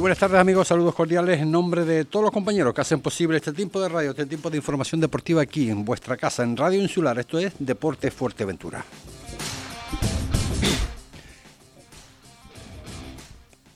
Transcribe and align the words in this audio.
buenas 0.00 0.18
tardes 0.18 0.40
amigos, 0.40 0.66
saludos 0.66 0.94
cordiales 0.94 1.40
en 1.40 1.50
nombre 1.50 1.84
de 1.84 2.06
todos 2.06 2.24
los 2.24 2.32
compañeros 2.32 2.72
que 2.72 2.80
hacen 2.80 3.00
posible 3.00 3.36
este 3.36 3.52
tiempo 3.52 3.80
de 3.80 3.88
radio, 3.88 4.10
este 4.10 4.24
tiempo 4.24 4.48
de 4.48 4.56
información 4.56 4.98
deportiva 4.98 5.42
aquí 5.42 5.68
en 5.68 5.84
vuestra 5.84 6.16
casa, 6.16 6.42
en 6.42 6.56
Radio 6.56 6.80
Insular. 6.80 7.18
Esto 7.18 7.38
es 7.38 7.52
Deporte 7.58 8.10
Fuerteventura. 8.10 8.82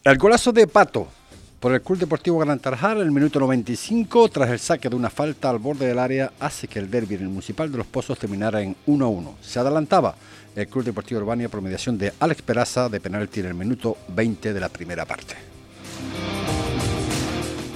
El 0.03 0.17
golazo 0.17 0.51
de 0.53 0.67
Pato 0.67 1.09
por 1.61 1.75
el 1.75 1.83
Club 1.83 1.99
Deportivo 1.99 2.39
Gran 2.39 2.59
Tarajal, 2.59 3.03
el 3.03 3.11
minuto 3.11 3.39
95, 3.39 4.29
tras 4.31 4.49
el 4.49 4.59
saque 4.59 4.89
de 4.89 4.97
una 4.97 5.11
falta 5.11 5.51
al 5.51 5.59
borde 5.59 5.87
del 5.87 5.99
área, 5.99 6.33
hace 6.41 6.69
que 6.69 6.79
el 6.79 6.91
derby 6.91 7.17
en 7.17 7.23
el 7.23 7.29
Municipal 7.29 7.71
de 7.71 7.79
Los 7.79 7.87
Pozos 7.87 8.19
terminara 8.19 8.63
en 8.63 8.77
1-1. 8.87 9.35
Se 9.43 9.59
adelantaba 9.59 10.15
el 10.57 10.69
Club 10.69 10.85
Deportivo 10.85 11.21
Urbania 11.21 11.51
por 11.51 11.61
mediación 11.61 11.99
de 11.99 12.15
Alex 12.19 12.41
Peraza 12.41 12.89
de 12.89 13.01
penalti 13.01 13.41
en 13.41 13.47
el 13.47 13.55
minuto 13.55 13.99
20 14.09 14.55
de 14.55 14.61
la 14.61 14.71
primera 14.71 15.05
parte. 15.05 15.54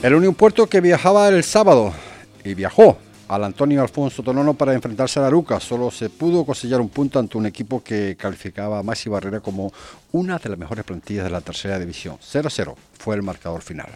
El 0.01 0.15
Unión 0.15 0.35
Puerto 0.35 0.69
que 0.69 0.81
viajaba 0.81 1.29
el 1.29 1.43
sábado 1.43 1.93
y 2.45 2.55
viajó 2.55 2.99
al 3.27 3.43
Antonio 3.43 3.83
Alfonso 3.83 4.23
Tonono 4.23 4.55
para 4.55 4.73
enfrentarse 4.73 5.19
a 5.19 5.23
la 5.23 5.27
Aruca. 5.27 5.59
Solo 5.59 5.91
se 5.91 6.09
pudo 6.09 6.45
cosellar 6.47 6.81
un 6.81 6.89
punto 6.89 7.19
ante 7.19 7.37
un 7.37 7.47
equipo 7.47 7.83
que 7.83 8.17
calificaba 8.17 8.79
a 8.79 8.83
Maxi 8.85 9.09
Barrera 9.09 9.41
como 9.41 9.73
una 10.13 10.39
de 10.39 10.51
las 10.51 10.59
mejores 10.59 10.85
plantillas 10.85 11.25
de 11.25 11.31
la 11.31 11.41
tercera 11.41 11.81
división. 11.81 12.17
0-0 12.19 12.77
fue 12.97 13.17
el 13.17 13.25
marcador 13.25 13.61
final. 13.61 13.89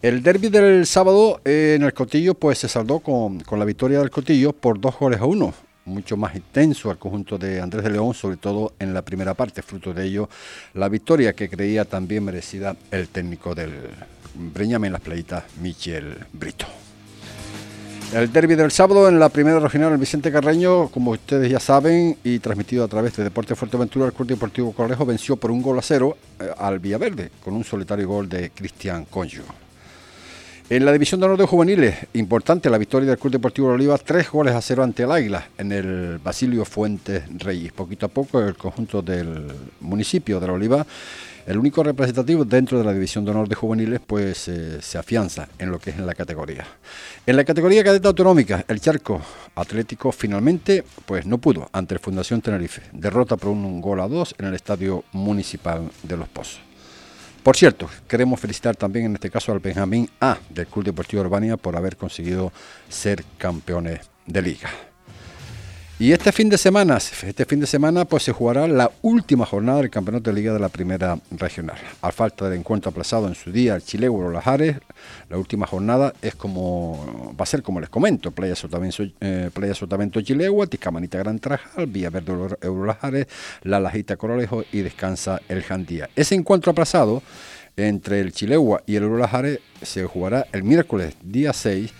El 0.00 0.22
derby 0.22 0.50
del 0.50 0.86
sábado 0.86 1.40
en 1.44 1.82
el 1.82 1.92
Cotillo 1.92 2.34
pues 2.34 2.58
se 2.58 2.68
saldó 2.68 3.00
con, 3.00 3.40
con, 3.40 3.58
la 3.58 3.64
victoria 3.64 3.98
del 3.98 4.10
Cotillo 4.10 4.52
por 4.52 4.80
dos 4.80 4.96
goles 5.00 5.20
a 5.20 5.24
uno. 5.24 5.52
Mucho 5.86 6.16
más 6.16 6.34
intenso 6.34 6.90
al 6.90 6.98
conjunto 6.98 7.36
de 7.36 7.60
Andrés 7.60 7.84
de 7.84 7.90
León, 7.90 8.14
sobre 8.14 8.36
todo 8.38 8.72
en 8.78 8.94
la 8.94 9.02
primera 9.02 9.34
parte. 9.34 9.62
Fruto 9.62 9.92
de 9.92 10.06
ello, 10.06 10.28
la 10.74 10.88
victoria 10.88 11.34
que 11.34 11.48
creía 11.48 11.84
también 11.84 12.24
merecida 12.24 12.74
el 12.90 13.08
técnico 13.08 13.54
del 13.54 13.72
Breñame 14.34 14.88
en 14.88 14.92
las 14.94 15.02
playitas, 15.02 15.44
Michel 15.60 16.16
Brito. 16.32 16.66
El 18.12 18.32
derby 18.32 18.54
del 18.54 18.70
sábado 18.70 19.08
en 19.08 19.18
la 19.18 19.28
primera 19.28 19.58
regional 19.58 19.92
el 19.92 19.98
Vicente 19.98 20.30
Carreño, 20.30 20.88
como 20.88 21.10
ustedes 21.10 21.50
ya 21.50 21.58
saben, 21.58 22.16
y 22.22 22.38
transmitido 22.38 22.84
a 22.84 22.88
través 22.88 23.16
de 23.16 23.24
Deporte 23.24 23.56
Fuerteventura, 23.56 24.06
el 24.06 24.12
Club 24.12 24.28
Deportivo 24.28 24.72
Correjo 24.72 25.04
venció 25.04 25.36
por 25.36 25.50
un 25.50 25.60
gol 25.60 25.78
a 25.80 25.82
cero 25.82 26.16
eh, 26.38 26.48
al 26.56 26.78
Villaverde, 26.78 27.32
con 27.42 27.54
un 27.54 27.64
solitario 27.64 28.06
gol 28.06 28.28
de 28.28 28.50
Cristian 28.50 29.04
Conjo. 29.06 29.63
En 30.70 30.86
la 30.86 30.92
división 30.92 31.20
de 31.20 31.26
honor 31.26 31.38
de 31.38 31.46
juveniles, 31.46 31.94
importante 32.14 32.70
la 32.70 32.78
victoria 32.78 33.10
del 33.10 33.18
Club 33.18 33.32
Deportivo 33.32 33.68
de 33.68 33.74
Oliva, 33.74 33.98
tres 33.98 34.30
goles 34.30 34.54
a 34.54 34.62
cero 34.62 34.82
ante 34.82 35.02
el 35.02 35.12
Águila 35.12 35.46
en 35.58 35.72
el 35.72 36.18
Basilio 36.18 36.64
Fuentes 36.64 37.22
Reyes. 37.38 37.72
Poquito 37.72 38.06
a 38.06 38.08
poco 38.08 38.40
el 38.40 38.56
conjunto 38.56 39.02
del 39.02 39.46
municipio 39.80 40.40
de 40.40 40.46
la 40.46 40.52
Oliva 40.54 40.86
el 41.46 41.58
único 41.58 41.82
representativo 41.82 42.44
dentro 42.44 42.78
de 42.78 42.84
la 42.84 42.92
división 42.92 43.24
de 43.24 43.30
honor 43.30 43.48
de 43.48 43.54
juveniles 43.54 44.00
pues 44.06 44.48
eh, 44.48 44.80
se 44.80 44.96
afianza 44.96 45.48
en 45.58 45.70
lo 45.70 45.78
que 45.78 45.90
es 45.90 45.96
en 45.96 46.06
la 46.06 46.14
categoría. 46.14 46.66
En 47.26 47.36
la 47.36 47.44
categoría 47.44 47.84
cadeta 47.84 48.08
autonómica, 48.08 48.64
el 48.66 48.80
Charco 48.80 49.20
Atlético 49.54 50.12
finalmente 50.12 50.84
pues 51.04 51.26
no 51.26 51.38
pudo 51.38 51.68
ante 51.72 51.94
el 51.94 52.00
Fundación 52.00 52.40
Tenerife. 52.40 52.82
Derrota 52.92 53.36
por 53.36 53.50
un 53.50 53.80
gol 53.80 54.00
a 54.00 54.08
dos 54.08 54.34
en 54.38 54.46
el 54.46 54.54
Estadio 54.54 55.04
Municipal 55.12 55.90
de 56.02 56.16
Los 56.16 56.28
Pozos. 56.28 56.60
Por 57.44 57.58
cierto, 57.58 57.90
queremos 58.08 58.40
felicitar 58.40 58.74
también 58.74 59.04
en 59.04 59.14
este 59.16 59.30
caso 59.30 59.52
al 59.52 59.58
Benjamín 59.58 60.08
A 60.18 60.38
del 60.48 60.66
Club 60.66 60.86
Deportivo 60.86 61.20
Urbania 61.20 61.58
por 61.58 61.76
haber 61.76 61.98
conseguido 61.98 62.50
ser 62.88 63.22
campeones 63.36 64.00
de 64.24 64.40
liga. 64.40 64.70
Y 65.96 66.10
este 66.10 66.32
fin 66.32 66.48
de 66.48 66.58
semana, 66.58 66.96
este 66.96 67.44
fin 67.44 67.60
de 67.60 67.68
semana 67.68 68.04
pues 68.04 68.24
se 68.24 68.32
jugará 68.32 68.66
la 68.66 68.90
última 69.02 69.46
jornada 69.46 69.78
del 69.80 69.90
campeonato 69.90 70.28
de 70.28 70.34
liga 70.34 70.52
de 70.52 70.58
la 70.58 70.68
primera 70.68 71.20
regional. 71.30 71.76
A 72.02 72.10
falta 72.10 72.48
del 72.48 72.58
encuentro 72.58 72.90
aplazado 72.90 73.28
en 73.28 73.36
su 73.36 73.52
día, 73.52 73.76
el 73.76 73.84
Chile 73.84 74.08
Lajares, 74.32 74.78
la 75.30 75.38
última 75.38 75.68
jornada 75.68 76.12
es 76.20 76.34
como 76.34 77.32
va 77.38 77.44
a 77.44 77.46
ser 77.46 77.62
como 77.62 77.78
les 77.78 77.90
comento, 77.90 78.32
Playa 78.32 78.56
Sotavento, 78.56 79.04
eh, 79.20 79.50
Playa 79.54 79.72
Sotavento 79.72 80.20
Tiscamanita 80.20 81.18
Gran 81.18 81.38
Trajal, 81.38 81.86
Vía 81.86 82.10
Verde 82.10 82.56
Eurolajares, 82.60 83.28
La 83.62 83.78
Lajita 83.78 84.16
Coralejo 84.16 84.64
y 84.72 84.80
descansa 84.80 85.40
el 85.48 85.62
Jandía. 85.62 86.10
Ese 86.16 86.34
encuentro 86.34 86.72
aplazado 86.72 87.22
entre 87.76 88.18
el 88.18 88.32
Chilegua 88.32 88.82
y 88.84 88.96
el 88.96 89.04
Eurolajares 89.04 89.60
se 89.80 90.04
jugará 90.06 90.46
el 90.50 90.64
miércoles 90.64 91.14
día 91.22 91.52
6 91.52 91.92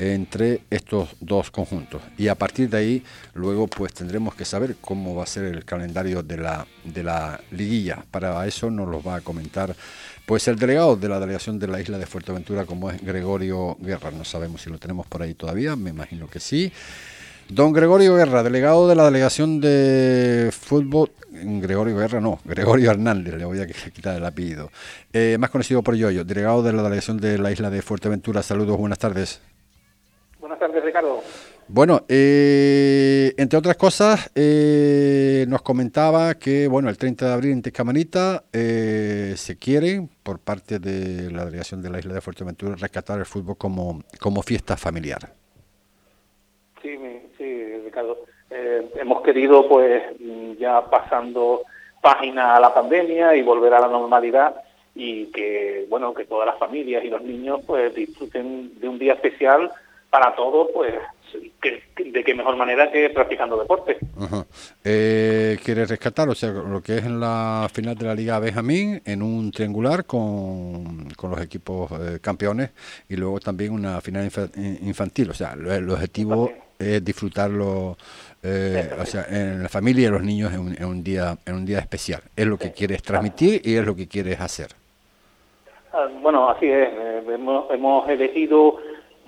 entre 0.00 0.62
estos 0.70 1.10
dos 1.20 1.50
conjuntos. 1.50 2.00
Y 2.16 2.28
a 2.28 2.34
partir 2.34 2.70
de 2.70 2.78
ahí, 2.78 3.02
luego 3.34 3.68
pues 3.68 3.92
tendremos 3.92 4.34
que 4.34 4.46
saber 4.46 4.76
cómo 4.80 5.14
va 5.14 5.24
a 5.24 5.26
ser 5.26 5.44
el 5.44 5.64
calendario 5.66 6.22
de 6.22 6.38
la, 6.38 6.66
de 6.84 7.02
la 7.02 7.38
liguilla. 7.50 8.02
Para 8.10 8.46
eso 8.46 8.70
nos 8.70 8.88
lo 8.88 9.02
va 9.02 9.16
a 9.16 9.20
comentar 9.20 9.76
pues 10.24 10.48
el 10.48 10.56
delegado 10.56 10.96
de 10.96 11.08
la 11.08 11.20
delegación 11.20 11.58
de 11.58 11.68
la 11.68 11.80
isla 11.80 11.98
de 11.98 12.06
Fuerteventura, 12.06 12.64
como 12.64 12.90
es 12.90 13.02
Gregorio 13.02 13.76
Guerra. 13.78 14.10
No 14.10 14.24
sabemos 14.24 14.62
si 14.62 14.70
lo 14.70 14.78
tenemos 14.78 15.06
por 15.06 15.20
ahí 15.20 15.34
todavía, 15.34 15.76
me 15.76 15.90
imagino 15.90 16.28
que 16.28 16.40
sí. 16.40 16.72
Don 17.50 17.72
Gregorio 17.72 18.14
Guerra, 18.14 18.42
delegado 18.42 18.88
de 18.88 18.94
la 18.94 19.04
delegación 19.04 19.60
de 19.60 20.50
fútbol, 20.52 21.10
Gregorio 21.30 21.96
Guerra 21.96 22.20
no, 22.20 22.38
Gregorio 22.44 22.90
Hernández, 22.92 23.34
le 23.34 23.44
voy 23.44 23.60
a 23.60 23.66
quitar 23.66 24.16
el 24.16 24.24
apellido, 24.24 24.70
eh, 25.12 25.36
más 25.38 25.50
conocido 25.50 25.82
por 25.82 25.96
Yoyo, 25.96 26.24
delegado 26.24 26.62
de 26.62 26.72
la 26.72 26.84
delegación 26.84 27.18
de 27.18 27.36
la 27.38 27.50
isla 27.50 27.68
de 27.68 27.82
Fuerteventura. 27.82 28.42
Saludos, 28.42 28.78
buenas 28.78 29.00
tardes. 29.00 29.40
Buenas 30.60 30.74
tardes, 30.74 30.84
Ricardo. 30.84 31.22
Bueno, 31.68 32.02
eh, 32.06 33.32
entre 33.38 33.58
otras 33.58 33.78
cosas, 33.78 34.30
eh, 34.34 35.46
nos 35.48 35.62
comentaba 35.62 36.34
que, 36.34 36.68
bueno, 36.68 36.90
el 36.90 36.98
30 36.98 37.28
de 37.28 37.32
abril 37.32 37.52
en 37.52 37.62
Tezcamanita 37.62 38.44
eh, 38.52 39.32
se 39.36 39.58
quiere, 39.58 40.06
por 40.22 40.38
parte 40.38 40.78
de 40.78 41.30
la 41.30 41.46
delegación 41.46 41.80
de 41.80 41.88
la 41.88 41.98
isla 41.98 42.12
de 42.12 42.20
Fuerteventura, 42.20 42.74
rescatar 42.76 43.18
el 43.18 43.24
fútbol 43.24 43.56
como, 43.56 44.02
como 44.20 44.42
fiesta 44.42 44.76
familiar. 44.76 45.32
Sí, 46.82 46.98
sí, 47.38 47.78
Ricardo. 47.82 48.18
hemos 48.50 49.22
querido, 49.22 49.66
pues, 49.66 50.02
ya 50.58 50.84
pasando 50.90 51.62
página 52.02 52.56
a 52.56 52.60
la 52.60 52.74
pandemia 52.74 53.34
y 53.34 53.40
volver 53.40 53.72
a 53.72 53.80
la 53.80 53.88
normalidad 53.88 54.56
y 54.94 55.26
que, 55.26 55.86
bueno, 55.88 56.12
que 56.12 56.26
todas 56.26 56.44
las 56.44 56.58
familias 56.58 57.02
y 57.02 57.08
los 57.08 57.22
niños, 57.22 57.60
pues, 57.66 57.94
disfruten 57.94 58.78
de 58.78 58.88
un 58.88 58.98
día 58.98 59.14
especial 59.14 59.70
para 60.10 60.34
todos, 60.34 60.68
pues, 60.74 60.94
de 61.96 62.24
qué 62.24 62.34
mejor 62.34 62.56
manera 62.56 62.90
que 62.90 63.10
practicando 63.10 63.58
deporte. 63.58 63.98
Eh, 64.84 65.58
¿Quiere 65.64 65.86
rescatar, 65.86 66.28
o 66.28 66.34
sea, 66.34 66.50
lo 66.50 66.82
que 66.82 66.98
es 66.98 67.04
en 67.04 67.20
la 67.20 67.68
final 67.72 67.94
de 67.96 68.06
la 68.06 68.14
Liga 68.14 68.38
Benjamín, 68.38 69.00
en 69.04 69.22
un 69.22 69.50
triangular 69.50 70.04
con, 70.04 71.08
con 71.16 71.30
los 71.30 71.40
equipos 71.40 71.90
eh, 71.92 72.18
campeones 72.20 72.70
y 73.08 73.16
luego 73.16 73.40
también 73.40 73.72
una 73.72 74.00
final 74.00 74.28
infantil? 74.82 75.30
O 75.30 75.34
sea, 75.34 75.52
el, 75.52 75.88
objetivo 75.88 76.50
es 76.78 77.04
disfrutarlo 77.04 77.96
eh, 78.42 78.90
o 78.98 79.04
sea, 79.04 79.26
en 79.28 79.62
la 79.62 79.68
familia 79.68 80.08
y 80.08 80.10
los 80.10 80.22
niños 80.22 80.52
en 80.52 80.60
un, 80.60 80.76
en 80.76 80.84
un, 80.84 81.04
día 81.04 81.36
en 81.46 81.54
un 81.54 81.66
día 81.66 81.78
especial. 81.78 82.22
Es 82.34 82.46
lo 82.46 82.58
que 82.58 82.72
quieres 82.72 83.02
transmitir 83.02 83.60
y 83.64 83.76
es 83.76 83.84
lo 83.84 83.94
que 83.94 84.08
quieres 84.08 84.40
hacer. 84.40 84.68
Ah, 85.92 86.08
bueno, 86.22 86.48
así 86.48 86.66
es. 86.66 86.88
hemos, 87.28 87.70
hemos 87.70 88.08
elegido 88.08 88.78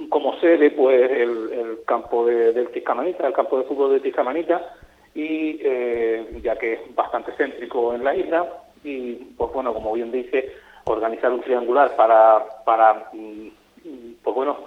como 0.09 0.39
sede 0.41 0.71
pues 0.71 1.11
el, 1.11 1.81
campo 1.87 2.27
de, 2.27 2.53
del 2.53 2.69
Tiscamanita, 2.69 3.27
el 3.27 3.33
campo 3.33 3.59
de 3.59 3.65
fútbol 3.65 3.93
de 3.93 4.01
Tiscamanita, 4.01 4.75
y 5.15 5.59
eh, 5.63 6.39
ya 6.43 6.57
que 6.57 6.75
es 6.75 6.95
bastante 6.95 7.33
céntrico 7.33 7.95
en 7.95 8.05
la 8.05 8.15
isla, 8.15 8.47
y 8.85 9.15
pues 9.37 9.53
bueno, 9.53 9.75
como 9.75 9.93
bien 9.93 10.11
dice, 10.11 10.53
organizar 10.85 11.33
un 11.33 11.43
triangular 11.43 11.95
para, 11.97 12.45
para 12.65 13.11
mm, 13.13 13.49
pues 14.23 14.37
bueno, 14.37 14.59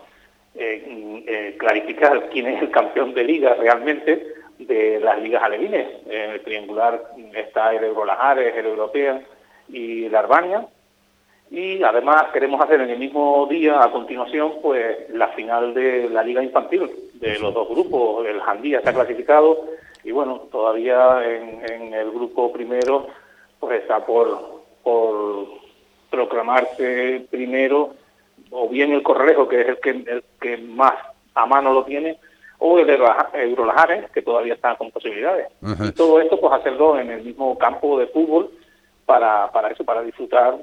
eh, 0.56 0.86
mm, 0.88 1.18
eh, 1.28 1.56
clarificar 1.58 2.30
quién 2.30 2.48
es 2.48 2.62
el 2.62 2.72
campeón 2.72 3.14
de 3.14 3.24
liga 3.24 3.56
realmente 3.56 4.36
de 4.60 5.00
las 5.00 5.22
ligas 5.22 5.44
alevines. 5.44 5.88
En 6.06 6.32
el 6.32 6.42
triangular 6.42 7.02
está 7.34 7.74
el 7.74 7.84
Eurolajares, 7.84 8.56
el 8.56 8.66
Europeo 8.66 9.22
y 9.70 10.08
la 10.10 10.20
Arbania, 10.20 10.68
y 11.52 11.84
además 11.84 12.26
queremos 12.34 12.60
hacer 12.62 12.82
en 12.82 12.90
el 12.90 13.00
mismo 13.00 13.48
día, 13.50 13.84
a 13.84 13.92
continuación, 13.92 14.54
pues 14.62 15.10
la 15.12 15.28
final 15.30 15.74
de 15.74 16.10
la 16.10 16.24
Liga 16.24 16.44
Infantil 16.44 16.90
de 17.14 17.40
los 17.40 17.54
dos 17.54 17.70
grupos. 17.70 18.26
El 18.26 18.42
Jandía 18.42 18.80
está 18.80 18.94
clasificado 18.94 19.66
y 20.04 20.12
bueno, 20.12 20.48
todavía 20.52 21.22
en, 21.24 21.94
el 21.94 22.12
grupo 22.12 22.52
primero 22.52 23.08
pues 23.60 23.82
está 23.82 24.06
por, 24.06 24.64
por 24.84 25.48
proclamarse 26.10 27.26
primero 27.30 27.94
o 28.52 28.68
bien 28.68 28.92
el 28.92 29.04
Correjo, 29.04 29.48
que 29.48 29.62
es 29.62 29.68
el 29.68 29.80
que, 29.80 29.90
el 29.90 30.24
que 30.40 30.58
más 30.58 30.94
a 31.36 31.46
mano 31.46 31.74
lo 31.74 31.84
tiene, 31.84 32.18
o 32.60 32.80
el 32.80 32.90
Eurolajares, 32.90 34.10
que 34.12 34.22
todavía 34.22 34.54
está 34.54 34.76
con 34.76 34.92
posibilidades. 34.92 35.48
Y 35.62 35.92
todo 35.92 36.22
esto 36.22 36.40
pues 36.40 36.54
hacerlo 36.54 36.98
en 37.00 37.12
el 37.12 37.24
mismo 37.24 37.58
campo 37.58 38.00
de 38.00 38.08
fútbol 38.08 38.52
para, 39.06 39.52
para 39.52 39.70
eso, 39.70 39.84
para 39.84 40.02
disfrutar 40.02 40.56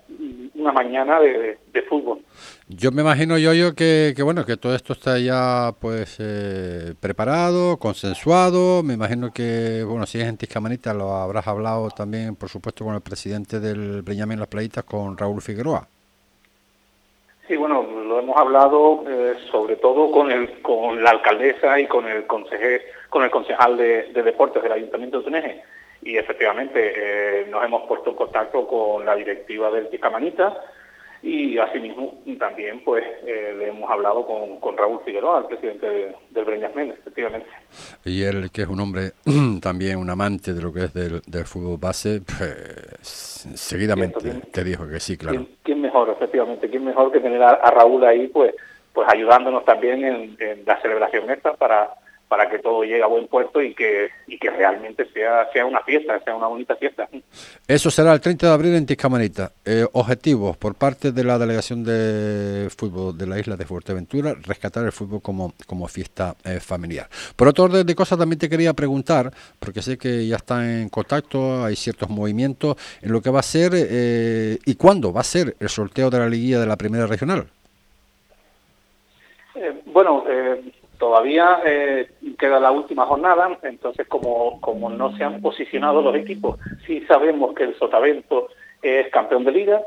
una 0.54 0.72
mañana 0.72 1.20
de, 1.20 1.58
fútbol. 1.88 2.20
Yo 2.68 2.90
me 2.90 3.02
imagino, 3.02 3.36
yo, 3.36 3.52
yo 3.52 3.74
que, 3.74 4.14
que, 4.16 4.22
bueno, 4.22 4.46
que 4.46 4.56
todo 4.56 4.74
esto 4.74 4.94
está 4.94 5.18
ya 5.18 5.72
pues 5.78 6.16
eh, 6.20 6.94
preparado, 7.00 7.76
consensuado. 7.76 8.82
Me 8.82 8.94
imagino 8.94 9.30
que, 9.32 9.84
bueno, 9.86 10.06
si 10.06 10.20
es 10.20 10.26
en 10.26 10.38
Tiscamanita, 10.38 10.94
lo 10.94 11.12
habrás 11.12 11.46
hablado 11.46 11.90
también, 11.90 12.34
por 12.34 12.48
supuesto, 12.48 12.84
con 12.84 12.94
el 12.94 13.02
presidente 13.02 13.60
del 13.60 14.02
Breñamín 14.02 14.38
Las 14.38 14.48
Playitas, 14.48 14.84
con 14.84 15.18
Raúl 15.18 15.42
Figueroa. 15.42 15.86
Sí, 17.46 17.56
bueno, 17.56 17.82
lo 17.82 18.20
hemos 18.20 18.36
hablado 18.36 19.04
eh, 19.06 19.34
sobre 19.50 19.76
todo 19.76 20.10
con 20.10 20.30
el 20.30 20.62
con 20.62 21.02
la 21.02 21.10
alcaldesa 21.10 21.78
y 21.78 21.86
con 21.86 22.06
el 22.06 22.26
consejero, 22.26 22.84
con 23.10 23.24
el 23.24 23.30
concejal 23.30 23.76
de, 23.76 24.12
de 24.12 24.22
deportes 24.22 24.62
del 24.62 24.72
Ayuntamiento 24.72 25.18
de 25.18 25.24
Tuneje 25.24 25.62
y 26.02 26.16
efectivamente 26.16 26.92
eh, 26.96 27.46
nos 27.48 27.64
hemos 27.64 27.86
puesto 27.86 28.10
en 28.10 28.16
contacto 28.16 28.66
con 28.66 29.04
la 29.04 29.14
directiva 29.14 29.70
del 29.70 29.88
Ticamanita 29.88 30.58
y 31.22 31.56
asimismo 31.56 32.20
también 32.38 32.82
pues 32.84 33.04
eh, 33.24 33.54
le 33.56 33.68
hemos 33.68 33.88
hablado 33.88 34.26
con, 34.26 34.58
con, 34.58 34.76
Raúl 34.76 35.00
Figueroa, 35.04 35.38
el 35.38 35.44
presidente 35.46 36.16
del 36.30 36.44
Breñas 36.44 36.74
Méndez, 36.74 36.98
efectivamente. 36.98 37.46
Y 38.04 38.24
él, 38.24 38.50
que 38.50 38.62
es 38.62 38.68
un 38.68 38.80
hombre 38.80 39.12
también 39.62 39.98
un 39.98 40.10
amante 40.10 40.52
de 40.52 40.60
lo 40.60 40.72
que 40.72 40.84
es 40.84 40.92
del, 40.92 41.44
fútbol 41.44 41.78
base, 41.78 42.22
pues 42.22 43.46
seguidamente 43.54 44.42
te 44.52 44.64
dijo 44.64 44.88
que 44.88 44.98
sí, 44.98 45.16
claro. 45.16 45.46
¿quién, 45.62 45.80
mejor, 45.80 46.10
efectivamente, 46.10 46.68
quién 46.68 46.84
mejor 46.84 47.12
que 47.12 47.20
tener 47.20 47.40
a, 47.40 47.70
Raúl 47.70 48.04
ahí 48.04 48.26
pues 48.26 48.54
pues 48.92 49.08
ayudándonos 49.08 49.64
también 49.64 50.04
en, 50.04 50.36
en 50.38 50.64
la 50.66 50.78
celebración 50.82 51.30
esta 51.30 51.54
para 51.54 51.94
para 52.32 52.48
que 52.48 52.60
todo 52.60 52.82
llegue 52.82 53.02
a 53.02 53.08
buen 53.08 53.28
puerto 53.28 53.60
y 53.60 53.74
que, 53.74 54.08
y 54.26 54.38
que 54.38 54.48
realmente 54.48 55.06
sea, 55.12 55.52
sea 55.52 55.66
una 55.66 55.82
fiesta, 55.82 56.18
sea 56.24 56.34
una 56.34 56.46
bonita 56.46 56.74
fiesta. 56.76 57.06
Eso 57.68 57.90
será 57.90 58.14
el 58.14 58.22
30 58.22 58.46
de 58.46 58.52
abril 58.54 58.74
en 58.74 58.86
Tiscamanita. 58.86 59.52
Eh, 59.66 59.84
objetivos 59.92 60.56
por 60.56 60.74
parte 60.74 61.12
de 61.12 61.24
la 61.24 61.38
Delegación 61.38 61.84
de 61.84 62.70
Fútbol 62.74 63.18
de 63.18 63.26
la 63.26 63.38
isla 63.38 63.54
de 63.54 63.66
Fuerteventura, 63.66 64.34
rescatar 64.46 64.82
el 64.82 64.92
fútbol 64.92 65.20
como, 65.20 65.52
como 65.66 65.86
fiesta 65.88 66.34
eh, 66.46 66.58
familiar. 66.58 67.06
Por 67.36 67.48
otro 67.48 67.64
orden 67.64 67.86
de 67.86 67.94
cosas, 67.94 68.18
también 68.18 68.38
te 68.38 68.48
quería 68.48 68.72
preguntar, 68.72 69.30
porque 69.58 69.82
sé 69.82 69.98
que 69.98 70.26
ya 70.26 70.36
está 70.36 70.64
en 70.66 70.88
contacto, 70.88 71.62
hay 71.62 71.76
ciertos 71.76 72.08
movimientos, 72.08 72.78
en 73.02 73.12
lo 73.12 73.20
que 73.20 73.28
va 73.28 73.40
a 73.40 73.42
ser 73.42 73.72
eh, 73.74 74.56
y 74.64 74.74
cuándo 74.76 75.12
va 75.12 75.20
a 75.20 75.24
ser 75.24 75.54
el 75.60 75.68
sorteo 75.68 76.08
de 76.08 76.18
la 76.18 76.30
liguilla 76.30 76.60
de 76.60 76.66
la 76.66 76.78
Primera 76.78 77.06
Regional. 77.06 77.48
Bueno, 80.02 80.24
todavía 80.98 81.60
eh, 81.64 82.10
queda 82.38 82.60
la 82.60 82.70
última 82.70 83.06
jornada, 83.06 83.58
entonces 83.62 84.06
como, 84.06 84.60
como 84.60 84.90
no 84.90 85.16
se 85.16 85.24
han 85.24 85.40
posicionado 85.40 86.02
los 86.02 86.14
equipos, 86.14 86.58
sí 86.86 87.00
sabemos 87.06 87.54
que 87.54 87.64
el 87.64 87.76
Sotavento 87.76 88.48
es 88.80 89.08
campeón 89.10 89.44
de 89.44 89.52
liga, 89.52 89.82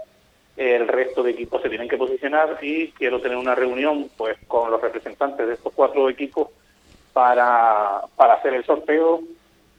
el 0.58 0.88
resto 0.88 1.24
de 1.24 1.32
equipos 1.32 1.62
se 1.62 1.70
tienen 1.70 1.88
que 1.88 1.98
posicionar 1.98 2.58
y 2.62 2.90
quiero 2.92 3.20
tener 3.20 3.38
una 3.38 3.56
reunión 3.56 4.10
pues 4.18 4.38
con 4.48 4.72
los 4.72 4.82
representantes 4.82 5.48
de 5.48 5.54
estos 5.54 5.74
cuatro 5.74 6.10
equipos 6.10 6.50
para, 7.12 8.02
para 8.16 8.36
hacer 8.36 8.54
el 8.54 8.66
sorteo. 8.66 9.22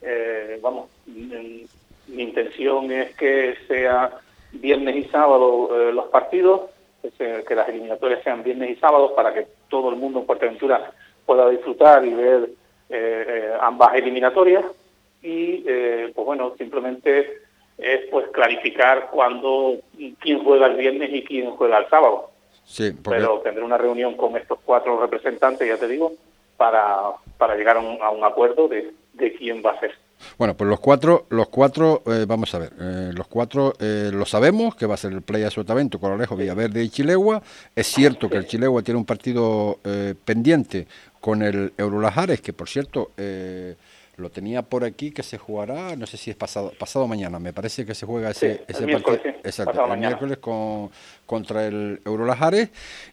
Eh, 0.01 0.59
vamos, 0.61 0.89
mi, 1.07 1.67
intención 2.15 2.91
es 2.91 3.15
que 3.15 3.55
sea 3.67 4.11
viernes 4.53 4.95
y 4.95 5.03
sábado 5.05 5.69
eh, 5.71 5.93
los 5.93 6.05
partidos, 6.07 6.61
que 7.17 7.55
las 7.55 7.69
eliminatorias 7.69 8.23
sean 8.23 8.43
viernes 8.43 8.71
y 8.71 8.75
sábados 8.75 9.13
para 9.15 9.33
que 9.33 9.47
todo 9.69 9.89
el 9.89 9.95
mundo 9.95 10.19
en 10.19 10.25
Fuerteventura 10.25 10.91
pueda 11.25 11.49
disfrutar 11.49 12.05
y 12.05 12.13
ver 12.13 12.49
eh, 12.89 13.25
eh, 13.27 13.51
ambas 13.61 13.95
eliminatorias. 13.95 14.65
Y 15.21 15.63
eh, 15.67 16.11
pues 16.13 16.25
bueno 16.25 16.53
simplemente 16.57 17.41
es 17.77 18.05
pues 18.09 18.27
clarificar 18.29 19.09
cuándo 19.11 19.77
quién 20.19 20.43
juega 20.43 20.67
el 20.67 20.77
viernes 20.77 21.09
y 21.13 21.23
quién 21.23 21.51
juega 21.51 21.79
el 21.79 21.89
sábado. 21.89 22.31
Sí, 22.63 22.93
pero 23.03 23.39
tendré 23.39 23.63
una 23.63 23.77
reunión 23.77 24.15
con 24.15 24.35
estos 24.35 24.59
cuatro 24.63 24.99
representantes 24.99 25.67
ya 25.67 25.77
te 25.77 25.87
digo 25.87 26.13
para, 26.57 27.13
para 27.37 27.55
llegar 27.55 27.77
a 27.77 27.79
un, 27.79 28.01
a 28.01 28.09
un 28.09 28.23
acuerdo 28.23 28.67
de, 28.67 28.91
de 29.13 29.33
quién 29.33 29.63
va 29.65 29.71
a 29.71 29.79
ser 29.79 29.93
bueno, 30.37 30.55
pues 30.55 30.69
los 30.69 30.79
cuatro, 30.79 31.25
los 31.29 31.49
cuatro, 31.49 32.03
eh, 32.05 32.25
vamos 32.27 32.53
a 32.53 32.59
ver, 32.59 32.73
eh, 32.79 33.11
los 33.13 33.27
cuatro 33.27 33.73
eh, 33.79 34.09
lo 34.13 34.25
sabemos, 34.25 34.75
que 34.75 34.85
va 34.85 34.95
a 34.95 34.97
ser 34.97 35.13
el 35.13 35.21
Playa 35.21 35.49
Sotavento, 35.49 35.99
Colorejo, 35.99 36.35
Villaverde 36.35 36.83
y 36.83 36.89
Chilegua. 36.89 37.41
Es 37.75 37.87
cierto 37.87 38.29
que 38.29 38.37
el 38.37 38.47
Chilegua 38.47 38.81
tiene 38.81 38.99
un 38.99 39.05
partido 39.05 39.79
pendiente 40.25 40.87
con 41.19 41.41
el 41.41 41.73
Eurolajares, 41.77 42.41
que 42.41 42.53
por 42.53 42.69
cierto 42.69 43.11
lo 44.17 44.31
tenía 44.31 44.63
por 44.63 44.83
aquí 44.83 45.11
que 45.11 45.21
se 45.21 45.37
jugará, 45.37 45.95
no 45.95 46.07
sé 46.07 46.17
si 46.17 46.31
es 46.31 46.35
pasado 46.35 46.73
pasado 46.77 47.07
mañana, 47.07 47.37
me 47.37 47.53
parece 47.53 47.85
que 47.85 47.93
se 47.93 48.05
juega 48.05 48.31
ese, 48.31 48.65
ese 48.67 49.63
partido 49.63 49.93
el 49.93 49.99
miércoles 49.99 50.37
con, 50.39 50.89
contra 51.27 51.67
el 51.67 52.01
Eurolajares 52.03 52.69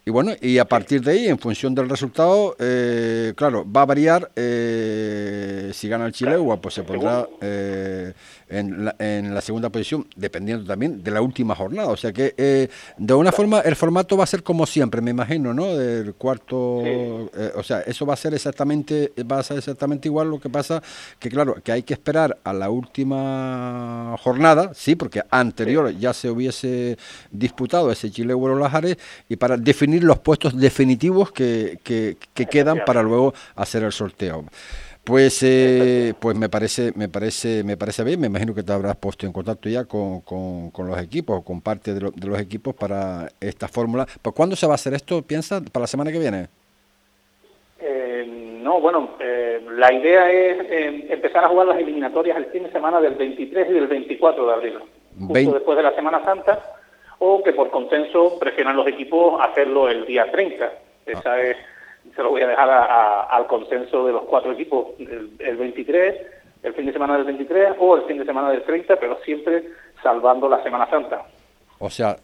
y 0.06 0.10
bueno, 0.10 0.32
y 0.40 0.56
a 0.56 0.64
partir 0.64 1.02
de 1.02 1.12
ahí, 1.12 1.28
en 1.28 1.38
función 1.38 1.74
del 1.74 1.90
resultado, 1.90 2.56
eh, 2.58 3.34
claro, 3.36 3.70
va 3.70 3.82
a 3.82 3.86
variar 3.86 4.30
eh, 4.34 5.53
si 5.84 5.88
gana 5.90 6.06
el 6.06 6.12
Chilegua, 6.12 6.56
pues 6.60 6.74
se 6.74 6.82
pondrá 6.82 7.28
eh, 7.42 8.14
en, 8.48 8.86
la, 8.86 8.96
en 8.98 9.34
la 9.34 9.42
segunda 9.42 9.68
posición, 9.68 10.06
dependiendo 10.16 10.64
también 10.64 11.02
de 11.02 11.10
la 11.10 11.20
última 11.20 11.54
jornada, 11.54 11.88
o 11.88 11.96
sea 11.96 12.10
que 12.10 12.70
de 12.96 13.14
una 13.14 13.32
forma 13.32 13.60
el 13.60 13.76
formato 13.76 14.16
va 14.16 14.24
a 14.24 14.26
ser 14.26 14.42
como 14.42 14.64
siempre, 14.64 15.02
me 15.02 15.10
imagino, 15.10 15.52
¿no? 15.52 15.76
Del 15.76 16.14
cuarto, 16.14 16.56
o 16.56 17.62
sea, 17.62 17.80
eso 17.80 18.06
va 18.06 18.14
a 18.14 18.16
ser 18.16 18.32
exactamente, 18.32 19.12
va 19.30 19.40
a 19.40 19.42
ser 19.42 19.58
exactamente 19.58 20.08
igual. 20.08 20.30
Lo 20.30 20.40
que 20.40 20.48
pasa 20.48 20.82
que 21.18 21.28
claro, 21.28 21.56
que 21.62 21.72
hay 21.72 21.82
que 21.82 21.92
esperar 21.92 22.38
a 22.44 22.52
la 22.52 22.70
última 22.70 24.16
jornada, 24.22 24.72
sí, 24.74 24.96
porque 24.96 25.22
anterior 25.30 25.96
ya 25.98 26.14
se 26.14 26.30
hubiese 26.30 26.96
disputado 27.30 27.90
ese 27.90 28.10
Chile 28.10 28.34
Lajares 28.34 28.96
y 29.28 29.36
para 29.36 29.56
definir 29.56 30.04
los 30.04 30.18
puestos 30.18 30.56
definitivos 30.58 31.32
que, 31.32 31.78
que, 31.82 32.16
quedan 32.46 32.80
para 32.86 33.02
luego 33.02 33.34
hacer 33.56 33.82
el 33.82 33.92
sorteo. 33.92 34.44
Pues, 35.04 35.42
eh, 35.42 36.14
pues 36.18 36.34
me 36.36 36.48
parece, 36.48 36.92
me 36.96 37.08
parece, 37.08 37.62
me 37.62 37.76
parece 37.76 38.02
bien. 38.04 38.20
Me 38.20 38.28
imagino 38.28 38.54
que 38.54 38.62
te 38.62 38.72
habrás 38.72 38.96
puesto 38.96 39.26
en 39.26 39.32
contacto 39.32 39.68
ya 39.68 39.84
con, 39.84 40.20
con, 40.22 40.86
los 40.86 40.98
equipos, 41.00 41.44
con 41.44 41.60
parte 41.60 41.92
de, 41.92 42.10
de, 42.14 42.26
los 42.26 42.40
equipos 42.40 42.74
para 42.74 43.28
esta 43.40 43.68
fórmula. 43.68 44.06
¿Para 44.22 44.34
cuándo 44.34 44.56
se 44.56 44.66
va 44.66 44.72
a 44.72 44.76
hacer 44.76 44.94
esto? 44.94 45.20
¿Piensa 45.22 45.60
para 45.60 45.82
la 45.82 45.86
semana 45.86 46.10
que 46.10 46.18
viene? 46.18 46.48
No, 48.64 48.80
bueno, 48.80 49.10
eh, 49.20 49.60
la 49.76 49.92
idea 49.92 50.32
es 50.32 50.58
eh, 50.70 51.06
empezar 51.10 51.44
a 51.44 51.48
jugar 51.48 51.66
las 51.66 51.78
eliminatorias 51.78 52.38
el 52.38 52.46
fin 52.46 52.62
de 52.62 52.72
semana 52.72 52.98
del 52.98 53.14
23 53.14 53.68
y 53.68 53.72
del 53.74 53.86
24 53.88 54.46
de 54.46 54.52
abril, 54.54 54.78
justo 55.20 55.52
después 55.52 55.76
de 55.76 55.82
la 55.82 55.94
Semana 55.94 56.24
Santa, 56.24 56.60
o 57.18 57.42
que 57.42 57.52
por 57.52 57.70
consenso 57.70 58.38
prefieran 58.38 58.74
los 58.74 58.86
equipos 58.86 59.38
hacerlo 59.38 59.90
el 59.90 60.06
día 60.06 60.30
30. 60.30 60.72
Esa 61.04 61.32
ah. 61.34 61.42
es, 61.42 61.58
se 62.14 62.22
lo 62.22 62.30
voy 62.30 62.42
a 62.42 62.48
dejar 62.48 62.68
al 63.30 63.46
consenso 63.46 64.06
de 64.06 64.12
los 64.12 64.22
cuatro 64.24 64.52
equipos, 64.52 64.88
el, 64.98 65.56
23, 65.56 66.14
el 66.62 66.74
fin 66.74 66.86
de 66.86 66.92
semana 66.92 67.16
del 67.16 67.24
23 67.24 67.74
o 67.78 67.96
el 67.96 68.04
fin 68.04 68.18
de 68.18 68.24
semana 68.24 68.50
del 68.50 68.62
30, 68.62 68.96
pero 68.96 69.18
siempre 69.24 69.64
salvando 70.02 70.48
la 70.48 70.62
Semana 70.62 70.88
Santa. 70.88 71.22
O 71.78 71.90
sea, 71.90 72.16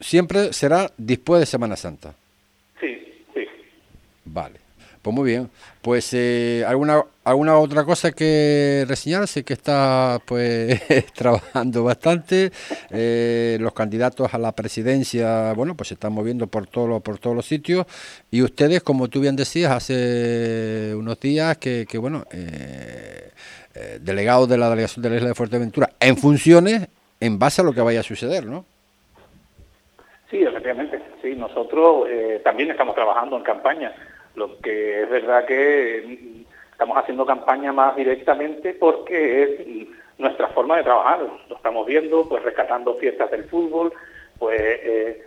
siempre 0.00 0.52
será 0.52 0.86
después 0.96 1.40
de 1.40 1.46
Semana 1.46 1.76
Santa. 1.76 2.14
Sí, 2.80 3.24
sí. 3.34 3.46
Vale. 4.24 4.67
Pues 5.02 5.14
muy 5.14 5.30
bien. 5.30 5.48
Pues 5.82 6.12
eh, 6.12 6.64
alguna 6.66 7.04
alguna 7.28 7.58
otra 7.58 7.84
cosa 7.84 8.12
que 8.12 8.84
reseñar, 8.88 9.26
sé 9.26 9.44
que 9.44 9.52
está 9.52 10.18
pues 10.24 10.80
trabajando 11.14 11.84
bastante. 11.84 12.50
Eh, 12.90 13.58
los 13.60 13.72
candidatos 13.74 14.32
a 14.32 14.38
la 14.38 14.52
presidencia, 14.52 15.52
bueno, 15.54 15.74
pues 15.74 15.88
se 15.88 15.94
están 15.94 16.12
moviendo 16.12 16.46
por 16.46 16.66
todos 16.66 17.02
por 17.02 17.18
todos 17.18 17.36
los 17.36 17.46
sitios 17.46 17.86
y 18.30 18.42
ustedes, 18.42 18.82
como 18.82 19.08
tú 19.08 19.20
bien 19.20 19.36
decías 19.36 19.70
hace 19.72 20.94
unos 20.96 21.20
días, 21.20 21.58
que, 21.58 21.86
que 21.88 21.98
bueno, 21.98 22.24
eh, 22.32 23.30
eh, 23.74 23.98
delegados 24.00 24.48
de 24.48 24.56
la 24.56 24.70
delegación 24.70 25.02
de 25.02 25.10
la 25.10 25.16
isla 25.16 25.28
de 25.28 25.34
Fuerteventura 25.34 25.90
en 26.00 26.16
funciones 26.16 26.88
en 27.20 27.38
base 27.38 27.60
a 27.60 27.64
lo 27.64 27.72
que 27.72 27.80
vaya 27.80 28.00
a 28.00 28.04
suceder, 28.04 28.46
¿no? 28.46 28.64
Sí, 30.30 30.42
efectivamente. 30.42 31.00
Sí, 31.22 31.34
nosotros 31.34 32.06
también 32.44 32.70
estamos 32.70 32.94
trabajando 32.94 33.36
en 33.36 33.42
campaña 33.42 33.92
lo 34.38 34.58
que 34.58 35.02
es 35.02 35.10
verdad 35.10 35.44
que 35.44 36.44
estamos 36.70 36.96
haciendo 36.96 37.26
campaña 37.26 37.72
más 37.72 37.96
directamente 37.96 38.72
porque 38.74 39.42
es 39.42 39.88
nuestra 40.18 40.48
forma 40.48 40.76
de 40.76 40.84
trabajar. 40.84 41.20
Lo 41.48 41.56
estamos 41.56 41.86
viendo, 41.86 42.28
pues 42.28 42.42
rescatando 42.42 42.94
fiestas 42.94 43.30
del 43.30 43.44
fútbol, 43.44 43.92
pues 44.38 44.60
eh, 44.60 45.24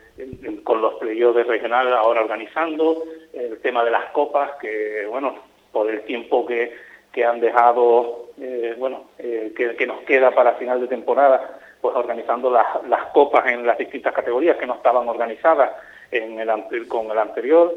con 0.63 0.81
los 0.81 0.95
playoffs 0.95 1.35
de 1.35 1.43
regional 1.43 1.93
ahora 1.93 2.21
organizando, 2.21 3.03
el 3.33 3.59
tema 3.59 3.83
de 3.83 3.91
las 3.91 4.11
copas, 4.11 4.51
que 4.61 5.05
bueno, 5.09 5.35
por 5.71 5.89
el 5.89 6.01
tiempo 6.03 6.45
que, 6.45 6.73
que 7.11 7.25
han 7.25 7.39
dejado, 7.39 8.29
eh, 8.39 8.75
bueno, 8.77 9.05
eh, 9.17 9.53
que, 9.55 9.85
nos 9.87 10.01
queda 10.03 10.31
para 10.31 10.53
final 10.55 10.79
de 10.81 10.87
temporada, 10.87 11.59
pues 11.81 11.95
organizando 11.95 12.49
las, 12.49 12.65
las 12.87 13.07
copas 13.07 13.47
en 13.47 13.65
las 13.65 13.77
distintas 13.77 14.13
categorías 14.13 14.57
que 14.57 14.67
no 14.67 14.75
estaban 14.75 15.07
organizadas 15.07 15.71
en 16.11 16.39
el, 16.39 16.87
con 16.87 17.09
el 17.09 17.17
anterior. 17.17 17.73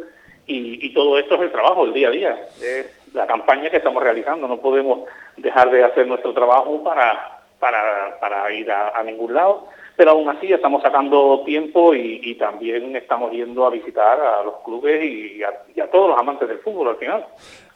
Y, 0.47 0.93
todo 0.93 1.19
esto 1.19 1.37
es 1.37 1.43
el 1.43 1.53
trabajo, 1.53 1.85
el 1.85 1.93
día 1.93 2.09
a 2.09 2.11
día, 2.11 2.39
es 2.61 2.87
la 3.15 3.27
campaña 3.27 3.71
que 3.71 3.79
estamos 3.79 4.03
realizando. 4.03 4.47
No 4.47 4.61
podemos 4.61 5.09
dejar 5.37 5.71
de 5.71 5.85
hacer 5.85 6.07
nuestro 6.07 6.35
trabajo 6.35 6.83
para, 6.85 7.41
para, 7.59 8.19
para 8.21 8.53
ir 8.53 8.71
a, 8.71 9.03
ningún 9.03 9.35
lado, 9.35 9.69
pero 9.97 10.11
aún 10.11 10.29
así 10.29 10.53
estamos 10.53 10.83
sacando 10.83 11.43
tiempo 11.45 11.95
y, 11.95 12.35
también 12.35 12.95
estamos 12.97 13.33
yendo 13.33 13.67
a 13.67 13.71
visitar 13.71 14.21
a 14.21 14.43
los 14.43 14.57
clubes 14.65 15.03
y 15.03 15.43
a, 15.43 15.87
todos 15.91 16.11
los 16.11 16.19
amantes 16.19 16.49
del 16.49 16.59
fútbol 16.59 16.89
al 16.89 16.97
final. 16.97 17.27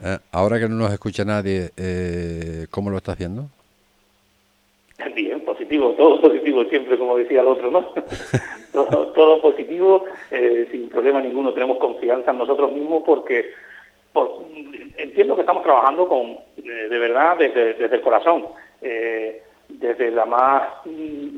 Eh, 0.05 0.19
ahora 0.33 0.59
que 0.59 0.69
no 0.69 0.77
nos 0.77 0.93
escucha 0.93 1.25
nadie, 1.25 1.71
eh, 1.77 2.67
¿cómo 2.71 2.91
lo 2.91 2.99
estás 2.99 3.17
viendo? 3.17 3.47
Positivo, 5.69 5.93
todo 5.99 6.21
positivo 6.23 6.65
siempre, 6.65 6.97
como 6.97 7.19
decía 7.19 7.43
el 7.43 7.47
otro, 7.47 7.71
¿no? 7.71 7.93
todo, 9.15 9.43
positivo, 9.43 10.07
eh, 10.31 10.67
sin 10.71 10.89
problema 10.89 11.21
ninguno. 11.21 11.53
Tenemos 11.53 11.77
confianza 11.77 12.31
en 12.31 12.39
nosotros 12.39 12.73
mismos 12.73 13.03
porque 13.05 13.51
entiendo 14.97 15.35
que 15.35 15.43
estamos 15.43 15.63
trabajando 15.63 16.09
con, 16.09 16.39
de 16.57 16.99
verdad, 16.99 17.37
desde, 17.37 17.75
desde 17.75 17.97
el 17.97 18.01
corazón. 18.01 18.47
Eh, 18.81 19.43
desde 19.69 20.11
la 20.11 20.25
más, 20.25 20.63
mm, 20.87 21.29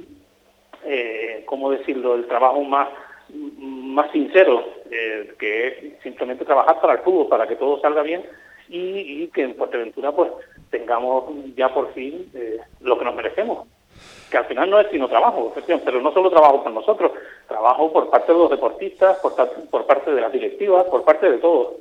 eh, 0.84 1.42
¿cómo 1.46 1.70
decirlo?, 1.70 2.14
el 2.14 2.26
trabajo 2.26 2.62
más, 2.62 2.88
más 3.28 4.10
sincero, 4.12 4.64
eh, 4.90 5.34
que 5.38 5.66
es 5.66 6.02
simplemente 6.02 6.44
trabajar 6.44 6.80
para 6.80 6.94
el 6.94 7.00
fútbol, 7.00 7.28
para 7.28 7.46
que 7.46 7.56
todo 7.56 7.80
salga 7.80 8.02
bien 8.02 8.22
y, 8.68 9.26
que 9.28 9.42
en 9.42 9.56
Fuerteventura 9.56 10.12
pues 10.12 10.30
tengamos 10.70 11.24
ya 11.56 11.74
por 11.74 11.92
fin 11.92 12.30
eh, 12.34 12.58
lo 12.80 12.98
que 12.98 13.04
nos 13.04 13.16
merecemos 13.16 13.66
que 14.30 14.38
al 14.38 14.46
final 14.46 14.70
no 14.70 14.80
es 14.80 14.86
sino 14.90 15.08
trabajo, 15.08 15.52
pero 15.84 16.00
no 16.00 16.12
solo 16.12 16.30
trabajo 16.30 16.62
por 16.62 16.72
nosotros, 16.72 17.12
trabajo 17.48 17.92
por 17.92 18.08
parte 18.08 18.32
de 18.32 18.38
los 18.38 18.50
deportistas, 18.50 19.18
por, 19.18 19.34
por 19.68 19.86
parte 19.86 20.12
de 20.12 20.20
las 20.20 20.32
directivas, 20.32 20.84
por 20.84 21.04
parte 21.04 21.30
de 21.30 21.38
todos. 21.38 21.74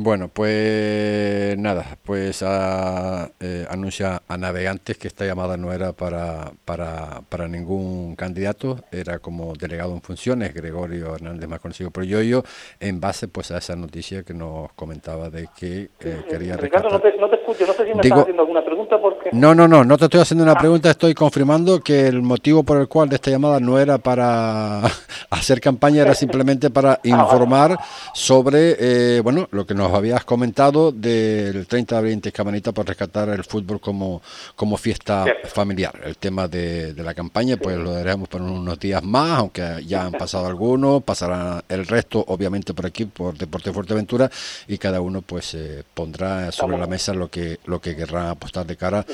Bueno, 0.00 0.30
pues 0.32 1.58
nada, 1.58 1.98
pues 2.04 2.44
a, 2.46 3.32
eh, 3.40 3.66
anuncia 3.68 4.22
a 4.28 4.36
navegantes 4.36 4.96
que 4.96 5.08
esta 5.08 5.24
llamada 5.24 5.56
no 5.56 5.72
era 5.72 5.92
para, 5.92 6.52
para, 6.64 7.22
para, 7.28 7.48
ningún 7.48 8.14
candidato, 8.14 8.78
era 8.92 9.18
como 9.18 9.54
delegado 9.54 9.94
en 9.94 10.00
funciones, 10.00 10.54
Gregorio 10.54 11.16
Hernández 11.16 11.48
más 11.48 11.58
conocido 11.58 11.90
por 11.90 12.04
Yoyo, 12.04 12.44
en 12.78 13.00
base 13.00 13.26
pues 13.26 13.50
a 13.50 13.58
esa 13.58 13.74
noticia 13.74 14.22
que 14.22 14.34
nos 14.34 14.72
comentaba 14.74 15.30
de 15.30 15.48
que 15.58 15.88
eh, 15.98 16.22
quería 16.30 16.56
Ricardo, 16.56 16.90
no 16.90 17.00
te, 17.00 17.18
no 17.18 17.28
te, 17.28 17.34
escucho, 17.34 17.66
no 17.66 17.72
sé 17.72 17.84
si 17.84 17.92
me 17.92 18.02
estás 18.02 18.20
haciendo 18.20 18.42
alguna 18.42 18.64
pregunta 18.64 19.00
porque... 19.00 19.30
No, 19.32 19.52
no, 19.52 19.66
no, 19.66 19.82
no 19.82 19.98
te 19.98 20.04
estoy 20.04 20.20
haciendo 20.20 20.44
una 20.44 20.52
ah. 20.52 20.58
pregunta, 20.60 20.90
estoy 20.90 21.12
confirmando 21.12 21.80
que 21.80 22.06
el 22.06 22.22
motivo 22.22 22.62
por 22.62 22.80
el 22.80 22.86
cual 22.86 23.08
de 23.08 23.16
esta 23.16 23.32
llamada 23.32 23.58
no 23.58 23.80
era 23.80 23.98
para 23.98 24.82
hacer 25.30 25.60
campaña, 25.60 26.02
era 26.02 26.14
simplemente 26.14 26.70
para 26.70 26.92
ah, 26.92 27.00
informar 27.02 27.76
sobre, 28.14 28.76
eh, 28.78 29.20
bueno, 29.22 29.48
lo 29.50 29.66
que 29.66 29.74
nos 29.74 29.87
habías 29.94 30.24
comentado 30.24 30.92
del 30.92 31.66
30 31.66 31.94
de 31.94 31.98
abril 31.98 32.20
en 32.24 32.30
Camanita 32.30 32.72
por 32.72 32.86
rescatar 32.86 33.28
el 33.30 33.44
fútbol 33.44 33.80
como, 33.80 34.22
como 34.54 34.76
fiesta 34.76 35.24
familiar. 35.44 36.00
El 36.04 36.16
tema 36.16 36.48
de, 36.48 36.94
la 36.96 37.14
campaña, 37.14 37.56
pues 37.56 37.76
lo 37.76 37.92
daremos 37.92 38.28
por 38.28 38.42
unos 38.42 38.78
días 38.78 39.02
más, 39.02 39.38
aunque 39.38 39.84
ya 39.86 40.04
han 40.04 40.12
pasado 40.12 40.46
algunos, 40.46 41.02
pasará 41.02 41.62
el 41.68 41.86
resto, 41.86 42.24
obviamente, 42.28 42.74
por 42.74 42.86
aquí, 42.86 43.04
por 43.04 43.36
Deporte 43.36 43.72
Fuerteventura, 43.72 44.30
y 44.66 44.78
cada 44.78 45.00
uno 45.00 45.22
pues 45.22 45.54
eh, 45.54 45.82
pondrá 45.94 46.52
sobre 46.52 46.78
la 46.78 46.86
mesa 46.86 47.14
lo 47.14 47.28
que, 47.28 47.58
lo 47.66 47.80
que 47.80 47.96
querrá 47.96 48.30
apostar 48.30 48.66
de 48.66 48.76
cara 48.76 49.04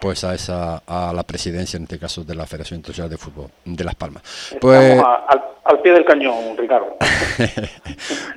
pues 0.00 0.24
a 0.24 0.34
esa 0.34 0.82
a 0.86 1.12
la 1.14 1.22
presidencia, 1.22 1.76
en 1.76 1.84
este 1.84 1.98
caso, 1.98 2.24
de 2.24 2.34
la 2.34 2.46
Federación 2.46 2.78
Internacional 2.78 3.10
de 3.10 3.16
Fútbol 3.18 3.50
de 3.64 3.84
Las 3.84 3.94
Palmas. 3.94 4.22
Pues, 4.60 5.00
al, 5.00 5.42
pie 5.82 5.92
del 5.92 6.04
cañón, 6.04 6.56
Ricardo. 6.56 6.96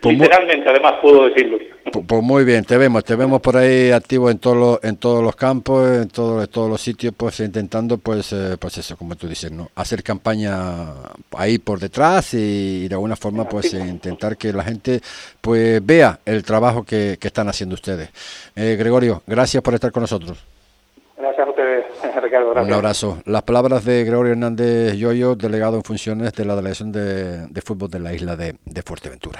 Pues 0.01 0.17
Literalmente, 0.17 0.69
además, 0.69 0.95
puedo 1.01 1.29
decirlo. 1.29 1.57
Pues 2.05 2.23
muy 2.23 2.43
bien, 2.43 2.65
te 2.65 2.77
vemos, 2.77 3.03
te 3.05 3.15
vemos 3.15 3.39
por 3.39 3.55
ahí 3.55 3.91
activo 3.91 4.29
en 4.29 4.39
todos 4.39 4.57
los, 4.57 4.83
en 4.83 4.97
todos 4.97 5.23
los 5.23 5.35
campos, 5.35 5.87
en 5.89 6.09
todos, 6.09 6.49
todos 6.49 6.69
los 6.69 6.81
sitios, 6.81 7.13
pues 7.15 7.39
intentando, 7.39 7.97
pues, 7.97 8.33
eh, 8.33 8.57
pues 8.59 8.77
eso, 8.77 8.97
como 8.97 9.15
tú 9.15 9.27
dices, 9.27 9.51
¿no? 9.51 9.69
Hacer 9.75 10.03
campaña 10.03 10.87
ahí 11.37 11.59
por 11.59 11.79
detrás 11.79 12.33
y, 12.33 12.87
de 12.87 12.95
alguna 12.95 13.15
forma, 13.15 13.47
pues 13.47 13.73
intentar 13.73 14.35
que 14.35 14.51
la 14.51 14.63
gente, 14.63 14.99
pues, 15.39 15.85
vea 15.85 16.19
el 16.25 16.43
trabajo 16.43 16.83
que, 16.83 17.17
están 17.21 17.47
haciendo 17.47 17.75
ustedes. 17.75 18.09
Eh, 18.55 18.75
Gregorio, 18.77 19.23
gracias 19.25 19.63
por 19.63 19.73
estar 19.73 19.91
con 19.91 20.01
nosotros. 20.01 20.52
Un 22.61 22.73
abrazo. 22.73 23.17
Las 23.25 23.43
palabras 23.43 23.85
de 23.85 24.03
Gregorio 24.03 24.33
Hernández 24.33 24.95
Yoyo, 24.95 25.35
delegado 25.35 25.77
en 25.77 25.83
funciones 25.83 26.33
de 26.33 26.45
la 26.45 26.55
Delegación 26.55 26.91
de, 26.91 27.47
de 27.47 27.61
Fútbol 27.61 27.89
de 27.89 27.99
la 27.99 28.13
isla 28.13 28.35
de 28.35 28.81
Fuerteventura. 28.85 29.39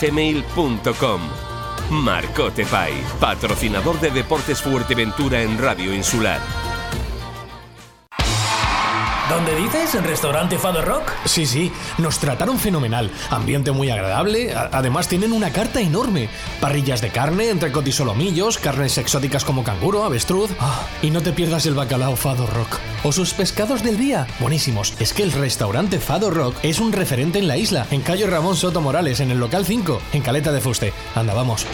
gmail.com. 0.00 1.20
Marcote 1.90 2.66
patrocinador 3.20 4.00
de 4.00 4.10
Deportes 4.10 4.60
Fuerteventura 4.62 5.42
en 5.42 5.58
Radio 5.58 5.94
Insular. 5.94 6.71
¿Dónde 9.32 9.56
dices? 9.56 9.94
¿En 9.94 10.04
restaurante 10.04 10.58
Fado 10.58 10.82
Rock? 10.82 11.10
Sí, 11.24 11.46
sí, 11.46 11.72
nos 11.96 12.18
trataron 12.18 12.58
fenomenal. 12.58 13.10
Ambiente 13.30 13.72
muy 13.72 13.88
agradable. 13.88 14.52
además, 14.52 15.08
tienen 15.08 15.32
una 15.32 15.50
carta 15.50 15.80
enorme: 15.80 16.28
parrillas 16.60 17.00
de 17.00 17.08
carne, 17.08 17.48
entrecot 17.48 17.88
y 17.88 17.92
carnes 18.60 18.98
exóticas 18.98 19.46
como 19.46 19.64
canguro, 19.64 20.04
avestruz. 20.04 20.50
Ah, 20.60 20.86
y 21.00 21.08
no 21.08 21.22
te 21.22 21.32
pierdas 21.32 21.64
el 21.64 21.72
bacalao 21.72 22.14
Fado 22.14 22.46
Rock. 22.46 22.78
O 23.04 23.10
sus 23.10 23.32
pescados 23.32 23.82
del 23.82 23.96
día. 23.96 24.26
Buenísimos. 24.38 24.92
Es 25.00 25.14
que 25.14 25.22
el 25.22 25.32
restaurante 25.32 25.98
Fado 25.98 26.30
Rock 26.30 26.54
es 26.62 26.78
un 26.78 26.92
referente 26.92 27.38
en 27.38 27.48
la 27.48 27.56
isla, 27.56 27.86
en 27.90 28.02
calle 28.02 28.26
Ramón 28.26 28.56
Soto 28.56 28.82
Morales, 28.82 29.20
en 29.20 29.30
el 29.30 29.40
local 29.40 29.64
5, 29.64 30.02
en 30.12 30.20
Caleta 30.20 30.52
de 30.52 30.60
Fuste. 30.60 30.92
Anda, 31.14 31.32
vamos. 31.32 31.66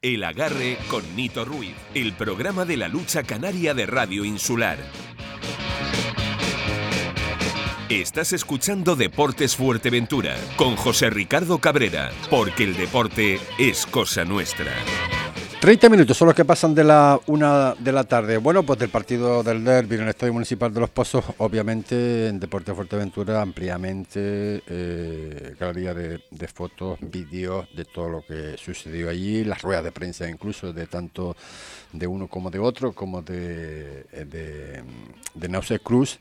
El 0.00 0.24
agarre 0.24 0.78
con 0.88 1.02
Nito 1.14 1.44
Ruiz, 1.44 1.74
el 1.92 2.14
programa 2.14 2.64
de 2.64 2.78
la 2.78 2.88
lucha 2.88 3.24
canaria 3.24 3.74
de 3.74 3.84
Radio 3.84 4.24
Insular. 4.24 4.78
Estás 7.90 8.32
escuchando 8.32 8.94
Deportes 8.94 9.56
Fuerteventura 9.56 10.36
con 10.54 10.76
José 10.76 11.10
Ricardo 11.10 11.58
Cabrera, 11.58 12.12
porque 12.30 12.62
el 12.62 12.76
deporte 12.76 13.40
es 13.58 13.84
cosa 13.84 14.24
nuestra. 14.24 14.70
30 15.60 15.88
minutos 15.88 16.16
son 16.16 16.26
los 16.26 16.36
que 16.36 16.44
pasan 16.44 16.72
de 16.72 16.84
la 16.84 17.18
una 17.26 17.74
de 17.74 17.90
la 17.90 18.04
tarde. 18.04 18.38
Bueno, 18.38 18.62
pues 18.62 18.78
del 18.78 18.90
partido 18.90 19.42
del 19.42 19.64
derby 19.64 19.96
en 19.96 20.02
el 20.02 20.10
Estadio 20.10 20.32
Municipal 20.32 20.72
de 20.72 20.78
Los 20.78 20.90
Pozos, 20.90 21.24
obviamente 21.38 22.28
en 22.28 22.38
Deportes 22.38 22.76
Fuerteventura 22.76 23.42
ampliamente 23.42 24.62
eh, 24.68 25.56
galería 25.58 25.92
de, 25.92 26.20
fotos, 26.46 26.96
vídeos 27.00 27.66
de 27.74 27.84
todo 27.84 28.08
lo 28.08 28.24
que 28.24 28.56
sucedió 28.56 29.10
allí, 29.10 29.42
las 29.42 29.62
ruedas 29.62 29.82
de 29.82 29.90
prensa 29.90 30.30
incluso 30.30 30.72
de 30.72 30.86
tanto 30.86 31.36
de 31.92 32.06
uno 32.06 32.28
como 32.28 32.52
de 32.52 32.60
otro, 32.60 32.92
como 32.92 33.20
de, 33.20 34.04
de, 34.04 34.84
de 35.34 35.80
Cruz 35.80 36.20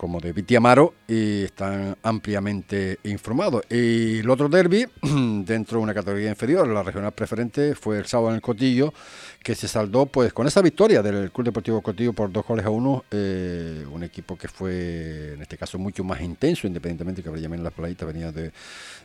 como 0.00 0.18
de 0.18 0.32
Viti 0.32 0.56
Amaro 0.56 0.94
y 1.06 1.42
están 1.42 1.94
ampliamente 2.02 2.98
informados. 3.04 3.64
Y 3.68 4.20
el 4.20 4.30
otro 4.30 4.48
derby, 4.48 4.86
dentro 5.02 5.76
de 5.76 5.82
una 5.82 5.92
categoría 5.92 6.30
inferior, 6.30 6.66
la 6.66 6.82
regional 6.82 7.12
preferente, 7.12 7.74
fue 7.74 7.98
el 7.98 8.06
sábado 8.06 8.30
en 8.30 8.36
el 8.36 8.40
Cotillo, 8.40 8.94
que 9.42 9.54
se 9.54 9.68
saldó 9.68 10.06
pues 10.06 10.32
con 10.32 10.46
esa 10.46 10.62
victoria 10.62 11.02
del 11.02 11.30
Club 11.30 11.44
Deportivo 11.44 11.82
Cotillo 11.82 12.14
por 12.14 12.32
dos 12.32 12.46
goles 12.46 12.64
a 12.64 12.70
uno, 12.70 13.04
eh, 13.10 13.84
un 13.92 14.02
equipo 14.02 14.38
que 14.38 14.48
fue 14.48 15.34
en 15.34 15.42
este 15.42 15.58
caso 15.58 15.78
mucho 15.78 16.02
más 16.02 16.22
intenso, 16.22 16.66
independientemente 16.66 17.22
que 17.22 17.28
en 17.28 17.62
La 17.62 17.70
Playita 17.70 18.06
venía 18.06 18.32
de, 18.32 18.52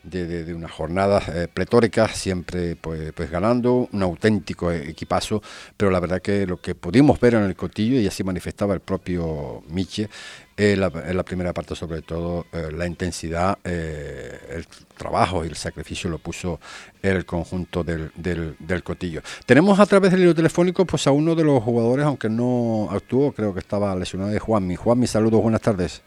de, 0.04 0.54
unas 0.54 0.72
jornadas 0.72 1.28
eh, 1.28 1.50
pletóricas, 1.54 2.12
siempre 2.12 2.78
pues, 2.78 3.12
pues 3.12 3.30
ganando, 3.30 3.90
un 3.92 4.02
auténtico 4.02 4.72
equipazo, 4.72 5.44
pero 5.76 5.92
la 5.92 6.00
verdad 6.00 6.22
que 6.22 6.48
lo 6.48 6.56
que 6.62 6.74
pudimos 6.74 7.20
ver 7.20 7.34
en 7.34 7.44
el 7.44 7.56
Cotillo, 7.58 8.00
y 8.00 8.08
así 8.08 8.24
manifestaba 8.24 8.74
el 8.74 8.80
propio 8.80 9.62
Miche, 9.68 10.10
en 10.58 10.80
la, 10.80 11.24
primera 11.24 11.54
parte 11.54 11.76
sobre 11.76 12.02
todo 12.02 12.46
eh, 12.54 12.70
la 12.72 12.88
intensidad, 12.88 13.58
eh, 13.64 14.40
el 14.52 14.66
trabajo 14.98 15.44
y 15.44 15.50
el 15.50 15.56
sacrificio 15.56 16.10
lo 16.10 16.18
puso 16.18 16.60
el 17.02 17.26
conjunto 17.26 17.84
del, 17.84 18.12
del, 18.16 18.84
Cotillo. 18.84 19.22
Tenemos 19.46 19.80
a 19.80 19.86
través 19.86 20.12
del 20.12 20.22
hilo 20.22 20.36
telefónico 20.36 20.86
pues 20.86 21.08
a 21.08 21.12
uno 21.12 21.36
de 21.36 21.44
los 21.44 21.62
jugadores, 21.62 22.06
aunque 22.06 22.30
no 22.30 22.88
actuó, 22.90 23.34
creo 23.34 23.54
que 23.54 23.60
estaba 23.60 23.94
lesionado, 23.96 24.32
de 24.32 24.40
Juanmi. 24.40 24.76
Juanmi, 24.76 25.08
saludos, 25.08 25.42
buenas 25.42 25.62
tardes. 25.62 26.02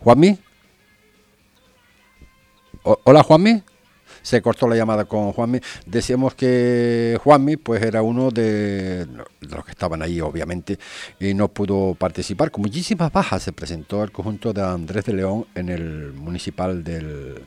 Juanmi. 0.00 0.38
hola 2.82 3.22
Juanmi. 3.22 3.62
Se 4.24 4.40
cortó 4.40 4.66
la 4.66 4.74
llamada 4.74 5.04
con 5.04 5.32
Juanmi. 5.32 5.60
Decíamos 5.86 6.34
que 6.34 7.18
Juanmi 7.22 7.56
pues 7.58 7.82
era 7.82 8.02
uno 8.02 8.30
de, 8.30 9.06
los 9.40 9.64
que 9.64 9.70
estaban 9.70 10.02
ahí, 10.02 10.20
obviamente, 10.20 10.78
y 11.20 11.34
no 11.34 11.48
pudo 11.48 11.94
participar. 11.94 12.50
Con 12.50 12.62
muchísimas 12.62 13.12
bajas 13.12 13.42
se 13.42 13.52
presentó 13.52 14.02
el 14.02 14.10
conjunto 14.10 14.52
de 14.52 14.62
Andrés 14.62 15.04
de 15.04 15.12
León 15.12 15.46
en 15.54 15.68
el 15.68 16.14
municipal 16.14 16.82
del 16.82 17.46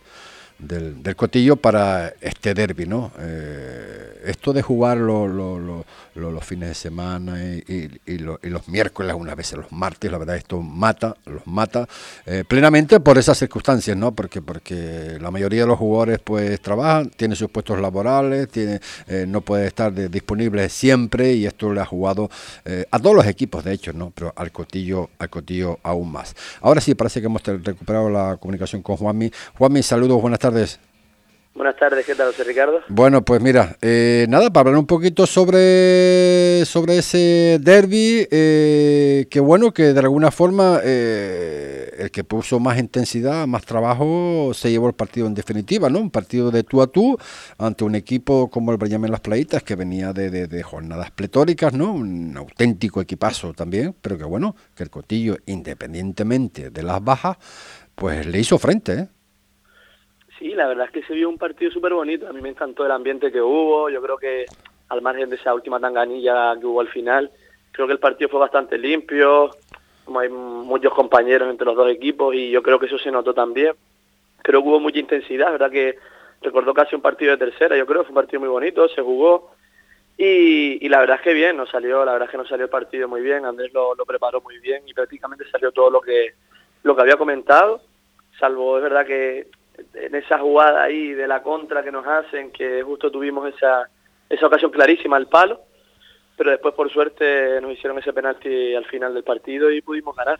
del, 0.60 1.04
del, 1.04 1.16
Cotillo 1.16 1.56
para 1.56 2.14
este 2.20 2.54
derby, 2.54 2.86
¿no? 2.86 3.12
Eh, 3.20 4.22
esto 4.26 4.52
de 4.52 4.62
jugar 4.62 4.98
los 4.98 5.86
fines 6.44 6.70
de 6.70 6.76
semana 6.76 7.42
y, 7.44 7.90
los 8.18 8.68
miércoles, 8.68 9.12
algunas 9.12 9.36
veces 9.36 9.58
los 9.58 9.72
martes, 9.72 10.12
la 10.12 10.18
verdad 10.18 10.36
esto 10.36 10.62
mata, 10.62 11.16
los 11.26 11.46
mata 11.46 11.88
eh, 12.26 12.44
plenamente 12.48 13.00
por 13.00 13.18
esas 13.18 13.38
circunstancias, 13.38 13.96
¿no? 13.96 14.14
Porque, 14.14 14.42
porque 14.42 15.18
la 15.22 15.32
mayoría 15.32 15.62
de 15.62 15.68
los 15.68 15.78
jugadores 15.78 16.20
pues 16.20 16.60
trabajan, 16.62 17.10
tienen 17.12 17.38
sus 17.38 17.50
puestos 17.50 17.80
laborales, 17.80 18.50
tiene, 18.50 18.82
eh, 19.08 19.26
no 19.28 19.42
puede 19.42 19.68
estar 19.68 19.94
disponible 20.10 20.68
siempre 20.70 21.34
y 21.34 21.46
esto 21.46 21.74
le 21.74 21.82
ha 21.82 21.86
jugado 21.86 22.30
a 22.92 23.00
todos 23.00 23.16
los 23.16 23.26
equipos, 23.26 23.64
de 23.64 23.74
hecho, 23.74 23.94
¿no? 23.94 24.12
Pero 24.12 24.34
al 24.36 24.52
Cotillo, 24.52 25.10
al 25.20 25.30
Cotillo 25.30 25.80
aún 25.84 26.12
más. 26.12 26.36
Ahora 26.62 26.82
sí, 26.82 26.96
parece 26.96 27.22
que 27.22 27.28
hemos 27.28 27.44
recuperado 27.44 28.10
la 28.10 28.38
comunicación 28.38 28.82
con 28.82 28.98
Juanmi. 28.98 29.32
Juanmi, 29.58 29.84
saludos, 29.84 30.22
buenas 30.22 30.40
tardes 30.40 30.47
tardes. 30.52 30.80
Buenas 31.54 31.76
tardes, 31.76 32.06
¿qué 32.06 32.14
tal, 32.14 32.28
José 32.28 32.44
Ricardo? 32.44 32.82
Bueno, 32.88 33.26
pues 33.26 33.42
mira, 33.42 33.78
eh, 33.82 34.28
nada, 34.30 34.52
para 34.52 34.70
hablar 34.70 34.80
un 34.80 34.86
poquito 34.86 35.26
sobre, 35.26 36.64
sobre 36.66 37.00
ese 37.00 37.58
derby, 37.60 38.28
eh, 38.30 39.26
que 39.30 39.40
bueno, 39.40 39.74
que 39.74 39.92
de 39.92 40.00
alguna 40.00 40.30
forma 40.30 40.80
eh, 40.84 41.96
el 41.98 42.12
que 42.12 42.24
puso 42.24 42.60
más 42.60 42.78
intensidad, 42.78 43.48
más 43.48 43.66
trabajo, 43.66 44.52
se 44.54 44.70
llevó 44.70 44.88
el 44.88 44.94
partido 44.94 45.26
en 45.26 45.34
definitiva, 45.34 45.90
¿no? 45.90 46.00
Un 46.00 46.12
partido 46.12 46.52
de 46.52 46.62
tú 46.64 46.84
a 46.84 46.88
tú 46.88 47.18
ante 47.58 47.84
un 47.84 47.96
equipo 47.96 48.52
como 48.52 48.72
el 48.72 48.94
en 48.94 49.12
Las 49.12 49.22
Playitas, 49.22 49.64
que 49.64 49.76
venía 49.76 50.14
de, 50.14 50.30
de, 50.30 50.64
jornadas 50.64 51.10
pletóricas, 51.10 51.74
¿no? 51.74 51.92
Un 51.92 52.38
auténtico 52.38 53.02
equipazo 53.02 53.54
también, 53.54 53.96
pero 54.00 54.16
que 54.16 54.26
bueno, 54.26 54.56
que 54.76 54.84
el 54.84 54.92
Cotillo, 54.92 55.38
independientemente 55.48 56.70
de 56.70 56.84
las 56.84 57.04
bajas, 57.04 57.38
pues 57.96 58.28
le 58.28 58.40
hizo 58.40 58.60
frente, 58.60 58.94
¿eh? 58.94 59.08
Sí, 60.38 60.50
la 60.54 60.68
verdad 60.68 60.86
es 60.86 60.92
que 60.92 61.04
se 61.04 61.14
vio 61.14 61.30
un 61.30 61.38
partido 61.38 61.72
súper 61.72 61.94
bonito. 61.94 62.28
A 62.28 62.34
mí 62.34 62.42
me 62.42 62.50
encantó 62.50 62.86
el 62.86 62.92
ambiente 62.92 63.32
que 63.32 63.42
hubo. 63.42 63.90
Yo 63.90 64.02
creo 64.02 64.18
que 64.18 64.46
al 64.90 65.02
margen 65.02 65.30
de 65.30 65.36
esa 65.36 65.54
última 65.54 65.80
tanganilla 65.80 66.56
que 66.60 66.66
hubo 66.66 66.82
al 66.82 66.90
final, 66.90 67.32
creo 67.72 67.88
que 67.88 67.94
el 67.94 68.00
partido 68.00 68.30
fue 68.30 68.40
bastante 68.40 68.78
limpio. 68.78 69.52
Como 70.06 70.20
hay 70.20 70.30
muchos 70.30 70.94
compañeros 70.94 71.50
entre 71.50 71.66
los 71.66 71.76
dos 71.76 71.90
equipos 71.90 72.34
y 72.36 72.50
yo 72.50 72.62
creo 72.62 72.80
que 72.80 72.86
eso 72.86 72.98
se 72.98 73.12
notó 73.12 73.34
también. 73.34 73.74
Creo 74.42 74.62
que 74.62 74.70
hubo 74.70 74.80
mucha 74.80 75.00
intensidad, 75.00 75.52
verdad 75.52 75.72
que 75.72 75.98
recordó 76.42 76.74
casi 76.74 76.96
un 76.96 77.02
partido 77.02 77.32
de 77.32 77.38
tercera. 77.38 77.76
Yo 77.76 77.86
creo 77.86 78.02
que 78.02 78.06
fue 78.06 78.12
un 78.12 78.24
partido 78.24 78.40
muy 78.40 78.50
bonito, 78.50 78.88
se 78.90 79.02
jugó. 79.02 79.52
Y, 80.20 80.88
la 80.90 81.00
verdad 81.00 81.18
es 81.18 81.22
que 81.24 81.34
bien, 81.34 81.58
nos 81.58 81.70
salió, 81.70 82.04
la 82.06 82.14
verdad 82.14 82.28
es 82.28 82.32
que 82.32 82.38
nos 82.38 82.48
salió 82.48 82.66
el 82.66 82.72
partido 82.72 83.08
muy 83.08 83.22
bien. 83.22 83.46
Andrés 83.46 83.74
lo, 83.74 83.96
lo 83.96 84.06
preparó 84.06 84.42
muy 84.42 84.60
bien 84.60 84.84
y 84.88 84.94
prácticamente 84.94 85.50
salió 85.50 85.72
todo 85.72 85.90
lo 85.90 86.02
que 86.02 86.34
lo 86.84 86.96
que 86.96 87.02
había 87.02 87.18
comentado 87.18 87.82
salvo 88.40 88.78
es 88.78 88.84
verdad 88.84 89.06
que 89.06 89.48
en 89.94 90.16
esa 90.16 90.40
jugada 90.40 90.84
ahí 90.84 91.14
de 91.14 91.28
la 91.28 91.42
contra 91.42 91.84
que 91.84 91.92
nos 91.92 92.06
hacen, 92.06 92.52
que 92.52 92.82
justo 92.84 93.12
tuvimos 93.12 93.54
esa, 93.54 93.90
esa 94.30 94.48
ocasión 94.48 94.72
clarísima 94.72 95.18
al 95.18 95.28
palo, 95.28 95.62
pero 96.38 96.52
después 96.52 96.74
por 96.76 96.92
suerte 96.92 97.60
nos 97.62 97.72
hicieron 97.72 97.98
ese 97.98 98.14
penalti 98.14 98.76
al 98.76 98.86
final 98.86 99.14
del 99.14 99.24
partido 99.24 99.72
y 99.72 99.82
pudimos 99.82 100.16
ganar. 100.16 100.40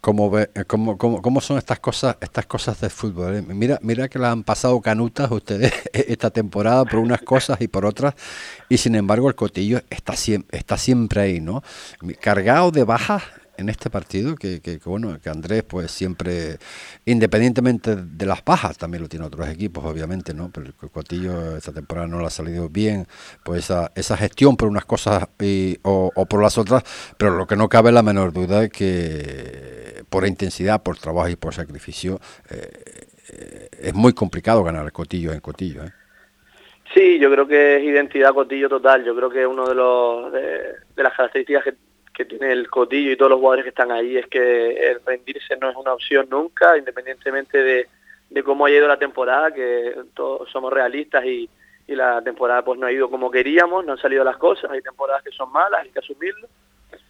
¿Cómo, 0.00 0.30
ve, 0.30 0.48
cómo, 0.66 0.98
cómo, 0.98 1.22
cómo 1.22 1.40
son 1.40 1.56
estas 1.58 1.80
cosas 1.80 2.18
estas 2.20 2.46
cosas 2.46 2.80
de 2.80 2.90
fútbol? 2.90 3.36
Eh? 3.36 3.42
Mira 3.42 3.78
mira 3.82 4.08
que 4.08 4.18
la 4.18 4.30
han 4.30 4.42
pasado 4.42 4.80
canutas 4.80 5.30
ustedes 5.30 5.72
esta 5.92 6.30
temporada 6.30 6.84
por 6.84 6.98
unas 6.98 7.22
cosas 7.22 7.60
y 7.60 7.68
por 7.68 7.86
otras, 7.86 8.14
y 8.68 8.78
sin 8.78 8.94
embargo 8.94 9.28
el 9.28 9.34
cotillo 9.34 9.78
está, 9.90 10.14
está 10.50 10.76
siempre 10.76 11.20
ahí, 11.20 11.40
¿no? 11.40 11.62
Cargado 12.20 12.70
de 12.70 12.84
bajas 12.84 13.22
en 13.56 13.68
este 13.68 13.90
partido 13.90 14.34
que, 14.34 14.60
que, 14.60 14.78
bueno 14.84 15.18
que 15.22 15.30
Andrés 15.30 15.62
pues 15.62 15.90
siempre 15.90 16.58
independientemente 17.04 17.96
de 17.96 18.26
las 18.26 18.44
bajas 18.44 18.78
también 18.78 19.02
lo 19.02 19.08
tiene 19.08 19.26
otros 19.26 19.48
equipos 19.48 19.84
obviamente 19.84 20.34
no 20.34 20.50
pero 20.52 20.66
el 20.66 20.90
Cotillo 20.90 21.56
esta 21.56 21.72
temporada 21.72 22.06
no 22.06 22.20
le 22.20 22.26
ha 22.26 22.30
salido 22.30 22.68
bien 22.68 23.06
pues 23.44 23.64
esa, 23.64 23.92
esa 23.94 24.16
gestión 24.16 24.56
por 24.56 24.68
unas 24.68 24.84
cosas 24.84 25.28
y, 25.40 25.78
o, 25.82 26.10
por 26.28 26.42
las 26.42 26.58
otras 26.58 26.82
pero 27.18 27.36
lo 27.36 27.46
que 27.46 27.56
no 27.56 27.68
cabe 27.68 27.92
la 27.92 28.02
menor 28.02 28.32
duda 28.32 28.64
es 28.64 28.70
que 28.70 30.04
por 30.10 30.26
intensidad 30.26 30.82
por 30.82 30.98
trabajo 30.98 31.28
y 31.28 31.36
por 31.36 31.54
sacrificio 31.54 32.20
eh, 32.50 33.08
es 33.80 33.94
muy 33.94 34.12
complicado 34.12 34.62
ganar 34.62 34.84
el 34.84 34.92
Cotillo 34.92 35.32
en 35.32 35.40
Cotillo 35.40 35.84
¿eh? 35.84 35.92
Sí, 36.92 37.18
yo 37.18 37.28
creo 37.30 37.48
que 37.48 37.78
es 37.78 37.82
identidad 37.82 38.32
Cotillo 38.32 38.68
total. 38.68 39.04
Yo 39.04 39.16
creo 39.16 39.28
que 39.28 39.44
uno 39.44 39.66
de 39.66 39.74
los 39.74 40.32
de 40.32 41.02
las 41.02 41.12
características 41.12 41.64
que 41.64 41.74
que 42.14 42.24
tiene 42.24 42.52
el 42.52 42.70
Cotillo 42.70 43.10
y 43.10 43.16
todos 43.16 43.30
los 43.30 43.40
jugadores 43.40 43.64
que 43.64 43.70
están 43.70 43.90
ahí 43.90 44.16
es 44.16 44.28
que 44.28 44.90
el 44.90 45.00
rendirse 45.04 45.56
no 45.56 45.68
es 45.68 45.76
una 45.76 45.92
opción 45.92 46.28
nunca, 46.30 46.78
independientemente 46.78 47.62
de, 47.62 48.42
cómo 48.44 48.66
ha 48.66 48.70
ido 48.70 48.86
la 48.86 48.98
temporada, 48.98 49.52
que 49.52 49.94
todos 50.14 50.48
somos 50.50 50.72
realistas 50.72 51.24
y, 51.24 51.50
la 51.86 52.22
temporada 52.22 52.64
pues 52.64 52.80
no 52.80 52.86
ha 52.86 52.92
ido 52.92 53.10
como 53.10 53.30
queríamos, 53.30 53.84
no 53.84 53.92
han 53.92 53.98
salido 53.98 54.24
las 54.24 54.38
cosas, 54.38 54.70
hay 54.70 54.80
temporadas 54.80 55.22
que 55.22 55.30
son 55.30 55.52
malas, 55.52 55.82
hay 55.82 55.90
que 55.90 55.98
asumirlo, 55.98 56.48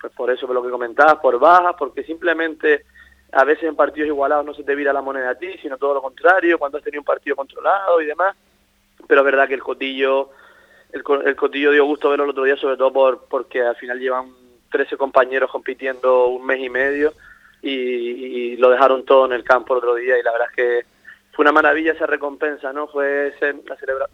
pues 0.01 0.13
por 0.13 0.33
eso 0.33 0.49
por 0.49 0.55
lo 0.57 0.65
que 0.65 0.71
comentabas, 0.71 1.17
por 1.17 1.39
bajas, 1.39 1.77
porque 1.79 2.03
simplemente 2.03 2.85
a 3.31 3.45
veces 3.45 3.65
en 3.65 3.77
partidos 3.77 4.09
igualados 4.09 4.45
no 4.45 4.53
se 4.53 4.65
te 4.65 4.75
vira 4.75 4.93
la 4.93 5.01
moneda 5.01 5.31
a 5.31 5.35
ti, 5.37 5.57
sino 5.63 5.79
todo 5.79 5.95
lo 5.95 6.03
contrario, 6.03 6.59
cuando 6.59 6.79
has 6.79 6.85
tenido 6.85 7.03
un 7.03 7.07
partido 7.07 7.37
controlado 7.37 8.01
y 8.01 8.07
demás, 8.07 8.35
pero 9.07 9.21
es 9.21 9.25
verdad 9.25 9.47
que 9.47 9.55
el 9.55 9.63
Cotillo, 9.63 10.31
el, 10.93 11.05
el 11.25 11.37
Cotillo 11.37 11.71
dio 11.71 11.85
gusto 11.85 12.11
verlo 12.11 12.25
el 12.25 12.31
otro 12.31 12.43
día, 12.43 12.57
sobre 12.57 12.77
todo 12.77 12.93
por 12.93 13.27
porque 13.29 13.63
al 13.63 13.77
final 13.77 14.01
llevan 14.01 14.44
13 14.75 14.97
compañeros 14.97 15.53
compitiendo 15.53 16.27
un 16.27 16.45
mes 16.45 16.59
y 16.59 16.69
medio 16.69 17.13
y, 17.63 18.57
lo 18.57 18.71
dejaron 18.71 19.05
todo 19.05 19.27
en 19.27 19.33
el 19.33 19.45
campo 19.45 19.73
el 19.75 19.79
otro 19.79 19.95
día 19.95 20.19
y 20.19 20.23
la 20.23 20.33
verdad 20.33 20.49
es 20.51 20.57
que 20.57 20.87
fue 21.33 21.45
una 21.45 21.53
maravilla 21.53 21.93
esa 21.93 22.07
recompensa, 22.07 22.73
¿no? 22.73 22.89
Fue 22.89 23.33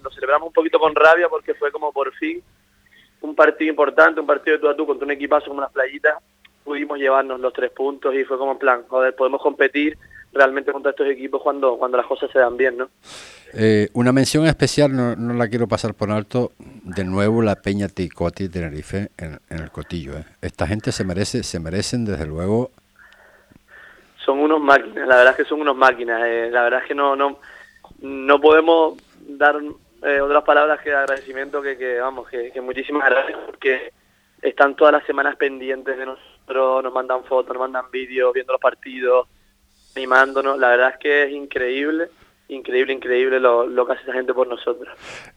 lo 0.03 0.11
celebramos 0.11 0.49
un 0.49 0.53
poquito 0.53 0.79
con 0.79 0.95
rabia 0.95 1.31
porque 1.31 1.55
fue 1.55 1.73
como 1.73 1.93
por 1.93 2.13
fin 2.13 2.43
un 3.23 3.35
partido 3.35 3.71
importante, 3.71 4.21
un 4.21 4.27
partido 4.27 4.59
de 4.59 4.61
tú 4.61 4.69
a 4.69 4.77
tú 4.77 4.87
contra 4.87 5.07
un 5.07 5.13
equipazo 5.13 5.47
como 5.47 5.61
unas 5.61 5.73
playitas, 5.73 6.19
pudimos 6.63 6.99
llevarnos 6.99 7.41
los 7.41 7.55
tres 7.55 7.71
puntos 7.71 8.15
y 8.15 8.25
fue 8.25 8.37
como 8.37 8.53
en 8.53 8.59
plan, 8.59 8.85
joder, 8.87 9.15
podemos 9.15 9.41
competir 9.41 9.97
realmente 10.33 10.73
contra 10.73 10.91
estos 10.91 11.09
equipos 11.09 11.43
cuando, 11.43 11.77
cuando 11.77 11.97
las 11.97 12.07
cosas 12.07 12.31
se 12.31 12.39
dan 12.39 12.57
bien, 12.57 12.79
¿no? 12.79 12.89
Eh, 13.53 13.89
una 13.95 14.13
mención 14.13 14.47
especial, 14.47 14.95
no, 14.95 15.17
no, 15.17 15.35
la 15.35 15.49
quiero 15.49 15.67
pasar 15.67 15.95
por 15.95 16.11
alto, 16.11 16.53
de 16.59 17.05
nuevo 17.05 17.43
la 17.43 17.57
Peña 17.57 17.89
Ticoti 17.89 18.49
Tenerife 18.49 19.11
en, 19.19 19.41
en 19.51 19.59
el 19.59 19.71
Cotillo. 19.71 20.19
¿eh? 20.19 20.25
Esta 20.41 20.67
gente 20.67 20.93
se 20.93 21.05
merece, 21.05 21.43
se 21.43 21.59
merecen 21.59 22.05
desde 22.05 22.27
luego. 22.27 22.71
Son 24.25 24.39
unos 24.39 24.61
máquinas, 24.61 25.09
la 25.09 25.17
verdad 25.17 25.31
es 25.33 25.37
que 25.39 25.49
son 25.49 25.61
unos 25.61 25.77
máquinas. 25.77 26.23
Eh, 26.27 26.49
la 26.53 26.63
verdad 26.63 26.81
es 26.83 26.87
que 26.87 26.95
no, 26.95 27.17
no, 27.17 27.39
no 28.01 28.41
podemos 28.41 28.99
dar 29.21 29.57
eh, 30.03 30.21
otras 30.21 30.45
palabras 30.45 30.81
que 30.81 30.93
agradecimiento 30.93 31.61
que, 31.61 31.77
que 31.77 31.99
vamos, 31.99 32.29
que, 32.29 32.53
que 32.53 32.61
muchísimas 32.61 33.11
gracias 33.11 33.39
porque 33.47 33.93
están 34.43 34.77
todas 34.77 34.93
las 34.93 35.05
semanas 35.05 35.35
pendientes 35.37 35.99
de 35.99 36.07
nosotros, 36.07 36.85
nos 36.85 36.93
mandan 36.93 37.25
fotos, 37.25 37.53
nos 37.55 37.61
mandan 37.61 37.91
vídeos, 37.91 38.33
viendo 38.33 38.53
los 38.53 38.63
partidos 38.63 39.27
animándonos. 39.97 40.59
La 40.59 40.69
verdad 40.69 40.91
es 40.95 40.99
que 40.99 41.23
es 41.25 41.33
increíble, 41.33 42.09
increíble, 42.49 42.93
increíble 42.93 43.41
lo, 43.41 43.67
lo 43.67 43.87
que 43.87 43.93
hace 43.93 44.03
esa 44.03 44.13
gente 44.13 44.35
por 44.35 44.49
nosotros. 44.49 44.89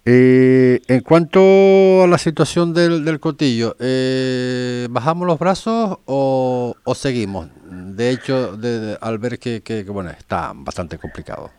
Eh, 0.06 0.82
en 0.88 1.02
cuanto 1.02 2.04
a 2.04 2.08
la 2.08 2.18
situación 2.18 2.74
del, 2.74 3.06
del 3.06 3.20
cotillo, 3.20 3.76
eh, 3.80 4.88
¿bajamos 4.90 5.28
los 5.28 5.40
brazos 5.40 6.00
o, 6.06 6.76
o, 6.84 6.96
seguimos? 6.96 7.48
De 7.64 8.10
hecho, 8.10 8.58
de, 8.58 8.98
al 9.02 9.18
ver 9.18 9.40
que, 9.40 9.62
que, 9.62 9.84
bueno, 9.84 10.10
está 10.10 10.52
bastante 10.56 10.98
complicado. 10.98 11.50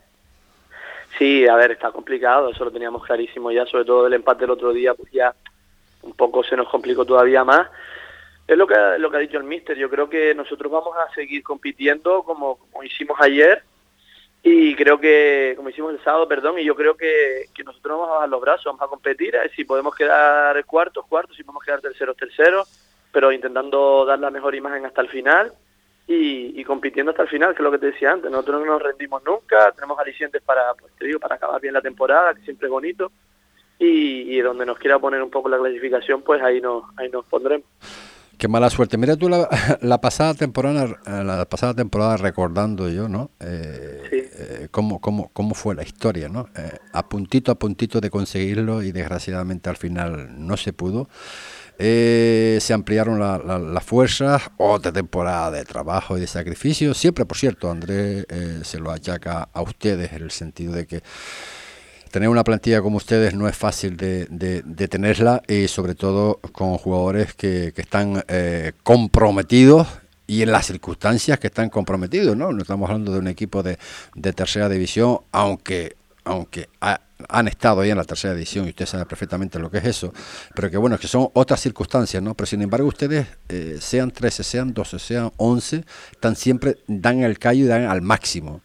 Sí, 1.18 1.46
a 1.46 1.54
ver, 1.54 1.70
está 1.70 1.92
complicado, 1.92 2.50
eso 2.50 2.64
lo 2.64 2.72
teníamos 2.72 3.04
clarísimo 3.04 3.52
ya, 3.52 3.64
sobre 3.66 3.84
todo 3.84 4.08
el 4.08 4.14
empate 4.14 4.40
del 4.40 4.50
otro 4.50 4.72
día, 4.72 4.94
pues 4.94 5.12
ya 5.12 5.32
un 6.02 6.12
poco 6.12 6.42
se 6.42 6.56
nos 6.56 6.68
complicó 6.68 7.04
todavía 7.04 7.44
más 7.44 7.68
es 8.46 8.58
lo 8.58 8.66
que, 8.66 8.74
lo 8.98 9.10
que 9.10 9.16
ha 9.16 9.20
dicho 9.20 9.38
el 9.38 9.44
míster. 9.44 9.76
Yo 9.76 9.88
creo 9.88 10.08
que 10.08 10.34
nosotros 10.34 10.70
vamos 10.70 10.96
a 10.96 11.12
seguir 11.14 11.42
compitiendo 11.42 12.22
como, 12.22 12.58
hicimos 12.82 13.18
ayer 13.20 13.62
y 14.42 14.74
creo 14.74 15.00
que, 15.00 15.54
como 15.56 15.70
hicimos 15.70 15.94
el 15.94 16.04
sábado, 16.04 16.28
perdón, 16.28 16.58
y 16.58 16.64
yo 16.64 16.74
creo 16.74 16.94
que, 16.96 17.46
que 17.54 17.64
nosotros 17.64 17.96
vamos 17.96 18.10
a 18.10 18.14
bajar 18.14 18.28
los 18.28 18.40
brazos, 18.42 18.64
vamos 18.66 18.82
a 18.82 18.88
competir. 18.88 19.34
Si 19.56 19.64
podemos 19.64 19.94
quedar 19.94 20.62
cuartos, 20.66 21.06
cuartos, 21.06 21.36
si 21.36 21.42
podemos 21.42 21.64
quedar 21.64 21.80
terceros, 21.80 22.16
terceros, 22.16 22.68
pero 23.10 23.32
intentando 23.32 24.04
dar 24.04 24.18
la 24.18 24.30
mejor 24.30 24.54
imagen 24.54 24.84
hasta 24.84 25.00
el 25.00 25.08
final 25.08 25.54
y, 26.06 26.60
y, 26.60 26.64
compitiendo 26.64 27.12
hasta 27.12 27.22
el 27.22 27.30
final, 27.30 27.54
que 27.54 27.62
es 27.62 27.64
lo 27.64 27.70
que 27.70 27.78
te 27.78 27.86
decía 27.86 28.12
antes. 28.12 28.30
Nosotros 28.30 28.60
no 28.60 28.72
nos 28.72 28.82
rendimos 28.82 29.24
nunca, 29.24 29.72
tenemos 29.72 29.98
alicientes 29.98 30.42
para, 30.42 30.74
pues 30.74 30.92
te 30.98 31.06
digo, 31.06 31.18
para 31.18 31.36
acabar 31.36 31.58
bien 31.62 31.72
la 31.72 31.80
temporada, 31.80 32.34
que 32.34 32.42
siempre 32.42 32.66
es 32.66 32.72
bonito. 32.72 33.10
Y, 33.78 34.36
y 34.36 34.40
donde 34.42 34.66
nos 34.66 34.78
quiera 34.78 34.98
poner 34.98 35.22
un 35.22 35.30
poco 35.30 35.48
la 35.48 35.58
clasificación, 35.58 36.20
pues 36.20 36.42
ahí 36.42 36.60
nos, 36.60 36.84
ahí 36.98 37.08
nos 37.08 37.24
pondremos. 37.24 37.66
Qué 38.38 38.48
mala 38.48 38.68
suerte. 38.70 38.96
Mira 38.96 39.16
tú 39.16 39.28
la, 39.28 39.48
la 39.80 40.00
pasada 40.00 40.34
temporada, 40.34 40.96
la 41.06 41.44
pasada 41.46 41.74
temporada 41.74 42.16
recordando 42.16 42.88
yo, 42.88 43.08
¿no? 43.08 43.30
Eh, 43.40 44.00
eh, 44.12 44.68
cómo, 44.70 45.00
cómo, 45.00 45.30
cómo, 45.32 45.54
fue 45.54 45.74
la 45.74 45.82
historia, 45.82 46.28
¿no? 46.28 46.48
Eh, 46.56 46.78
a 46.92 47.08
puntito 47.08 47.52
a 47.52 47.58
puntito 47.58 48.00
de 48.00 48.10
conseguirlo 48.10 48.82
y 48.82 48.92
desgraciadamente 48.92 49.70
al 49.70 49.76
final 49.76 50.46
no 50.46 50.56
se 50.56 50.72
pudo. 50.72 51.08
se 51.78 52.72
ampliaron 52.72 53.18
las 53.74 53.84
fuerzas, 53.84 54.42
otra 54.56 54.92
temporada 54.92 55.50
de 55.50 55.64
trabajo 55.64 56.16
y 56.16 56.20
de 56.20 56.26
sacrificio. 56.26 56.94
Siempre, 56.94 57.24
por 57.26 57.36
cierto, 57.36 57.70
Andrés 57.70 58.26
se 58.62 58.78
lo 58.78 58.90
achaca 58.90 59.48
a 59.52 59.62
ustedes 59.62 60.12
en 60.12 60.22
el 60.22 60.30
sentido 60.30 60.72
de 60.72 60.86
que 60.86 61.02
tener 62.14 62.28
una 62.28 62.44
plantilla 62.44 62.80
como 62.80 62.98
ustedes 62.98 63.34
no 63.34 63.48
es 63.48 63.56
fácil 63.56 63.96
de, 63.96 64.26
de, 64.30 64.86
tenerla 64.88 65.42
y 65.48 65.66
sobre 65.66 65.96
todo 65.96 66.38
con 66.52 66.78
jugadores 66.78 67.34
que, 67.34 67.72
que 67.74 67.82
están 67.82 68.22
eh, 68.28 68.70
comprometidos 68.84 69.88
y 70.24 70.42
en 70.42 70.52
las 70.52 70.66
circunstancias 70.66 71.40
que 71.40 71.48
están 71.48 71.70
comprometidos, 71.70 72.36
¿no? 72.36 72.52
No 72.52 72.62
estamos 72.62 72.88
hablando 72.88 73.10
de 73.10 73.18
un 73.18 73.26
equipo 73.26 73.64
de, 73.64 73.80
de 74.14 74.32
tercera 74.32 74.68
división, 74.68 75.22
aunque 75.32 75.96
aunque 76.22 76.68
han 76.80 77.48
estado 77.48 77.80
ahí 77.80 77.90
en 77.90 77.96
la 77.96 78.04
tercera 78.04 78.32
división 78.32 78.66
y 78.66 78.68
usted 78.68 78.86
sabe 78.86 79.06
perfectamente 79.06 79.58
lo 79.58 79.68
que 79.68 79.78
es 79.78 79.84
eso, 79.84 80.14
pero 80.54 80.70
que 80.70 80.76
bueno, 80.76 80.96
que 80.98 81.08
son 81.08 81.28
otras 81.32 81.60
circunstancias, 81.60 82.22
¿no? 82.22 82.34
Pero 82.34 82.46
sin 82.46 82.62
embargo 82.62 82.86
ustedes, 82.86 83.26
eh, 83.48 83.78
sean 83.80 84.12
13, 84.12 84.44
sean 84.44 84.72
12, 84.72 84.98
sean 85.00 85.32
11, 85.36 85.84
están 86.12 86.36
siempre, 86.36 86.78
dan 86.86 87.24
el 87.24 87.40
callo 87.40 87.64
y 87.64 87.66
dan 87.66 87.86
al 87.86 88.02
máximo. 88.02 88.60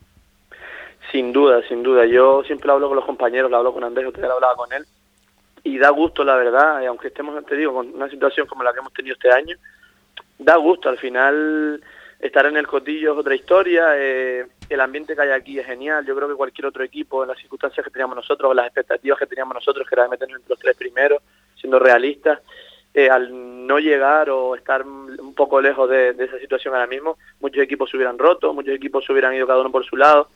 Sin 1.12 1.34
duda, 1.34 1.62
sin 1.68 1.82
duda. 1.82 2.06
Yo 2.06 2.44
siempre 2.44 2.72
hablo 2.72 2.88
con 2.88 2.96
los 2.96 3.06
compañeros, 3.06 3.50
lo 3.50 3.58
hablo 3.58 3.74
con 3.74 3.84
Andrés, 3.84 4.08
usted 4.08 4.24
hablaba 4.24 4.56
con 4.56 4.72
él, 4.74 4.86
y 5.64 5.78
da 5.78 5.90
gusto, 5.90 6.24
la 6.24 6.36
verdad, 6.36 6.86
aunque 6.86 7.08
estemos, 7.08 7.44
te 7.46 7.56
digo, 7.56 7.74
con 7.74 7.94
una 7.94 8.10
situación 8.10 8.48
como 8.48 8.64
la 8.64 8.74
que 8.74 8.80
hemos 8.80 8.94
tenido 8.94 9.16
este 9.16 9.32
año, 9.32 9.58
da 10.38 10.56
gusto. 10.58 10.88
Al 10.88 10.98
final, 10.98 11.82
estar 12.20 12.46
en 12.46 12.58
el 12.58 12.68
cotillo 12.68 13.14
es 13.14 13.20
otra 13.20 13.36
historia, 13.36 13.94
eh, 13.98 14.46
el 14.70 14.82
ambiente 14.82 15.16
que 15.16 15.22
hay 15.22 15.32
aquí 15.32 15.58
es 15.58 15.66
genial. 15.66 16.06
Yo 16.06 16.16
creo 16.16 16.28
que 16.30 16.36
cualquier 16.36 16.68
otro 16.68 16.84
equipo, 16.84 17.24
en 17.24 17.30
las 17.30 17.40
circunstancias 17.40 17.84
que 17.84 17.92
teníamos 17.92 18.16
nosotros, 18.16 18.56
las 18.56 18.68
expectativas 18.68 19.18
que 19.18 19.26
teníamos 19.26 19.56
nosotros, 19.56 19.88
que 19.88 19.96
era 19.96 20.04
de 20.04 20.10
meternos 20.10 20.38
entre 20.38 20.52
los 20.52 20.60
tres 20.60 20.78
primeros, 20.78 21.24
siendo 21.56 21.80
realistas, 21.80 22.40
eh, 22.94 23.10
al 23.10 23.68
no 23.68 23.80
llegar 23.80 24.30
o 24.30 24.56
estar 24.56 24.84
un 24.84 25.34
poco 25.36 25.60
lejos 25.60 25.90
de, 25.90 26.14
de, 26.14 26.26
esa 26.26 26.40
situación 26.40 26.74
ahora 26.74 26.88
mismo, 26.88 27.18
muchos 27.40 27.64
equipos 27.64 27.90
se 27.90 27.98
hubieran 27.98 28.18
roto, 28.18 28.54
muchos 28.54 28.74
equipos 28.74 29.06
se 29.06 29.12
hubieran 29.12 29.34
ido 29.34 29.46
cada 29.46 29.62
uno 29.62 29.72
por 29.72 29.86
su 29.86 29.96
lado 29.96 30.30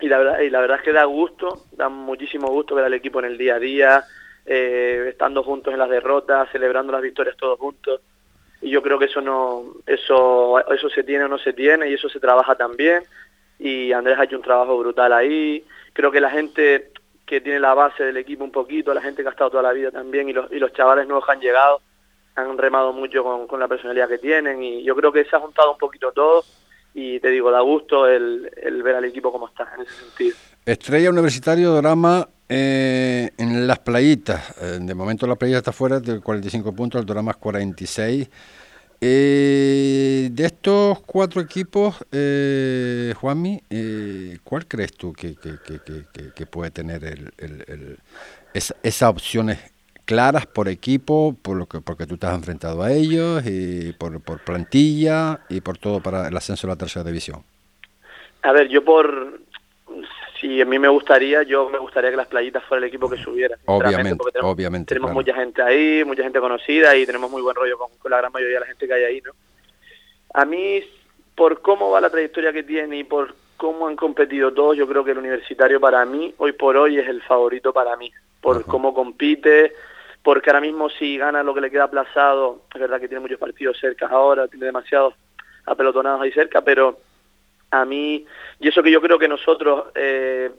y 0.00 0.08
la 0.08 0.18
verdad 0.18 0.40
y 0.40 0.50
la 0.50 0.60
verdad 0.60 0.78
es 0.78 0.84
que 0.84 0.92
da 0.92 1.04
gusto 1.04 1.64
da 1.72 1.88
muchísimo 1.88 2.48
gusto 2.48 2.74
ver 2.74 2.84
al 2.84 2.94
equipo 2.94 3.18
en 3.18 3.26
el 3.26 3.38
día 3.38 3.56
a 3.56 3.58
día 3.58 4.04
eh, 4.50 5.08
estando 5.10 5.42
juntos 5.42 5.74
en 5.74 5.78
las 5.78 5.90
derrotas 5.90 6.48
celebrando 6.50 6.90
las 6.90 7.02
victorias 7.02 7.36
todos 7.36 7.58
juntos. 7.58 8.00
Y 8.62 8.70
yo 8.70 8.82
creo 8.82 8.98
que 8.98 9.04
eso 9.04 9.20
no 9.20 9.62
eso 9.86 10.58
eso 10.72 10.88
se 10.88 11.04
tiene 11.04 11.24
o 11.24 11.28
no 11.28 11.38
se 11.38 11.52
tiene 11.52 11.90
y 11.90 11.94
eso 11.94 12.08
se 12.08 12.18
trabaja 12.18 12.54
también. 12.54 13.02
Y 13.58 13.92
Andrés 13.92 14.18
ha 14.18 14.24
hecho 14.24 14.36
un 14.36 14.42
trabajo 14.42 14.78
brutal 14.78 15.12
ahí. 15.12 15.62
Creo 15.92 16.10
que 16.10 16.22
la 16.22 16.30
gente 16.30 16.92
que 17.26 17.42
tiene 17.42 17.60
la 17.60 17.74
base 17.74 18.04
del 18.04 18.16
equipo 18.16 18.42
un 18.42 18.50
poquito 18.50 18.94
la 18.94 19.02
gente 19.02 19.20
que 19.20 19.28
ha 19.28 19.32
estado 19.32 19.50
toda 19.50 19.62
la 19.62 19.72
vida 19.72 19.90
también 19.90 20.30
y 20.30 20.32
los 20.32 20.50
y 20.50 20.58
los 20.58 20.72
chavales 20.72 21.06
nuevos 21.06 21.26
que 21.26 21.32
han 21.32 21.40
llegado 21.40 21.82
han 22.34 22.56
remado 22.56 22.94
mucho 22.94 23.22
con, 23.22 23.46
con 23.46 23.60
la 23.60 23.68
personalidad 23.68 24.08
que 24.08 24.16
tienen. 24.16 24.62
Y 24.62 24.82
yo 24.82 24.96
creo 24.96 25.12
que 25.12 25.26
se 25.26 25.36
ha 25.36 25.40
juntado 25.40 25.72
un 25.72 25.78
poquito 25.78 26.10
todo 26.12 26.42
y 26.94 27.20
te 27.20 27.28
digo, 27.30 27.50
da 27.50 27.60
gusto 27.60 28.06
el, 28.06 28.50
ver 28.82 28.96
al 28.96 29.04
equipo 29.04 29.30
como 29.32 29.48
está 29.48 29.68
en 29.76 29.82
ese 29.82 29.92
sentido. 29.94 30.36
Estrella 30.64 31.10
Universitario 31.10 31.70
Dorama 31.70 32.28
eh, 32.48 33.30
en 33.38 33.66
las 33.66 33.78
playitas. 33.78 34.54
Eh, 34.60 34.78
de 34.80 34.94
momento 34.94 35.26
la 35.26 35.36
playita 35.36 35.58
está 35.58 35.72
fuera 35.72 36.00
del 36.00 36.22
45 36.22 36.72
puntos, 36.74 37.00
el 37.00 37.06
Dorama 37.06 37.32
es 37.32 37.36
46. 37.36 38.28
Eh, 39.00 40.28
de 40.32 40.44
estos 40.44 41.00
cuatro 41.02 41.40
equipos, 41.40 41.94
eh, 42.10 43.14
Juanmi, 43.16 43.62
eh, 43.70 44.38
¿cuál 44.42 44.66
crees 44.66 44.92
tú 44.92 45.12
que, 45.12 45.36
que, 45.36 45.54
que, 45.60 46.32
que 46.34 46.46
puede 46.46 46.72
tener 46.72 47.04
el, 47.04 47.32
el, 47.38 47.64
el, 47.68 47.98
esa, 48.54 48.74
esas 48.82 49.10
opciones 49.10 49.58
claras 50.08 50.46
por 50.46 50.68
equipo, 50.68 51.36
por 51.42 51.58
lo 51.58 51.66
que 51.66 51.82
porque 51.82 52.06
tú 52.06 52.16
te 52.16 52.26
has 52.26 52.34
enfrentado 52.34 52.82
a 52.82 52.90
ellos 52.90 53.42
y 53.44 53.92
por, 53.92 54.18
por 54.22 54.42
plantilla 54.42 55.40
y 55.50 55.60
por 55.60 55.76
todo 55.76 56.00
para 56.00 56.28
el 56.28 56.36
ascenso 56.36 56.66
a 56.66 56.70
la 56.70 56.76
tercera 56.76 57.04
división. 57.04 57.44
A 58.40 58.52
ver, 58.52 58.68
yo 58.68 58.82
por 58.82 59.38
si 60.40 60.62
a 60.62 60.64
mí 60.64 60.78
me 60.78 60.88
gustaría, 60.88 61.42
yo 61.42 61.68
me 61.68 61.76
gustaría 61.76 62.08
que 62.08 62.16
las 62.16 62.26
playitas 62.26 62.64
fuera 62.64 62.78
el 62.78 62.88
equipo 62.88 63.10
que 63.10 63.18
subiera. 63.18 63.58
Obviamente, 63.66 64.24
tenemos, 64.32 64.50
obviamente. 64.50 64.94
Tenemos 64.94 65.12
mucha 65.12 65.34
gente 65.34 65.60
ahí, 65.60 66.02
mucha 66.06 66.22
gente 66.22 66.40
conocida 66.40 66.96
y 66.96 67.04
tenemos 67.04 67.30
muy 67.30 67.42
buen 67.42 67.54
rollo 67.54 67.76
con, 67.76 67.90
con, 67.98 68.10
la 68.10 68.16
gran 68.16 68.32
mayoría 68.32 68.54
de 68.54 68.60
la 68.60 68.66
gente 68.66 68.86
que 68.86 68.94
hay 68.94 69.04
ahí, 69.04 69.20
¿no? 69.20 69.32
A 70.32 70.46
mí, 70.46 70.82
por 71.34 71.60
cómo 71.60 71.90
va 71.90 72.00
la 72.00 72.08
trayectoria 72.08 72.50
que 72.50 72.62
tiene 72.62 72.96
y 72.96 73.04
por 73.04 73.34
cómo 73.58 73.86
han 73.86 73.96
competido 73.96 74.54
todos, 74.54 74.74
yo 74.74 74.88
creo 74.88 75.04
que 75.04 75.10
el 75.10 75.18
universitario 75.18 75.78
para 75.78 76.02
mí, 76.06 76.32
hoy 76.38 76.52
por 76.52 76.78
hoy, 76.78 76.98
es 76.98 77.08
el 77.08 77.20
favorito 77.20 77.74
para 77.74 77.94
mí. 77.98 78.10
Por 78.40 78.64
cómo 78.64 78.94
compite, 78.94 79.74
porque 80.28 80.50
ahora 80.50 80.60
mismo 80.60 80.90
si 80.90 81.16
gana 81.16 81.42
lo 81.42 81.54
que 81.54 81.62
le 81.62 81.70
queda 81.70 81.84
aplazado, 81.84 82.64
es 82.74 82.78
verdad 82.78 83.00
que 83.00 83.08
tiene 83.08 83.22
muchos 83.22 83.38
partidos 83.38 83.78
cerca 83.80 84.08
ahora, 84.08 84.46
tiene 84.46 84.66
demasiados 84.66 85.14
apelotonados 85.64 86.20
ahí 86.20 86.32
cerca, 86.32 86.60
pero 86.60 86.98
a 87.70 87.86
mí, 87.86 88.26
y 88.60 88.68
eso 88.68 88.82
que 88.82 88.90
yo 88.90 89.00
creo 89.00 89.18
que 89.18 89.26
nosotros, 89.26 89.86
eh, 89.94 90.50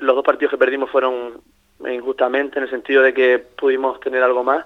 los 0.00 0.16
dos 0.16 0.24
partidos 0.24 0.52
que 0.52 0.56
perdimos 0.56 0.88
fueron 0.88 1.42
injustamente, 1.86 2.58
en 2.58 2.64
el 2.64 2.70
sentido 2.70 3.02
de 3.02 3.12
que 3.12 3.38
pudimos 3.38 4.00
tener 4.00 4.22
algo 4.22 4.42
más, 4.42 4.64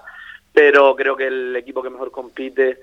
pero 0.53 0.95
creo 0.95 1.17
que 1.17 1.27
el 1.27 1.53
equipo 1.57 1.83
que 1.83 1.89
mejor 1.89 2.09
compite, 2.09 2.79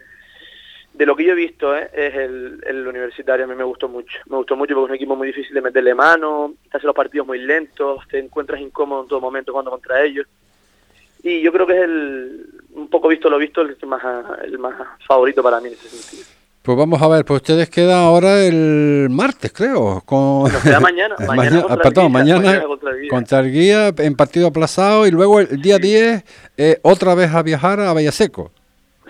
de 0.93 1.07
lo 1.07 1.17
que 1.17 1.25
yo 1.25 1.33
he 1.33 1.35
visto, 1.35 1.75
eh, 1.75 1.89
es 1.95 2.15
el, 2.15 2.63
el 2.67 2.87
universitario, 2.87 3.47
a 3.47 3.49
mí 3.49 3.55
me 3.55 3.65
gustó 3.65 3.89
mucho, 3.89 4.19
me 4.27 4.37
gustó 4.37 4.55
mucho 4.55 4.75
porque 4.75 4.85
es 4.85 4.91
un 4.91 4.97
equipo 4.97 5.17
muy 5.17 5.29
difícil 5.29 5.55
de 5.55 5.63
meterle 5.63 5.95
mano, 5.95 6.57
te 6.71 6.77
hace 6.77 6.87
los 6.87 6.95
partidos 6.95 7.27
muy 7.27 7.39
lentos, 7.39 8.07
te 8.07 8.19
encuentras 8.19 8.61
incómodo 8.61 9.01
en 9.01 9.09
todo 9.09 9.23
momento 9.23 9.55
cuando 9.55 9.71
contra 9.71 10.03
ellos, 10.05 10.27
y 11.23 11.41
yo 11.41 11.53
creo 11.53 11.67
que 11.67 11.75
es 11.75 11.83
el 11.83 12.47
un 12.73 12.89
poco 12.89 13.09
visto 13.09 13.29
lo 13.29 13.39
visto 13.39 13.61
el 13.61 13.77
más 13.87 14.03
el 14.45 14.59
más 14.59 14.75
favorito 15.07 15.43
para 15.43 15.61
mí 15.61 15.69
en 15.69 15.75
ese 15.75 15.89
sentido. 15.89 16.41
Pues 16.63 16.77
vamos 16.77 17.01
a 17.01 17.09
ver, 17.09 17.25
pues 17.25 17.41
ustedes 17.41 17.71
quedan 17.71 18.03
ahora 18.05 18.45
el 18.45 19.09
martes, 19.11 19.51
creo. 19.51 20.03
Con... 20.05 20.53
Nos 20.53 20.63
queda 20.63 20.79
mañana. 20.81 21.15
mañana, 21.19 21.37
mañana 21.37 21.63
contra 21.63 21.83
perdón, 21.83 22.05
el 22.07 22.13
mañana, 22.13 22.41
mañana 22.41 22.65
contra, 22.67 22.91
el 22.91 23.01
guía. 23.01 23.09
contra 23.11 23.41
el 23.41 23.53
guía 23.53 23.95
en 23.97 24.15
partido 24.15 24.49
aplazado 24.49 25.07
y 25.07 25.11
luego 25.11 25.41
el 25.41 25.63
día 25.63 25.77
sí. 25.77 25.83
10 25.83 26.25
eh, 26.59 26.79
otra 26.83 27.15
vez 27.15 27.33
a 27.33 27.43
viajar 27.43 27.81
a 27.81 27.95
Vallaseco. 27.95 28.53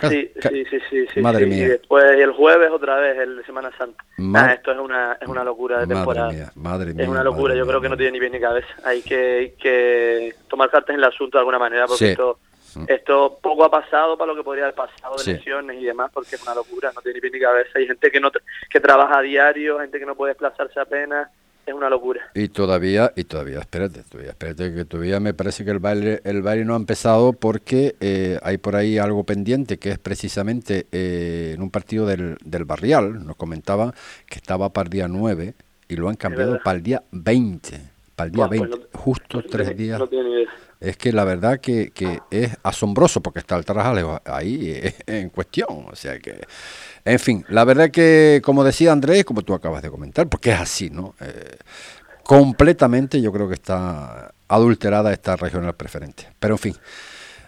Sí, 0.08 0.32
sí, 0.40 0.64
sí, 0.70 0.78
sí, 0.88 1.06
sí, 1.12 1.20
Madre 1.20 1.44
sí. 1.44 1.50
mía. 1.50 1.64
Y 1.64 1.68
después 1.68 2.04
el 2.04 2.32
jueves 2.32 2.70
otra 2.70 2.96
vez 2.96 3.18
el 3.18 3.36
de 3.36 3.44
Semana 3.44 3.70
Santa. 3.76 4.02
Ma 4.18 4.46
ah, 4.46 4.52
esto 4.54 4.72
es 4.72 4.78
una 4.78 5.18
es 5.20 5.28
una 5.28 5.44
locura 5.44 5.80
de 5.80 5.86
temporada. 5.86 6.26
Madre 6.28 6.38
mía, 6.38 6.52
madre 6.54 6.94
mía. 6.94 7.02
Es 7.04 7.08
una 7.08 7.24
locura, 7.24 7.54
yo 7.54 7.64
mía, 7.64 7.70
creo 7.70 7.80
que 7.80 7.88
no 7.88 7.96
tiene 7.96 8.12
ni 8.12 8.20
pie 8.20 8.30
ni 8.30 8.40
cabeza. 8.40 8.68
Hay 8.84 9.02
que, 9.02 9.16
hay 9.38 9.50
que 9.52 10.34
tomar 10.48 10.70
cartas 10.70 10.90
en 10.94 10.96
el 11.00 11.04
asunto 11.04 11.38
de 11.38 11.40
alguna 11.40 11.58
manera 11.58 11.86
porque 11.86 12.04
Sí. 12.06 12.10
esto 12.12 12.38
esto 12.86 13.38
poco 13.42 13.64
ha 13.64 13.70
pasado 13.70 14.16
para 14.16 14.30
lo 14.32 14.36
que 14.36 14.44
podría 14.44 14.64
haber 14.64 14.76
pasado 14.76 15.16
de 15.16 15.24
Sí. 15.24 15.32
lesiones 15.32 15.76
y 15.80 15.84
demás, 15.84 16.10
porque 16.14 16.36
es 16.36 16.42
una 16.44 16.54
locura, 16.54 16.92
no 16.94 17.00
tiene 17.02 17.16
ni 17.16 17.20
pie 17.20 17.30
ni 17.32 17.40
cabeza. 17.40 17.70
Hay 17.74 17.86
gente 17.86 18.10
que 18.12 18.20
no 18.20 18.30
que 18.70 18.80
trabaja 18.80 19.18
a 19.18 19.22
diario, 19.22 19.80
gente 19.80 19.98
que 19.98 20.06
no 20.06 20.14
puede 20.14 20.32
desplazarse 20.34 20.78
apenas, 20.78 21.28
es 21.66 21.74
una 21.74 21.88
locura. 21.88 22.20
Y 22.34 22.48
todavía, 22.48 23.12
y 23.16 23.24
todavía, 23.24 23.60
espérate, 23.60 24.02
todavía, 24.02 24.30
espérate, 24.32 24.74
que 24.74 24.84
todavía 24.84 25.20
me 25.20 25.34
parece 25.34 25.64
que 25.64 25.70
el 25.70 25.78
baile, 25.78 26.20
el 26.24 26.42
baile 26.42 26.64
no 26.64 26.74
ha 26.74 26.76
empezado 26.76 27.32
porque 27.32 27.94
eh, 28.00 28.38
hay 28.42 28.58
por 28.58 28.76
ahí 28.76 28.98
algo 28.98 29.24
pendiente 29.24 29.78
que 29.78 29.90
es 29.90 29.98
precisamente 29.98 30.86
eh, 30.92 31.52
en 31.54 31.62
un 31.62 31.70
partido 31.70 32.06
del, 32.06 32.36
del 32.44 32.64
Barrial, 32.64 33.24
nos 33.24 33.36
comentaba 33.36 33.94
que 34.26 34.36
estaba 34.36 34.72
para 34.72 34.86
el 34.86 34.90
día 34.90 35.08
9 35.08 35.54
y 35.88 35.96
lo 35.96 36.08
han 36.08 36.16
cambiado 36.16 36.58
para 36.62 36.76
el 36.76 36.82
día 36.82 37.02
20, 37.12 37.80
para 38.16 38.26
el 38.26 38.32
día 38.32 38.46
pues 38.48 38.60
20, 38.60 38.76
no- 38.78 38.98
justo 38.98 39.38
no 39.40 39.48
tres 39.48 39.76
días. 39.76 39.98
No 39.98 40.06
tiene 40.08 40.30
idea. 40.30 40.48
Es 40.80 40.96
que 40.96 41.12
la 41.12 41.24
verdad 41.24 41.60
que, 41.60 41.90
que 41.90 42.20
es 42.30 42.56
asombroso 42.62 43.20
porque 43.20 43.40
está 43.40 43.56
el 43.56 43.66
Tarajalejo 43.66 44.20
ahí 44.24 44.70
eh, 44.70 44.94
en 45.06 45.28
cuestión. 45.28 45.86
O 45.90 45.94
sea 45.94 46.18
que, 46.18 46.40
en 47.04 47.18
fin, 47.18 47.44
la 47.48 47.64
verdad 47.64 47.90
que, 47.90 48.40
como 48.42 48.64
decía 48.64 48.90
Andrés, 48.90 49.24
como 49.24 49.42
tú 49.42 49.52
acabas 49.52 49.82
de 49.82 49.90
comentar, 49.90 50.28
porque 50.28 50.52
es 50.52 50.60
así, 50.60 50.88
¿no? 50.88 51.14
Eh, 51.20 51.58
completamente 52.24 53.20
yo 53.20 53.30
creo 53.32 53.48
que 53.48 53.54
está 53.54 54.32
adulterada 54.48 55.12
esta 55.12 55.36
regional 55.36 55.74
preferente. 55.74 56.28
Pero 56.38 56.54
en 56.54 56.58
fin, 56.58 56.76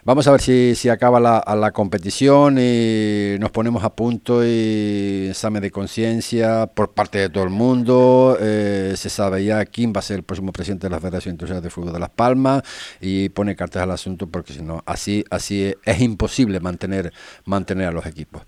vamos 0.05 0.27
a 0.27 0.31
ver 0.31 0.41
si, 0.41 0.75
si 0.75 0.89
acaba 0.89 1.19
la, 1.19 1.43
la 1.55 1.71
competición 1.71 2.57
y 2.59 3.35
nos 3.39 3.51
ponemos 3.51 3.83
a 3.83 3.93
punto 3.93 4.45
y 4.45 5.27
examen 5.29 5.61
de 5.61 5.71
conciencia 5.71 6.67
por 6.67 6.93
parte 6.93 7.17
de 7.17 7.29
todo 7.29 7.43
el 7.43 7.49
mundo. 7.49 8.37
Eh, 8.39 8.93
se 8.95 9.09
sabe 9.09 9.43
ya 9.43 9.65
quién 9.65 9.91
va 9.93 9.99
a 9.99 10.03
ser 10.03 10.17
el 10.17 10.23
próximo 10.23 10.51
presidente 10.51 10.87
de 10.87 10.91
la 10.91 10.99
Federación 10.99 11.33
Internacional 11.33 11.63
de 11.63 11.69
Fútbol 11.69 11.93
de 11.93 11.99
Las 11.99 12.09
Palmas 12.09 12.63
y 13.01 13.29
pone 13.29 13.55
cartas 13.55 13.83
al 13.83 13.91
asunto 13.91 14.27
porque 14.27 14.53
si 14.53 14.61
no, 14.61 14.83
así, 14.85 15.25
así 15.29 15.63
es, 15.63 15.75
es 15.83 16.01
imposible 16.01 16.59
mantener, 16.59 17.11
mantener 17.45 17.87
a 17.87 17.91
los 17.91 18.05
equipos. 18.05 18.43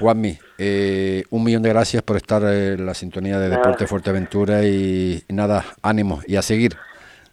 Juanmi, 0.00 0.38
eh, 0.58 1.24
un 1.30 1.44
millón 1.44 1.62
de 1.62 1.70
gracias 1.70 2.02
por 2.02 2.16
estar 2.16 2.42
en 2.44 2.84
la 2.84 2.92
sintonía 2.92 3.38
de. 3.38 3.54
Deporte 3.54 3.86
Fuerteventura 3.86 4.64
y, 4.64 5.22
y 5.28 5.32
nada, 5.32 5.64
ánimo 5.80 6.20
y 6.26 6.36
a 6.36 6.42
seguir. 6.42 6.76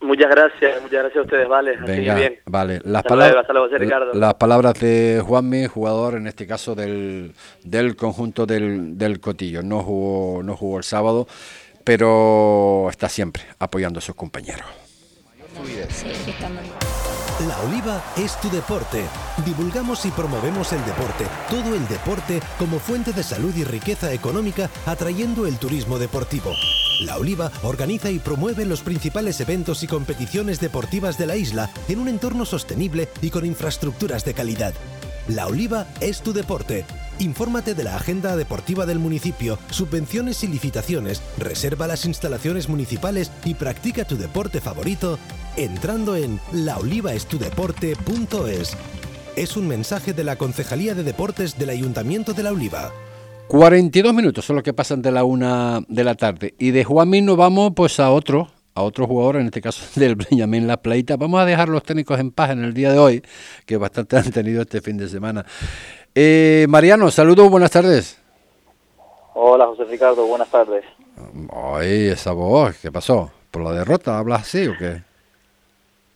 Muchas 0.02 0.32
gracias, 0.32 0.82
muchas 0.82 1.00
gracias 1.00 1.18
a 1.18 1.22
ustedes, 1.22 1.48
vale. 1.48 1.78
Venga, 1.78 2.16
bien. 2.16 2.40
vale. 2.46 2.82
Las, 2.84 3.04
palabras, 3.04 3.46
las 4.14 4.34
palabras 4.34 4.74
de 4.80 5.22
Juanmi, 5.24 5.68
jugador 5.68 6.16
en 6.16 6.26
este 6.26 6.48
caso 6.48 6.74
del, 6.74 7.34
del 7.64 7.96
conjunto 7.96 8.48
del, 8.48 8.98
del 8.98 9.20
Cotillo. 9.20 9.62
No 9.62 9.84
jugó, 9.84 10.42
no 10.42 10.58
jugó 10.58 10.80
el 10.80 10.84
sábado, 10.84 11.28
pero 11.84 12.88
está 12.90 13.10
siempre 13.10 13.44
apoyando 13.60 14.00
a 14.00 14.02
sus 14.02 14.16
compañeros. 14.16 14.66
La 17.48 17.60
Oliva 17.62 18.02
es 18.18 18.40
tu 18.40 18.50
deporte. 18.50 19.04
Divulgamos 19.46 20.06
y 20.06 20.12
promovemos 20.12 20.74
el 20.74 20.84
deporte, 20.86 21.26
todo 21.50 21.76
el 21.76 21.88
deporte 21.88 22.40
como 22.58 22.80
fuente 22.80 23.14
de 23.14 23.24
salud 23.24 23.54
y 23.56 23.64
riqueza 23.64 24.12
económica, 24.14 24.70
atrayendo 24.86 25.46
el 25.46 25.58
turismo 25.58 26.00
deportivo. 26.00 26.54
La 27.02 27.18
Oliva 27.18 27.52
organiza 27.64 28.10
y 28.12 28.20
promueve 28.20 28.64
los 28.66 28.82
principales 28.82 29.42
eventos 29.42 29.82
y 29.82 29.88
competiciones 29.88 30.60
deportivas 30.60 31.18
de 31.18 31.26
la 31.26 31.36
isla 31.36 31.72
en 31.88 31.98
un 32.00 32.08
entorno 32.08 32.46
sostenible 32.46 33.10
y 33.24 33.32
con 33.32 33.44
infraestructuras 33.44 34.24
de 34.24 34.36
calidad. 34.36 34.76
La 35.28 35.48
Oliva 35.48 35.88
es 36.00 36.22
tu 36.22 36.32
deporte. 36.32 36.86
Infórmate 37.18 37.74
de 37.74 37.84
la 37.84 37.96
agenda 37.96 38.36
deportiva 38.36 38.86
del 38.86 39.00
municipio, 39.00 39.58
subvenciones 39.72 40.44
y 40.44 40.48
licitaciones, 40.48 41.24
reserva 41.40 41.88
las 41.88 42.06
instalaciones 42.06 42.70
municipales 42.70 43.32
y 43.46 43.56
practica 43.56 44.06
tu 44.06 44.18
deporte 44.18 44.62
favorito 44.62 45.18
entrando 45.58 46.16
en 46.16 46.40
laolivaestudeporte.es. 46.52 48.78
Es 49.36 49.58
un 49.58 49.68
mensaje 49.68 50.14
de 50.14 50.24
la 50.24 50.36
Concejalía 50.36 50.94
de 50.94 51.02
Deportes 51.04 51.58
del 51.58 51.72
Ayuntamiento 51.72 52.34
de 52.34 52.44
La 52.44 52.52
Oliva. 52.52 52.92
42 53.52 54.14
minutos 54.14 54.46
son 54.46 54.56
los 54.56 54.64
que 54.64 54.72
pasan 54.72 55.02
de 55.02 55.12
la 55.12 55.26
una 55.26 55.82
de 55.90 56.06
la 56.06 56.16
tarde. 56.16 56.56
Y 56.58 56.72
de 56.72 56.86
Juanmi 56.86 57.20
nos 57.20 57.36
vamos 57.36 57.74
pues 57.76 58.00
a 58.00 58.10
otro, 58.10 58.48
a 58.76 58.82
otro 58.82 59.08
jugador, 59.08 59.36
en 59.36 59.48
este 59.48 59.60
caso 59.60 59.84
del 60.00 60.16
Benjamín 60.16 60.68
La 60.68 60.78
Playita. 60.78 61.18
Vamos 61.18 61.42
a 61.42 61.44
dejar 61.44 61.68
los 61.68 61.84
técnicos 61.84 62.18
en 62.18 62.32
paz 62.32 62.52
en 62.52 62.64
el 62.64 62.74
día 62.74 62.94
de 62.94 63.00
hoy, 63.00 63.22
que 63.66 63.76
bastante 63.76 64.16
han 64.18 64.32
tenido 64.32 64.62
este 64.62 64.80
fin 64.80 64.96
de 64.96 65.10
semana. 65.10 65.46
Eh, 66.16 66.66
Mariano, 66.70 67.12
saludos, 67.12 67.50
buenas 67.50 67.72
tardes. 67.72 68.22
Hola, 69.34 69.66
José 69.66 69.84
Ricardo, 69.84 70.26
buenas 70.28 70.50
tardes. 70.50 70.86
Ay, 71.54 72.08
esa 72.08 72.32
voz, 72.32 72.78
¿qué 72.78 72.90
pasó? 72.90 73.32
¿Por 73.52 73.64
la 73.64 73.74
derrota 73.74 74.18
hablas 74.18 74.44
así 74.44 74.66
o 74.66 74.78
qué? 74.80 75.04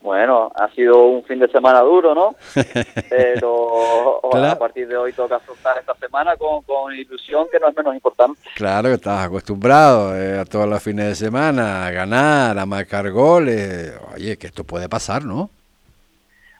Bueno, 0.06 0.52
ha 0.54 0.70
sido 0.70 1.04
un 1.08 1.24
fin 1.24 1.40
de 1.40 1.48
semana 1.48 1.80
duro, 1.82 2.14
¿no? 2.14 2.36
Pero 3.10 4.20
Claro. 4.32 4.52
a 4.52 4.56
partir 4.60 4.88
de 4.88 4.96
hoy 4.96 5.12
toca 5.14 5.38
afrontar 5.38 5.80
esta 5.80 5.96
semana 5.96 6.38
con, 6.38 6.62
con 6.62 6.94
ilusión, 6.94 7.48
que 7.52 7.60
no 7.60 7.70
es 7.70 7.76
menos 7.76 7.96
importante. 7.96 8.40
Claro 8.54 8.90
que 8.90 8.94
estás 8.96 9.26
acostumbrado 9.26 10.16
eh, 10.16 10.38
a 10.38 10.46
todos 10.46 10.68
los 10.70 10.84
fines 10.84 11.08
de 11.08 11.16
semana 11.16 11.88
a 11.88 11.92
ganar, 11.92 12.60
a 12.60 12.66
marcar 12.68 13.10
goles. 13.10 13.94
Oye, 14.14 14.38
que 14.38 14.46
esto 14.46 14.64
puede 14.64 14.88
pasar, 14.88 15.26
¿no? 15.26 15.50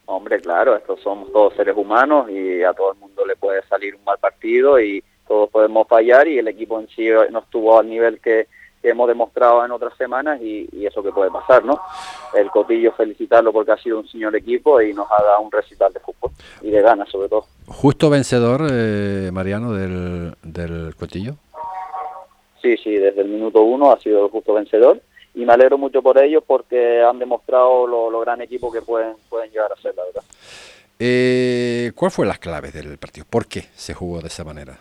Hombre, 0.08 0.40
claro, 0.42 0.76
estos 0.76 1.00
somos 1.02 1.32
todos 1.32 1.54
seres 1.54 1.76
humanos 1.78 2.28
y 2.32 2.64
a 2.64 2.74
todo 2.74 2.94
el 2.94 2.98
mundo 3.00 3.28
le 3.28 3.36
puede 3.36 3.62
salir 3.68 3.94
un 3.94 4.04
mal 4.06 4.18
partido 4.18 4.80
y 4.80 5.04
todos 5.28 5.52
podemos 5.52 5.88
fallar 5.88 6.28
y 6.28 6.40
el 6.40 6.48
equipo 6.48 6.80
en 6.80 6.88
sí 6.90 7.08
no 7.30 7.40
estuvo 7.40 7.78
al 7.80 7.88
nivel 7.88 8.20
que, 8.20 8.48
que 8.86 8.92
hemos 8.92 9.08
demostrado 9.08 9.66
en 9.66 9.72
otras 9.72 9.98
semanas 9.98 10.40
y, 10.40 10.70
y 10.72 10.86
eso 10.86 11.02
que 11.02 11.12
puede 11.12 11.32
pasar, 11.32 11.66
¿no? 11.66 11.80
El 12.36 12.52
Cotillo 12.52 12.92
felicitarlo 12.92 13.52
porque 13.52 13.72
ha 13.72 13.78
sido 13.78 13.98
un 13.98 14.08
señor 14.08 14.36
equipo 14.36 14.80
y 14.80 14.94
nos 14.94 15.08
ha 15.12 15.24
dado 15.24 15.42
un 15.42 15.52
recital 15.52 15.92
de 15.92 16.00
fútbol 16.00 16.30
y 16.62 16.70
de 16.70 16.84
ganas 16.84 17.10
sobre 17.10 17.28
todo. 17.28 17.48
Justo 17.66 18.12
vencedor, 18.12 18.68
eh, 18.72 19.32
Mariano, 19.34 19.74
del, 19.74 20.36
del 20.44 20.96
Cotillo. 20.96 21.34
Sí, 22.62 22.78
sí, 22.78 22.92
desde 22.92 23.22
el 23.22 23.30
minuto 23.30 23.64
uno 23.64 23.92
ha 23.92 24.00
sido 24.00 24.30
justo 24.30 24.54
vencedor 24.54 25.02
y 25.34 25.46
me 25.46 25.54
alegro 25.54 25.80
mucho 25.80 26.04
por 26.04 26.22
ellos 26.22 26.44
porque 26.46 27.02
han 27.02 27.18
demostrado 27.18 27.88
lo, 27.88 28.12
lo 28.12 28.20
gran 28.20 28.40
equipo 28.42 28.72
que 28.72 28.84
pueden, 28.84 29.16
pueden 29.30 29.50
llegar 29.50 29.72
a 29.72 29.82
ser, 29.82 29.96
la 29.96 30.04
verdad. 30.04 30.24
Eh, 31.00 31.92
¿Cuál 31.96 32.12
fue 32.12 32.28
las 32.28 32.38
claves 32.38 32.72
del 32.72 33.00
partido? 33.00 33.26
¿Por 33.28 33.48
qué 33.48 33.62
se 33.74 33.96
jugó 33.96 34.22
de 34.22 34.28
esa 34.28 34.44
manera? 34.44 34.78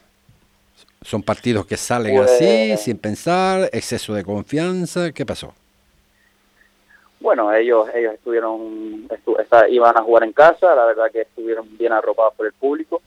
¿Son 1.05 1.23
partidos 1.23 1.67
que 1.67 1.77
salen 1.77 2.17
Pues- 2.17 2.31
así, 2.33 2.77
sin 2.79 2.99
pensar, 2.99 3.69
exceso 3.73 4.15
de 4.15 4.25
confianza? 4.25 5.13
¿Qué 5.13 5.25
pasó? 5.27 5.53
Bueno, 7.21 7.53
ellos 7.53 7.89
ellos 7.95 8.15
estuvieron 8.15 9.09
estu- 9.09 9.37
iban 9.71 9.97
a 9.97 10.03
jugar 10.03 10.25
en 10.25 10.33
casa, 10.33 10.75
la 10.75 10.85
verdad 10.87 11.11
que 11.13 11.23
estuvieron 11.23 11.67
bien 11.79 11.93
arropados 11.93 12.35
por 12.35 12.47
el 12.47 12.53
público. 12.53 13.01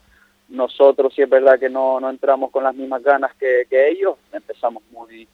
Nosotros 0.48 1.12
sí 1.14 1.22
es 1.22 1.28
verdad 1.28 1.58
que 1.58 1.68
no, 1.68 2.00
no 2.00 2.08
entramos 2.08 2.50
con 2.50 2.64
las 2.64 2.74
mismas 2.74 3.02
ganas 3.02 3.34
que, 3.36 3.64
que 3.68 3.88
ellos, 3.90 4.16
empezamos 4.32 4.82
muy 4.90 5.28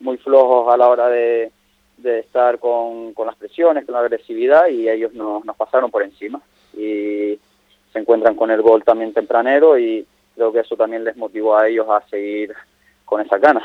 muy 0.00 0.16
flojos 0.18 0.72
a 0.72 0.76
la 0.76 0.88
hora 0.88 1.08
de, 1.08 1.50
de 1.96 2.20
estar 2.20 2.60
con, 2.60 3.12
con 3.14 3.26
las 3.26 3.34
presiones, 3.34 3.84
con 3.84 3.94
la 3.94 4.00
agresividad 4.00 4.68
y 4.68 4.88
ellos 4.88 5.12
nos, 5.12 5.44
nos 5.44 5.56
pasaron 5.56 5.90
por 5.90 6.04
encima 6.04 6.40
y 6.74 7.36
se 7.92 7.98
encuentran 7.98 8.36
con 8.36 8.50
el 8.52 8.62
gol 8.62 8.84
también 8.84 9.12
tempranero 9.12 9.76
y 9.76 10.06
creo 10.38 10.52
que 10.52 10.60
eso 10.60 10.76
también 10.76 11.02
les 11.02 11.16
motivó 11.16 11.58
a 11.58 11.66
ellos 11.66 11.86
a 11.90 12.00
seguir 12.08 12.54
con 13.04 13.20
esa 13.20 13.38
ganas. 13.38 13.64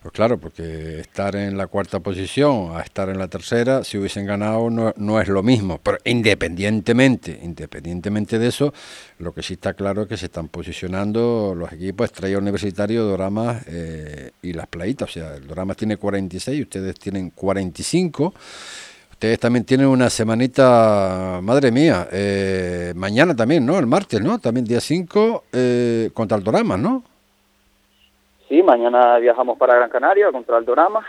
Pues 0.00 0.12
claro, 0.12 0.38
porque 0.38 1.00
estar 1.00 1.36
en 1.36 1.58
la 1.58 1.66
cuarta 1.66 2.00
posición 2.00 2.74
a 2.74 2.80
estar 2.80 3.10
en 3.10 3.18
la 3.18 3.28
tercera, 3.28 3.84
si 3.84 3.98
hubiesen 3.98 4.24
ganado, 4.24 4.70
no, 4.70 4.94
no 4.96 5.20
es 5.20 5.28
lo 5.28 5.42
mismo. 5.42 5.78
Pero 5.82 5.98
independientemente, 6.04 7.38
independientemente 7.42 8.38
de 8.38 8.46
eso, 8.46 8.72
lo 9.18 9.34
que 9.34 9.42
sí 9.42 9.54
está 9.54 9.74
claro 9.74 10.02
es 10.02 10.08
que 10.08 10.16
se 10.16 10.26
están 10.26 10.48
posicionando 10.48 11.54
los 11.54 11.70
equipos 11.72 12.06
Estrella 12.06 12.38
Universitario, 12.38 13.04
Doramas 13.04 13.62
eh, 13.66 14.30
y 14.40 14.54
Las 14.54 14.68
Playitas. 14.68 15.10
O 15.10 15.12
sea, 15.12 15.34
el 15.34 15.46
Doramas 15.46 15.76
tiene 15.76 15.98
46, 15.98 16.62
ustedes 16.62 16.94
tienen 16.94 17.30
45. 17.30 18.32
Ustedes 19.20 19.38
también 19.38 19.66
tienen 19.66 19.86
una 19.86 20.08
semanita, 20.08 21.40
madre 21.42 21.70
mía, 21.70 22.08
eh, 22.10 22.94
mañana 22.96 23.36
también, 23.36 23.66
¿no? 23.66 23.78
El 23.78 23.86
martes, 23.86 24.18
¿no? 24.18 24.38
También 24.38 24.64
día 24.64 24.80
5 24.80 25.44
eh, 25.52 26.08
contra 26.14 26.38
el 26.38 26.42
Doramas, 26.42 26.78
¿no? 26.78 27.04
Sí, 28.48 28.62
mañana 28.62 29.18
viajamos 29.18 29.58
para 29.58 29.74
Gran 29.74 29.90
Canaria 29.90 30.32
contra 30.32 30.56
el 30.56 30.64
Dorama. 30.64 31.06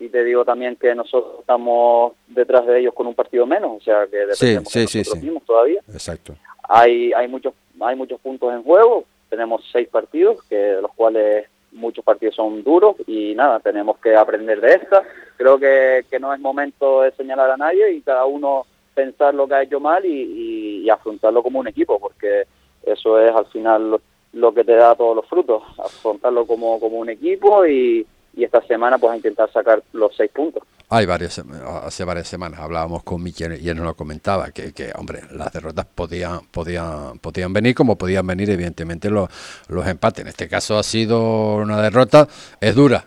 Y 0.00 0.08
te 0.08 0.24
digo 0.24 0.44
también 0.44 0.74
que 0.74 0.96
nosotros 0.96 1.36
estamos 1.38 2.14
detrás 2.26 2.66
de 2.66 2.80
ellos 2.80 2.92
con 2.92 3.06
un 3.06 3.14
partido 3.14 3.46
menos, 3.46 3.70
o 3.70 3.80
sea 3.84 4.04
que 4.10 4.16
dependemos 4.16 4.72
sí, 4.72 4.80
de 4.80 4.86
sí, 4.88 4.98
nosotros 4.98 5.20
sí. 5.20 5.24
mismos 5.24 5.44
todavía. 5.44 5.80
Exacto. 5.92 6.34
Hay 6.68 7.12
hay 7.12 7.28
muchos 7.28 7.54
hay 7.80 7.94
muchos 7.94 8.20
puntos 8.20 8.52
en 8.52 8.64
juego. 8.64 9.04
Tenemos 9.30 9.62
seis 9.70 9.86
partidos, 9.86 10.42
que 10.48 10.56
de 10.56 10.82
los 10.82 10.92
cuales 10.94 11.46
muchos 11.74 12.04
partidos 12.04 12.34
son 12.34 12.62
duros 12.62 12.96
y 13.06 13.34
nada, 13.34 13.60
tenemos 13.60 13.98
que 13.98 14.16
aprender 14.16 14.60
de 14.60 14.74
esta. 14.74 15.02
Creo 15.36 15.58
que, 15.58 16.04
que 16.10 16.18
no 16.18 16.32
es 16.32 16.40
momento 16.40 17.02
de 17.02 17.12
señalar 17.12 17.50
a 17.50 17.56
nadie 17.56 17.92
y 17.92 18.00
cada 18.00 18.24
uno 18.24 18.64
pensar 18.94 19.34
lo 19.34 19.46
que 19.48 19.54
ha 19.54 19.62
hecho 19.62 19.80
mal 19.80 20.04
y, 20.04 20.08
y- 20.22 20.82
y 20.84 20.90
afrontarlo 20.90 21.42
como 21.42 21.58
un 21.60 21.68
equipo, 21.68 21.98
porque 21.98 22.44
eso 22.84 23.18
es 23.20 23.34
al 23.34 23.46
final 23.46 23.90
lo, 23.90 24.00
lo 24.34 24.54
que 24.54 24.62
te 24.64 24.74
da 24.74 24.94
todos 24.94 25.16
los 25.16 25.26
frutos, 25.26 25.62
afrontarlo 25.78 26.46
como, 26.46 26.78
como 26.78 26.98
un 26.98 27.08
equipo 27.10 27.66
y, 27.66 28.06
y 28.36 28.44
esta 28.44 28.60
semana 28.62 28.98
pues 28.98 29.16
intentar 29.16 29.50
sacar 29.52 29.82
los 29.92 30.14
seis 30.16 30.30
puntos. 30.30 30.62
Hay 30.90 31.06
varias, 31.06 31.40
hace 31.82 32.04
varias 32.04 32.28
semanas 32.28 32.60
hablábamos 32.60 33.02
con 33.02 33.22
Miquel 33.22 33.60
y 33.60 33.68
él 33.68 33.76
nos 33.76 33.86
lo 33.86 33.96
comentaba, 33.96 34.50
que, 34.50 34.72
que, 34.72 34.92
hombre, 34.96 35.22
las 35.32 35.52
derrotas 35.52 35.86
podían, 35.92 36.40
podían, 36.50 37.18
podían 37.18 37.52
venir 37.52 37.74
como 37.74 37.96
podían 37.96 38.26
venir 38.26 38.50
evidentemente 38.50 39.10
los, 39.10 39.28
los 39.68 39.86
empates. 39.86 40.22
En 40.22 40.28
este 40.28 40.48
caso 40.48 40.78
ha 40.78 40.82
sido 40.82 41.56
una 41.56 41.80
derrota, 41.80 42.28
es 42.60 42.74
dura, 42.74 43.06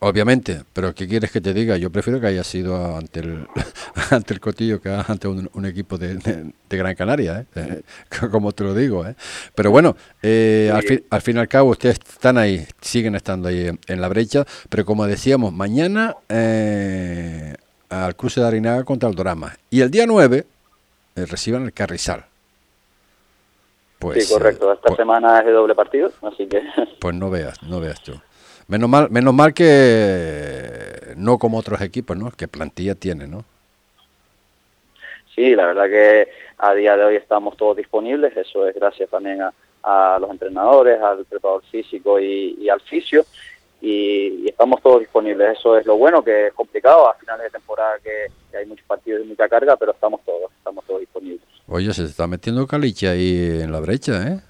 obviamente, 0.00 0.62
pero 0.72 0.94
¿qué 0.94 1.08
quieres 1.08 1.30
que 1.32 1.40
te 1.40 1.52
diga? 1.52 1.76
Yo 1.76 1.90
prefiero 1.90 2.20
que 2.20 2.26
haya 2.28 2.44
sido 2.44 2.96
ante 2.96 3.20
el, 3.20 3.46
ante 4.10 4.34
el 4.34 4.40
Cotillo 4.40 4.80
que 4.80 4.90
ante 4.90 5.26
un, 5.28 5.50
un 5.52 5.66
equipo 5.66 5.98
de, 5.98 6.14
de- 6.16 6.52
de 6.68 6.76
Gran 6.76 6.94
Canaria, 6.94 7.40
¿eh? 7.40 7.46
Eh, 7.56 7.82
como 8.30 8.52
te 8.52 8.64
lo 8.64 8.74
digo. 8.74 9.06
¿eh? 9.06 9.14
Pero 9.54 9.70
bueno, 9.70 9.96
eh, 10.22 10.70
al, 10.74 10.82
fin, 10.82 11.04
al 11.10 11.22
fin 11.22 11.36
y 11.36 11.40
al 11.40 11.48
cabo 11.48 11.70
ustedes 11.70 11.96
están 12.08 12.38
ahí, 12.38 12.66
siguen 12.80 13.14
estando 13.14 13.48
ahí 13.48 13.66
en, 13.68 13.78
en 13.86 14.00
la 14.00 14.08
brecha, 14.08 14.44
pero 14.68 14.84
como 14.84 15.06
decíamos, 15.06 15.52
mañana 15.52 16.16
eh, 16.28 17.54
al 17.88 18.14
cruce 18.16 18.40
de 18.40 18.46
Arinaga 18.46 18.84
contra 18.84 19.08
el 19.08 19.14
Dorama. 19.14 19.56
Y 19.70 19.80
el 19.80 19.90
día 19.90 20.06
9 20.06 20.46
eh, 21.16 21.26
reciban 21.26 21.64
el 21.64 21.72
Carrizal. 21.72 22.24
Pues, 23.98 24.28
sí, 24.28 24.32
correcto. 24.32 24.72
Esta 24.72 24.86
pues- 24.88 24.96
semana 24.96 25.40
es 25.40 25.46
de 25.46 25.52
doble 25.52 25.74
partido, 25.74 26.12
así 26.22 26.46
que 26.46 26.62
pues 27.00 27.14
no 27.16 27.30
veas, 27.30 27.60
no 27.64 27.80
veas 27.80 28.00
tú. 28.02 28.12
Menos 28.68 28.88
mal, 28.88 29.10
menos 29.10 29.32
mal 29.34 29.54
que 29.54 31.14
no 31.16 31.38
como 31.38 31.58
otros 31.58 31.80
equipos, 31.80 32.16
¿no? 32.16 32.30
Que 32.30 32.48
plantilla 32.48 32.94
tiene, 32.94 33.26
¿no? 33.26 33.44
Sí, 35.34 35.54
la 35.54 35.66
verdad 35.66 35.88
que 35.88 36.28
a 36.58 36.74
día 36.74 36.96
de 36.96 37.04
hoy 37.04 37.16
estamos 37.16 37.56
todos 37.56 37.76
disponibles, 37.76 38.36
eso 38.36 38.68
es 38.68 38.74
gracias 38.74 39.08
también 39.08 39.40
a, 39.40 39.52
a 39.82 40.18
los 40.18 40.30
entrenadores, 40.30 41.00
al 41.00 41.24
preparador 41.24 41.62
físico 41.70 42.20
y, 42.20 42.58
y 42.60 42.68
al 42.68 42.80
fisio, 42.80 43.24
y, 43.80 44.42
y 44.44 44.48
estamos 44.48 44.82
todos 44.82 45.00
disponibles, 45.00 45.56
eso 45.58 45.78
es 45.78 45.86
lo 45.86 45.96
bueno, 45.96 46.22
que 46.22 46.48
es 46.48 46.52
complicado 46.52 47.08
a 47.08 47.14
finales 47.14 47.44
de 47.44 47.50
temporada, 47.50 47.98
que, 48.02 48.26
que 48.50 48.56
hay 48.56 48.66
muchos 48.66 48.84
partidos 48.86 49.22
y 49.24 49.28
mucha 49.28 49.48
carga, 49.48 49.76
pero 49.76 49.92
estamos 49.92 50.20
todos, 50.26 50.50
estamos 50.58 50.84
todos 50.84 51.00
disponibles. 51.00 51.40
Oye, 51.68 51.92
se 51.94 52.04
está 52.04 52.26
metiendo 52.26 52.66
Caliche 52.66 53.08
ahí 53.08 53.60
en 53.62 53.70
la 53.70 53.80
brecha, 53.80 54.28
¿eh? 54.28 54.40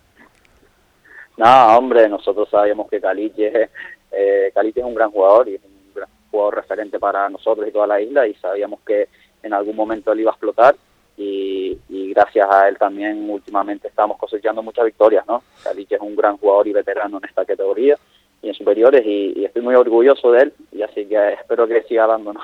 No, 1.37 1.77
hombre, 1.77 2.09
nosotros 2.09 2.49
sabemos 2.51 2.89
que 2.89 3.01
Caliche, 3.01 3.71
eh, 4.19 4.53
es 4.55 4.85
un 4.85 4.95
gran 4.95 5.11
jugador 5.11 5.49
y 5.49 5.55
es 5.55 5.61
un 5.65 5.95
gran, 5.95 6.09
jugador 6.31 6.57
referente 6.57 6.99
para 6.99 7.29
nosotros 7.29 7.69
y 7.69 7.73
toda 7.73 7.87
la 7.87 8.01
isla 8.01 8.27
y 8.27 8.35
sabíamos 8.35 8.81
que 8.87 9.09
en 9.43 9.53
algún 9.53 9.77
momento 9.77 10.13
él 10.13 10.21
iba 10.21 10.31
a 10.31 10.35
explotar 10.35 10.77
y, 11.17 11.79
gracias 12.15 12.49
a 12.51 12.69
él 12.69 12.77
también 12.79 13.31
últimamente 13.31 13.87
estamos 13.87 14.19
cosechando 14.19 14.61
muchas 14.61 14.85
victorias, 14.87 15.25
¿no? 15.29 15.43
que 15.89 15.95
es 15.95 16.01
un 16.01 16.17
gran 16.17 16.37
jugador 16.37 16.67
y 16.67 16.73
veterano 16.73 17.19
en 17.19 17.29
esta 17.29 17.45
categoría 17.45 17.97
y 18.43 18.49
en 18.49 18.55
superiores 18.55 19.05
y, 19.07 19.45
estoy 19.45 19.63
muy 19.63 19.75
orgulloso 19.75 20.33
de 20.33 20.43
él 20.43 20.53
y 20.73 20.83
así 20.83 21.07
que 21.07 21.35
espero 21.35 21.67
que 21.69 21.83
siga 21.83 22.07
dándonos. 22.07 22.43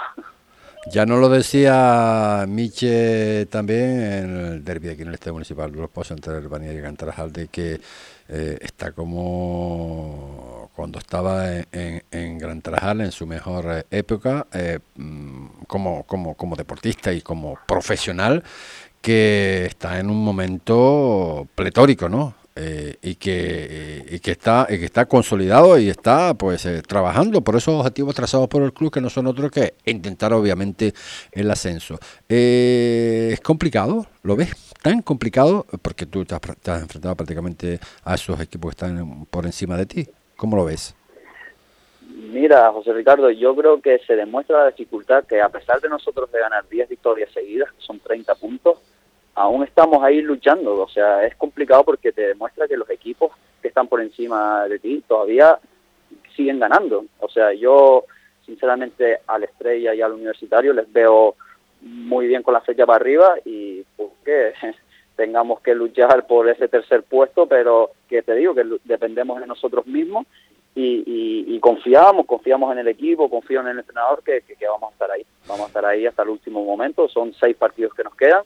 Ya 0.93 1.07
no 1.07 1.17
lo 1.17 1.31
decía 1.31 2.45
Miche 2.47 3.47
también 3.47 4.01
en 4.01 4.37
el 4.37 4.65
derby 4.65 4.91
aquí 4.91 5.03
en 5.03 5.09
el 5.09 5.15
Estadio 5.15 5.33
Municipal 5.33 5.73
los 5.73 5.89
Pozos 5.89 6.11
entre 6.11 6.37
el 6.37 6.79
y 6.79 6.83
Cantarajal 6.83 7.33
de 7.33 7.49
que 7.49 7.81
eh, 8.29 8.59
está 8.61 8.93
como 8.93 10.54
cuando 10.75 10.99
estaba 10.99 11.59
en, 11.59 12.03
en, 12.11 12.39
Gran 12.39 12.61
Tarajal 12.61 13.01
en 13.01 13.13
su 13.13 13.27
mejor 13.27 13.67
eh, 13.71 13.85
época 13.91 14.47
eh, 14.53 14.79
mm, 14.97 15.47
como, 15.67 16.05
como, 16.05 16.35
como 16.35 16.57
deportista 16.57 17.13
y 17.13 17.23
como 17.23 17.59
profesional 17.67 18.43
que 19.01 19.67
está 19.67 20.01
en 20.01 20.09
un 20.09 20.25
momento 20.25 21.47
pletórico, 21.55 22.09
¿no? 22.09 22.35
Eh, 22.57 22.99
y, 23.03 23.17
que, 23.17 24.07
y 24.09 24.21
que 24.21 24.31
está 24.31 24.69
y 24.71 24.79
que 24.79 24.85
está 24.85 25.07
consolidado 25.07 25.77
y 25.77 25.89
está 25.89 26.35
pues 26.35 26.65
eh, 26.67 26.83
trabajando 26.83 27.43
por 27.43 27.57
esos 27.57 27.75
objetivos 27.75 28.15
trazados 28.15 28.47
por 28.47 28.63
el 28.63 28.73
club 28.73 28.93
que 28.93 29.01
no 29.01 29.11
son 29.11 29.27
otros 29.27 29.51
que 29.51 29.75
intentar 29.87 30.33
obviamente 30.33 30.95
el 31.33 31.51
ascenso. 31.51 31.99
Eh, 32.29 33.31
es 33.33 33.41
complicado 33.41 34.07
lo 34.23 34.37
ves 34.37 34.53
tan 34.83 35.03
complicado 35.03 35.67
porque 35.83 36.07
tú 36.07 36.25
te 36.25 36.37
has, 36.37 36.81
enfrentado 36.81 37.17
prácticamente 37.17 37.81
a 38.05 38.15
esos 38.15 38.39
equipos 38.39 38.71
que 38.73 38.87
están 38.87 39.27
por 39.27 39.47
encima 39.47 39.77
de 39.77 39.87
ti 39.87 40.09
cómo 40.45 40.57
lo 40.57 40.67
ves 40.67 40.95
Mira, 42.03 42.71
José 42.73 42.93
Ricardo, 42.93 43.31
yo 43.31 43.57
creo 43.57 43.81
que 43.81 43.99
se 44.01 44.15
demuestra 44.15 44.65
la 44.65 44.71
dificultad 44.71 45.25
que 45.25 45.41
a 45.41 45.49
pesar 45.49 45.81
de 45.81 45.89
nosotros 45.89 46.31
de 46.31 46.41
ganar 46.41 46.69
10 46.69 46.89
victorias 46.89 47.31
seguidas, 47.33 47.73
que 47.73 47.81
son 47.81 47.99
30 48.01 48.35
puntos, 48.35 48.79
aún 49.35 49.65
estamos 49.65 50.03
ahí 50.03 50.21
luchando. 50.21 50.83
O 50.83 50.89
sea, 50.89 51.25
es 51.25 51.35
complicado 51.37 51.85
porque 51.85 52.13
te 52.13 52.27
demuestra 52.29 52.69
que 52.69 52.77
los 52.77 52.91
equipos 52.91 53.33
que 53.63 53.69
están 53.69 53.87
por 53.87 54.01
encima 54.03 54.67
de 54.69 54.79
ti 54.81 55.03
todavía 55.07 55.59
siguen 56.37 56.59
ganando. 56.59 57.07
O 57.21 57.29
sea, 57.29 57.53
yo 57.55 58.05
sinceramente 58.45 59.21
al 59.27 59.45
Estrella 59.45 59.95
y 59.95 60.03
al 60.03 60.13
Universitario 60.13 60.73
les 60.73 60.93
veo 60.93 61.37
muy 61.81 62.27
bien 62.27 62.43
con 62.43 62.55
la 62.55 62.61
fecha 62.61 62.85
para 62.85 62.97
arriba 62.97 63.37
y 63.45 63.85
que 64.25 64.53
tengamos 65.17 65.61
que 65.61 65.75
luchar 65.75 66.27
por 66.27 66.49
ese 66.49 66.69
tercer 66.69 67.03
puesto, 67.03 67.47
pero 67.47 67.91
que 68.09 68.23
te 68.23 68.35
digo 68.35 68.55
que 68.55 68.65
dependemos 68.85 69.41
de 69.41 69.47
nosotros 69.47 69.87
mismos 69.87 70.27
y, 70.77 71.59
confiamos, 71.61 72.27
confiamos 72.27 72.73
en 72.73 72.79
el 72.79 72.89
equipo, 72.89 73.31
confío 73.31 73.61
en 73.61 73.69
el 73.69 73.79
entrenador 73.79 74.23
que, 74.23 74.43
que, 74.43 74.67
vamos 74.67 74.91
a 74.91 74.93
estar 74.93 75.11
ahí, 75.11 75.25
vamos 75.47 75.65
a 75.65 75.69
estar 75.69 75.85
ahí 75.87 76.07
hasta 76.07 76.23
el 76.23 76.29
último 76.29 76.65
momento, 76.65 77.09
son 77.09 77.33
seis 77.33 77.57
partidos 77.57 77.95
que 77.95 78.05
nos 78.05 78.15
quedan 78.17 78.43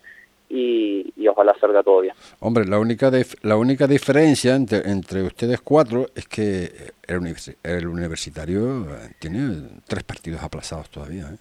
y, 0.48 1.26
ojalá 1.28 1.54
salga 1.60 1.82
todo 1.82 2.00
bien. 2.00 2.14
Hombre, 2.40 2.64
la 2.66 2.78
única 2.78 3.10
la 3.42 3.56
única 3.56 3.86
diferencia 3.86 4.54
entre, 4.54 4.88
entre, 4.90 5.22
ustedes 5.22 5.60
cuatro 5.60 6.06
es 6.14 6.26
que 6.26 6.92
el, 7.06 7.34
el 7.62 7.86
universitario 7.86 8.82
eh, 8.84 9.14
tiene 9.18 9.68
tres 9.86 10.04
partidos 10.04 10.42
aplazados 10.42 10.88
todavía. 10.90 11.24
¿eh? 11.24 11.38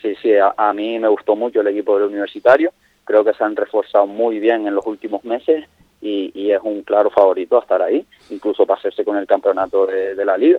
Sí, 0.00 0.14
sí, 0.22 0.32
a, 0.38 0.72
mí 0.72 0.98
me 0.98 1.08
gustó 1.08 1.34
mucho 1.34 1.60
el 1.60 1.68
equipo 1.68 1.98
del 1.98 2.08
universitario. 2.08 2.72
Creo 3.06 3.24
que 3.24 3.32
se 3.34 3.44
han 3.44 3.54
reforzado 3.54 4.06
muy 4.06 4.40
bien 4.40 4.66
en 4.66 4.74
los 4.74 4.84
últimos 4.84 5.24
meses 5.24 5.64
y, 6.00 6.50
es 6.50 6.60
un 6.62 6.82
claro 6.82 7.10
favorito 7.10 7.56
a 7.56 7.60
estar 7.60 7.80
ahí, 7.82 8.04
incluso 8.30 8.66
para 8.66 8.78
hacerse 8.78 9.04
con 9.04 9.16
el 9.16 9.26
campeonato 9.26 9.86
de, 9.86 10.24
la 10.24 10.36
liga. 10.36 10.58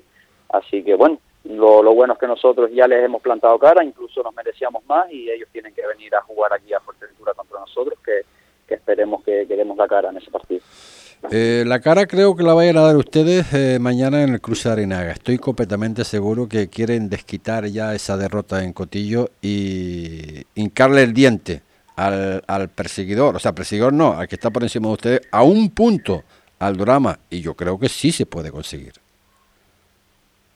Así 0.50 0.82
que 0.82 0.96
bueno, 0.96 1.20
lo, 1.44 1.94
bueno 1.94 2.14
es 2.14 2.20
que 2.20 2.28
nosotros 2.28 2.70
ya 2.74 2.88
les 2.88 3.04
hemos 3.04 3.22
plantado 3.22 3.60
cara, 3.60 3.84
incluso 3.84 4.24
nos 4.24 4.34
merecíamos 4.34 4.86
más 4.86 5.12
y 5.12 5.30
ellos 5.30 5.50
tienen 5.52 5.74
que 5.74 5.86
venir 5.86 6.16
a 6.16 6.22
jugar 6.22 6.54
aquí 6.54 6.74
a 6.74 6.80
Fuerteventura 6.80 7.34
contra 7.34 7.60
nosotros, 7.60 8.00
que, 8.04 8.74
esperemos 8.74 9.24
que, 9.24 9.46
queremos 9.46 9.78
la 9.78 9.88
cara 9.88 10.10
en 10.10 10.18
ese 10.18 10.32
partido. 10.32 10.62
Eh, 11.32 11.64
la 11.66 11.82
cara 11.82 12.06
creo 12.06 12.36
que 12.36 12.44
la 12.44 12.54
vayan 12.54 12.78
a 12.78 12.82
dar 12.82 12.96
ustedes 12.96 13.52
eh, 13.54 13.80
mañana 13.80 14.24
en 14.24 14.34
el 14.34 14.40
Cruce 14.40 14.70
de 14.70 14.74
Arinaga. 14.74 15.12
Estoy 15.12 15.38
completamente 15.38 16.06
seguro 16.06 16.48
que 16.48 16.70
quieren 16.70 17.10
desquitar 17.10 17.66
ya 17.66 17.94
esa 17.94 18.18
derrota 18.18 18.64
en 18.64 18.72
Cotillo 18.72 19.30
y 19.42 20.46
hincarle 20.56 21.04
el 21.04 21.14
diente 21.14 21.67
al, 21.98 22.44
al 22.48 22.70
perseguidor, 22.70 23.36
o 23.36 23.40
sea, 23.40 23.54
perseguidor 23.54 23.92
no, 23.92 24.14
al 24.14 24.28
que 24.28 24.36
está 24.36 24.50
por 24.52 24.64
encima 24.64 24.88
de 24.88 24.94
ustedes, 24.94 25.22
a 25.32 25.44
un 25.44 25.72
punto 25.72 26.24
al 26.60 26.78
drama. 26.78 27.20
Y 27.30 27.42
yo 27.42 27.56
creo 27.56 27.78
que 27.78 27.90
sí 27.90 28.12
se 28.12 28.26
puede 28.26 28.52
conseguir. 28.52 28.94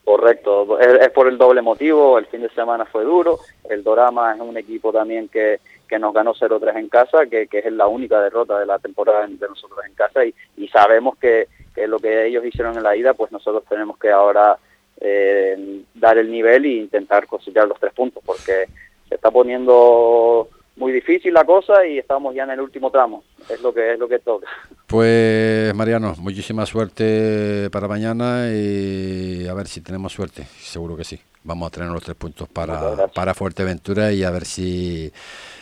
Correcto, 0.03 0.79
es, 0.79 1.09
por 1.11 1.27
el 1.27 1.37
doble 1.37 1.61
motivo, 1.61 2.17
el 2.17 2.25
fin 2.27 2.41
de 2.41 2.49
semana 2.49 2.85
fue 2.85 3.03
duro, 3.03 3.39
el 3.69 3.83
Dorama 3.83 4.33
es 4.33 4.41
un 4.41 4.57
equipo 4.57 4.91
también 4.91 5.29
que, 5.29 5.59
que 5.87 5.99
nos 5.99 6.13
ganó 6.13 6.33
0-3 6.33 6.75
en 6.77 6.89
casa, 6.89 7.25
que, 7.27 7.47
que, 7.47 7.59
es 7.59 7.71
la 7.71 7.87
única 7.87 8.19
derrota 8.19 8.59
de 8.59 8.65
la 8.65 8.77
temporada 8.79 9.25
de 9.25 9.47
nosotros 9.47 9.79
en 9.85 9.93
casa. 9.93 10.25
Y, 10.25 10.33
y 10.57 10.67
sabemos 10.67 11.17
que, 11.17 11.47
que, 11.73 11.87
lo 11.87 11.99
que 11.99 12.27
ellos 12.27 12.43
hicieron 12.45 12.75
en 12.75 12.83
la 12.83 12.95
ida, 12.95 13.13
pues 13.13 13.31
nosotros 13.31 13.63
tenemos 13.69 13.97
que 13.97 14.09
ahora 14.09 14.57
eh, 14.99 15.83
dar 15.93 16.17
el 16.17 16.29
nivel 16.29 16.65
e 16.65 16.69
intentar 16.69 17.25
cosechar 17.25 17.67
los 17.67 17.79
tres 17.79 17.93
puntos, 17.93 18.21
porque 18.25 18.65
se 19.07 19.15
está 19.15 19.31
poniendo 19.31 20.49
muy 20.75 20.91
difícil 20.91 21.33
la 21.33 21.43
cosa 21.43 21.85
y 21.85 21.99
estamos 21.99 22.33
ya 22.33 22.43
en 22.43 22.51
el 22.51 22.61
último 22.61 22.91
tramo. 22.91 23.23
Es 23.49 23.61
lo 23.61 23.73
que 23.73 23.93
es 23.93 23.99
lo 23.99 24.07
que 24.07 24.19
toca. 24.19 24.47
Pues 24.87 25.73
Mariano, 25.75 26.13
muchísima 26.19 26.65
suerte 26.65 27.69
para 27.71 27.87
mañana 27.87 28.47
y 28.51 29.47
a 29.47 29.53
ver 29.53 29.67
si 29.67 29.81
tenemos 29.81 30.13
suerte. 30.13 30.45
Seguro 30.59 30.95
que 30.95 31.03
sí. 31.03 31.19
Vamos 31.43 31.67
a 31.67 31.71
tener 31.71 31.89
los 31.89 32.03
tres 32.03 32.15
puntos 32.15 32.47
para, 32.47 33.07
para 33.07 33.33
Fuerteventura 33.33 34.11
y 34.11 34.23
a 34.23 34.29
ver 34.29 34.45
si, 34.45 35.11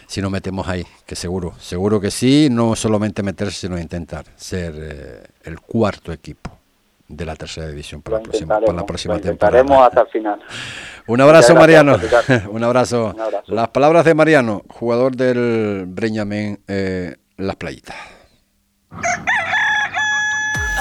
si 0.08 0.22
nos 0.22 0.30
metemos 0.30 0.68
ahí, 0.68 0.86
que 1.06 1.16
seguro, 1.16 1.54
seguro 1.58 2.02
que 2.02 2.12
sí, 2.12 2.50
no 2.52 2.76
solamente 2.76 3.24
meterse, 3.24 3.68
sino 3.68 3.80
intentar 3.80 4.26
ser 4.36 4.74
eh, 4.78 5.24
el 5.46 5.62
cuarto 5.62 6.12
equipo 6.12 6.59
de 7.10 7.26
la 7.26 7.36
tercera 7.36 7.68
división 7.68 8.02
para, 8.02 8.18
la 8.18 8.24
próxima, 8.24 8.60
para 8.60 8.74
la 8.74 8.86
próxima 8.86 9.20
temporada. 9.20 9.86
hasta 9.86 10.02
el 10.02 10.08
final. 10.12 10.40
Un 11.08 11.22
abrazo, 11.22 11.56
Mariano. 11.56 11.98
Un 12.52 12.64
abrazo. 12.64 13.16
Las 13.48 13.70
palabras 13.70 14.06
de 14.06 14.14
Mariano, 14.14 14.62
jugador 14.70 15.16
del 15.16 15.86
Breñamen 15.88 16.62
eh, 16.68 17.16
Las 17.36 17.56
Playitas. 17.56 17.96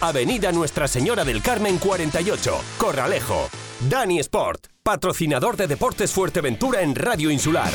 Avenida 0.00 0.52
Nuestra 0.52 0.86
Señora 0.86 1.24
del 1.24 1.42
Carmen 1.42 1.78
48, 1.78 2.60
Corralejo. 2.78 3.48
Dani 3.88 4.18
Sport, 4.20 4.66
patrocinador 4.82 5.56
de 5.56 5.66
Deportes 5.66 6.12
Fuerteventura 6.12 6.82
en 6.82 6.94
Radio 6.94 7.30
Insular. 7.30 7.70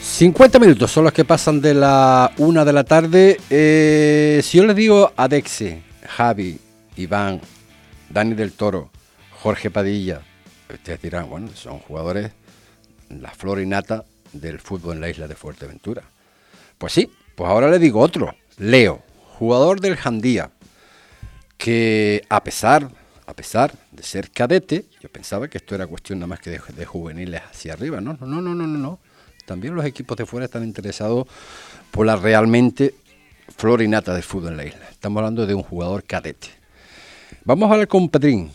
50 0.00 0.58
minutos 0.58 0.90
son 0.90 1.04
los 1.04 1.12
que 1.12 1.24
pasan 1.24 1.60
de 1.60 1.74
la 1.74 2.32
una 2.38 2.64
de 2.64 2.72
la 2.72 2.84
tarde. 2.84 3.40
Eh, 3.50 4.40
si 4.42 4.58
yo 4.58 4.64
les 4.64 4.76
digo 4.76 5.12
Adexe, 5.16 5.82
Javi, 6.06 6.58
Iván, 6.96 7.40
Dani 8.08 8.34
del 8.34 8.52
Toro, 8.52 8.90
Jorge 9.40 9.70
Padilla, 9.70 10.22
ustedes 10.72 11.02
dirán, 11.02 11.28
bueno, 11.28 11.48
son 11.54 11.78
jugadores, 11.78 12.32
la 13.08 13.30
flor 13.30 13.60
y 13.60 13.66
nata 13.66 14.04
del 14.32 14.60
fútbol 14.60 14.96
en 14.96 15.00
la 15.00 15.10
isla 15.10 15.28
de 15.28 15.34
Fuerteventura. 15.34 16.02
Pues 16.78 16.92
sí, 16.92 17.10
pues 17.34 17.50
ahora 17.50 17.70
le 17.70 17.78
digo 17.78 18.00
otro, 18.00 18.34
Leo 18.58 19.02
jugador 19.42 19.80
del 19.80 19.96
Jandía, 19.96 20.52
que 21.58 22.24
a 22.28 22.44
pesar, 22.44 22.88
a 23.26 23.34
pesar 23.34 23.74
de 23.90 24.04
ser 24.04 24.30
cadete, 24.30 24.84
yo 25.00 25.08
pensaba 25.08 25.48
que 25.48 25.58
esto 25.58 25.74
era 25.74 25.84
cuestión 25.88 26.20
nada 26.20 26.28
más 26.28 26.38
que 26.38 26.50
de, 26.50 26.86
juveniles 26.86 27.42
hacia 27.50 27.72
arriba, 27.72 28.00
¿no? 28.00 28.16
No, 28.20 28.26
no, 28.28 28.40
no, 28.40 28.54
no, 28.54 28.68
no, 28.68 28.78
no. 28.78 29.00
También 29.44 29.74
los 29.74 29.84
equipos 29.84 30.16
de 30.16 30.26
fuera 30.26 30.46
están 30.46 30.62
interesados 30.62 31.26
por 31.90 32.06
la 32.06 32.14
realmente 32.14 32.94
flor 33.56 33.82
y 33.82 33.88
nata 33.88 34.14
del 34.14 34.22
fútbol 34.22 34.52
en 34.52 34.56
la 34.58 34.64
isla. 34.66 34.88
Estamos 34.88 35.18
hablando 35.18 35.44
de 35.44 35.54
un 35.54 35.64
jugador 35.64 36.04
cadete. 36.04 36.46
Vamos 37.44 37.68
a 37.68 37.72
hablar 37.72 37.88
con 37.88 38.08
Pedrín. 38.08 38.52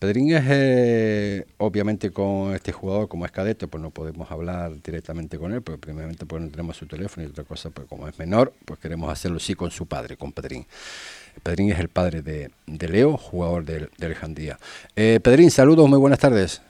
Pedrín 0.00 0.34
es, 0.34 0.44
eh, 0.48 1.44
obviamente, 1.58 2.10
con 2.10 2.54
este 2.54 2.72
jugador, 2.72 3.06
como 3.06 3.26
es 3.26 3.32
cadete, 3.32 3.68
pues 3.68 3.82
no 3.82 3.90
podemos 3.90 4.30
hablar 4.30 4.72
directamente 4.82 5.38
con 5.38 5.52
él, 5.52 5.60
porque 5.60 5.76
primeramente 5.78 6.24
pues 6.24 6.40
no 6.40 6.48
tenemos 6.48 6.78
su 6.78 6.86
teléfono 6.86 7.26
y 7.26 7.28
otra 7.30 7.44
cosa, 7.44 7.68
pues 7.68 7.86
como 7.86 8.08
es 8.08 8.18
menor, 8.18 8.54
pues 8.64 8.80
queremos 8.80 9.12
hacerlo 9.12 9.38
sí 9.38 9.54
con 9.54 9.70
su 9.70 9.84
padre, 9.84 10.16
con 10.16 10.32
Pedrín. 10.32 10.66
Pedrín 11.42 11.70
es 11.70 11.78
el 11.78 11.90
padre 11.90 12.22
de, 12.22 12.50
de 12.66 12.88
Leo, 12.88 13.18
jugador 13.18 13.66
del, 13.66 13.90
del 13.98 14.14
Jandía. 14.14 14.58
Eh, 14.96 15.20
Pedrín, 15.22 15.50
saludos, 15.50 15.86
muy 15.86 15.98
buenas 15.98 16.18
tardes. 16.18 16.62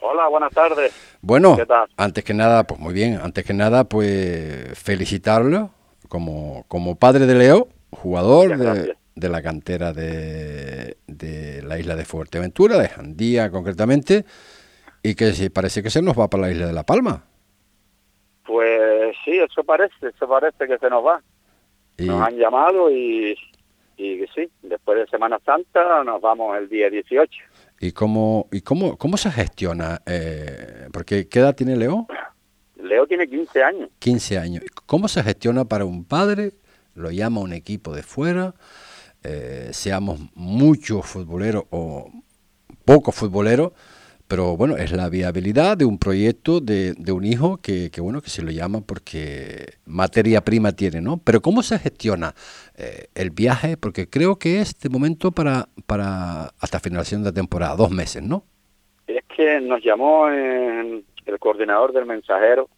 Hola, 0.00 0.28
buenas 0.28 0.52
tardes. 0.52 0.92
Bueno, 1.22 1.56
¿Qué 1.56 1.64
tal? 1.64 1.88
antes 1.96 2.24
que 2.24 2.34
nada, 2.34 2.64
pues 2.64 2.78
muy 2.78 2.92
bien, 2.92 3.18
antes 3.22 3.42
que 3.46 3.54
nada, 3.54 3.84
pues 3.84 4.78
felicitarlo 4.78 5.70
como, 6.10 6.66
como 6.68 6.96
padre 6.96 7.24
de 7.24 7.36
Leo, 7.36 7.68
jugador 7.90 8.58
de. 8.58 8.96
De 9.16 9.28
la 9.28 9.42
cantera 9.42 9.92
de, 9.92 10.98
de 11.06 11.62
la 11.62 11.78
isla 11.78 11.96
de 11.96 12.04
Fuerteventura, 12.04 12.78
de 12.78 12.88
Jandía 12.88 13.50
concretamente, 13.50 14.24
y 15.02 15.14
que 15.14 15.50
parece 15.50 15.82
que 15.82 15.90
se 15.90 16.02
nos 16.02 16.18
va 16.18 16.28
para 16.28 16.44
la 16.44 16.52
isla 16.52 16.66
de 16.66 16.72
La 16.72 16.84
Palma. 16.84 17.24
Pues 18.44 19.16
sí, 19.24 19.32
eso 19.32 19.64
parece, 19.64 20.08
eso 20.14 20.28
parece 20.28 20.68
que 20.68 20.78
se 20.78 20.88
nos 20.90 21.04
va. 21.04 21.22
Y, 21.98 22.04
Nos 22.04 22.22
han 22.22 22.36
llamado 22.36 22.90
y, 22.90 23.34
y 23.96 24.24
sí, 24.34 24.48
después 24.62 24.98
de 24.98 25.06
Semana 25.06 25.40
Santa 25.44 26.04
nos 26.04 26.20
vamos 26.20 26.56
el 26.58 26.68
día 26.68 26.90
18. 26.90 27.30
¿Y 27.80 27.92
cómo, 27.92 28.48
y 28.52 28.60
cómo, 28.60 28.98
cómo 28.98 29.16
se 29.16 29.30
gestiona? 29.30 30.02
Eh, 30.06 30.88
porque 30.92 31.28
¿qué 31.28 31.38
edad 31.38 31.56
tiene 31.56 31.76
Leo? 31.76 32.06
Leo 32.76 33.06
tiene 33.06 33.26
15 33.26 33.62
años. 33.62 33.90
15 33.98 34.38
años. 34.38 34.64
¿Cómo 34.84 35.08
se 35.08 35.22
gestiona 35.22 35.64
para 35.64 35.86
un 35.86 36.04
padre? 36.04 36.52
Lo 36.94 37.10
llama 37.10 37.40
un 37.40 37.52
equipo 37.52 37.94
de 37.94 38.02
fuera, 38.02 38.54
eh, 39.28 39.68
seamos 39.72 40.20
muchos 40.34 41.04
futboleros 41.04 41.64
o 41.70 42.10
pocos 42.84 43.14
futboleros, 43.14 43.72
pero 44.28 44.56
bueno, 44.56 44.76
es 44.76 44.92
la 44.92 45.08
viabilidad 45.08 45.76
de 45.76 45.84
un 45.84 45.98
proyecto 45.98 46.60
de, 46.60 46.94
un 47.12 47.24
hijo 47.24 47.58
que, 47.58 47.90
que, 47.90 48.00
bueno, 48.00 48.22
que 48.22 48.30
se 48.30 48.42
lo 48.42 48.50
llama 48.50 48.82
porque 48.86 49.74
materia 49.84 50.42
prima 50.42 50.72
tiene, 50.72 51.00
¿no? 51.00 51.18
Pero 51.24 51.40
¿cómo 51.40 51.62
se 51.62 51.78
gestiona 51.78 52.34
eh, 52.76 53.08
el 53.14 53.30
viaje? 53.30 53.76
Porque 53.76 54.08
creo 54.08 54.36
que 54.36 54.60
es 54.60 54.78
de 54.78 54.88
momento 54.88 55.32
para, 55.32 55.68
para 55.86 56.52
hasta 56.60 56.78
finalización 56.78 57.24
de 57.24 57.32
temporada, 57.32 57.74
dos 57.74 57.90
meses, 57.90 58.22
¿no? 58.22 58.44
Es 59.08 59.24
que 59.36 59.60
nos 59.60 59.82
llamó 59.82 60.28
eh, 60.30 61.02
el 61.26 61.38
coordinador 61.40 61.92
del 61.92 62.06
mensajero 62.06 62.68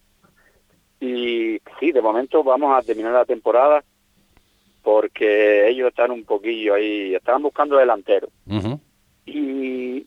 y 1.01 1.61
sí, 1.78 1.92
de 1.92 2.03
momento 2.03 2.42
vamos 2.42 2.76
a 2.76 2.82
terminar 2.82 3.12
la 3.12 3.24
temporada 3.24 3.84
porque 4.82 5.68
ellos 5.68 5.88
están 5.88 6.10
un 6.10 6.24
poquillo 6.24 6.74
ahí, 6.74 7.14
estaban 7.14 7.42
buscando 7.42 7.76
delantero. 7.76 8.28
Y, 9.26 10.06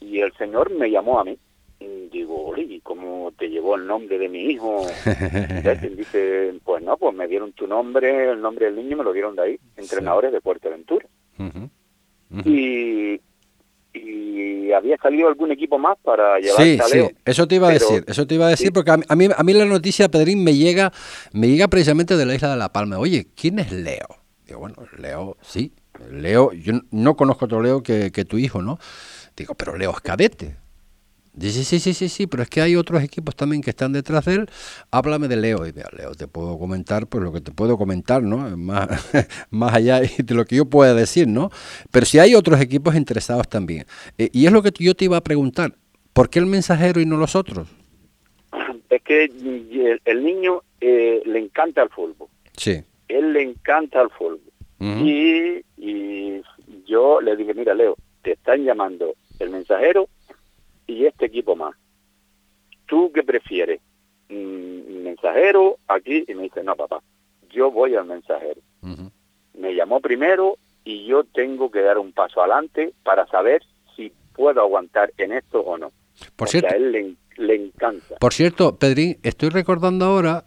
y 0.00 0.20
el 0.20 0.32
señor 0.34 0.70
me 0.70 0.90
llamó 0.90 1.20
a 1.20 1.24
mí. 1.24 1.36
Y 1.78 2.08
digo, 2.10 2.44
"Oye, 2.48 2.62
¿y 2.64 2.80
cómo 2.80 3.32
te 3.38 3.48
llevó 3.48 3.76
el 3.76 3.86
nombre 3.86 4.18
de 4.18 4.28
mi 4.28 4.50
hijo? 4.50 4.86
Y 5.82 5.88
dice, 5.96 6.52
pues 6.62 6.82
no, 6.82 6.96
pues 6.98 7.14
me 7.14 7.26
dieron 7.26 7.52
tu 7.52 7.66
nombre, 7.66 8.30
el 8.30 8.40
nombre 8.42 8.66
del 8.66 8.76
niño 8.76 8.98
me 8.98 9.04
lo 9.04 9.12
dieron 9.14 9.34
de 9.34 9.42
ahí, 9.42 9.60
entrenadores 9.76 10.30
de 10.32 10.40
Fuerteventura. 10.42 11.06
Ujú. 11.38 11.70
Y, 12.44 13.20
y 13.92 14.72
había 14.72 14.96
salido 14.98 15.28
algún 15.28 15.50
equipo 15.50 15.78
más 15.78 15.96
para 16.02 16.38
llevar 16.38 16.62
Sí, 16.62 16.78
a 16.80 16.84
sí, 16.84 17.00
eso 17.24 17.48
te 17.48 17.56
iba 17.56 17.68
a 17.68 17.72
decir, 17.72 18.04
eso 18.06 18.26
te 18.26 18.34
iba 18.34 18.46
a 18.46 18.50
decir, 18.50 18.72
porque 18.72 18.90
a 18.90 18.96
mí, 18.96 19.04
a 19.08 19.16
mí, 19.16 19.28
a 19.36 19.42
mí 19.42 19.52
la 19.52 19.64
noticia, 19.64 20.08
Pedrín, 20.08 20.44
me 20.44 20.54
llega, 20.54 20.92
me 21.32 21.48
llega 21.48 21.68
precisamente 21.68 22.16
de 22.16 22.26
la 22.26 22.34
isla 22.34 22.50
de 22.50 22.56
La 22.56 22.72
Palma. 22.72 22.98
Oye, 22.98 23.26
¿quién 23.34 23.58
es 23.58 23.72
Leo? 23.72 24.06
Digo, 24.46 24.60
bueno, 24.60 24.76
Leo, 24.96 25.36
sí, 25.42 25.72
Leo, 26.10 26.52
yo 26.52 26.74
no 26.90 27.16
conozco 27.16 27.46
otro 27.46 27.60
Leo 27.62 27.82
que, 27.82 28.10
que 28.12 28.24
tu 28.24 28.38
hijo, 28.38 28.62
¿no? 28.62 28.78
Digo, 29.36 29.54
pero 29.54 29.76
Leo 29.76 29.90
es 29.90 30.00
cadete. 30.00 30.56
Dice, 31.32 31.62
sí, 31.62 31.78
sí, 31.78 31.94
sí, 31.94 32.08
sí, 32.08 32.26
pero 32.26 32.42
es 32.42 32.50
que 32.50 32.60
hay 32.60 32.74
otros 32.74 33.02
equipos 33.02 33.36
también 33.36 33.62
que 33.62 33.70
están 33.70 33.92
detrás 33.92 34.24
de 34.24 34.34
él. 34.34 34.50
Háblame 34.90 35.28
de 35.28 35.36
Leo. 35.36 35.64
Y 35.64 35.72
Leo, 35.72 36.14
te 36.16 36.26
puedo 36.26 36.58
comentar, 36.58 37.06
pues 37.06 37.22
lo 37.22 37.32
que 37.32 37.40
te 37.40 37.52
puedo 37.52 37.78
comentar, 37.78 38.22
¿no? 38.22 38.56
Más, 38.56 38.88
más 39.50 39.74
allá 39.74 40.00
de 40.18 40.34
lo 40.34 40.44
que 40.44 40.56
yo 40.56 40.64
pueda 40.64 40.92
decir, 40.92 41.28
¿no? 41.28 41.50
Pero 41.92 42.04
si 42.04 42.18
hay 42.18 42.34
otros 42.34 42.60
equipos 42.60 42.96
interesados 42.96 43.48
también. 43.48 43.86
Eh, 44.18 44.28
y 44.32 44.46
es 44.46 44.52
lo 44.52 44.62
que 44.62 44.72
yo 44.78 44.94
te 44.94 45.04
iba 45.04 45.16
a 45.16 45.22
preguntar. 45.22 45.74
¿Por 46.12 46.28
qué 46.28 46.40
el 46.40 46.46
mensajero 46.46 47.00
y 47.00 47.06
no 47.06 47.16
los 47.16 47.36
otros? 47.36 47.68
Es 48.90 49.02
que 49.02 49.26
el, 49.26 50.00
el 50.04 50.24
niño 50.24 50.62
eh, 50.80 51.22
le 51.24 51.38
encanta 51.38 51.82
el 51.82 51.90
fútbol. 51.90 52.26
Sí. 52.56 52.82
Él 53.06 53.32
le 53.32 53.42
encanta 53.42 54.02
el 54.02 54.10
fútbol. 54.10 54.40
Y, 54.80 55.62
y 55.76 56.42
yo 56.86 57.20
le 57.20 57.36
dije, 57.36 57.52
mira, 57.52 57.74
Leo, 57.74 57.96
te 58.22 58.32
están 58.32 58.64
llamando 58.64 59.14
el 59.38 59.50
mensajero 59.50 60.08
y 60.90 61.06
este 61.06 61.26
equipo 61.26 61.56
más. 61.56 61.74
¿Tú 62.86 63.10
qué 63.14 63.22
prefieres? 63.22 63.80
Mm, 64.28 65.04
¿Mensajero 65.04 65.78
aquí? 65.88 66.24
Y 66.26 66.34
me 66.34 66.44
dice, 66.44 66.64
no, 66.64 66.76
papá, 66.76 67.02
yo 67.50 67.70
voy 67.70 67.94
al 67.94 68.06
mensajero. 68.06 68.60
Me 69.54 69.74
llamó 69.74 70.00
primero 70.00 70.56
y 70.84 71.06
yo 71.06 71.24
tengo 71.24 71.70
que 71.70 71.82
dar 71.82 71.98
un 71.98 72.12
paso 72.12 72.40
adelante 72.40 72.94
para 73.02 73.26
saber 73.26 73.62
si 73.94 74.12
puedo 74.34 74.60
aguantar 74.60 75.12
en 75.18 75.32
esto 75.32 75.60
o 75.60 75.76
no. 75.76 75.90
Por 75.90 76.30
Porque 76.36 76.50
cierto, 76.52 76.74
a 76.74 76.76
él 76.76 76.92
le, 76.92 77.14
le 77.36 77.54
encanta. 77.54 78.16
Por 78.18 78.32
cierto, 78.32 78.78
Pedrín, 78.78 79.18
estoy 79.22 79.50
recordando 79.50 80.06
ahora, 80.06 80.46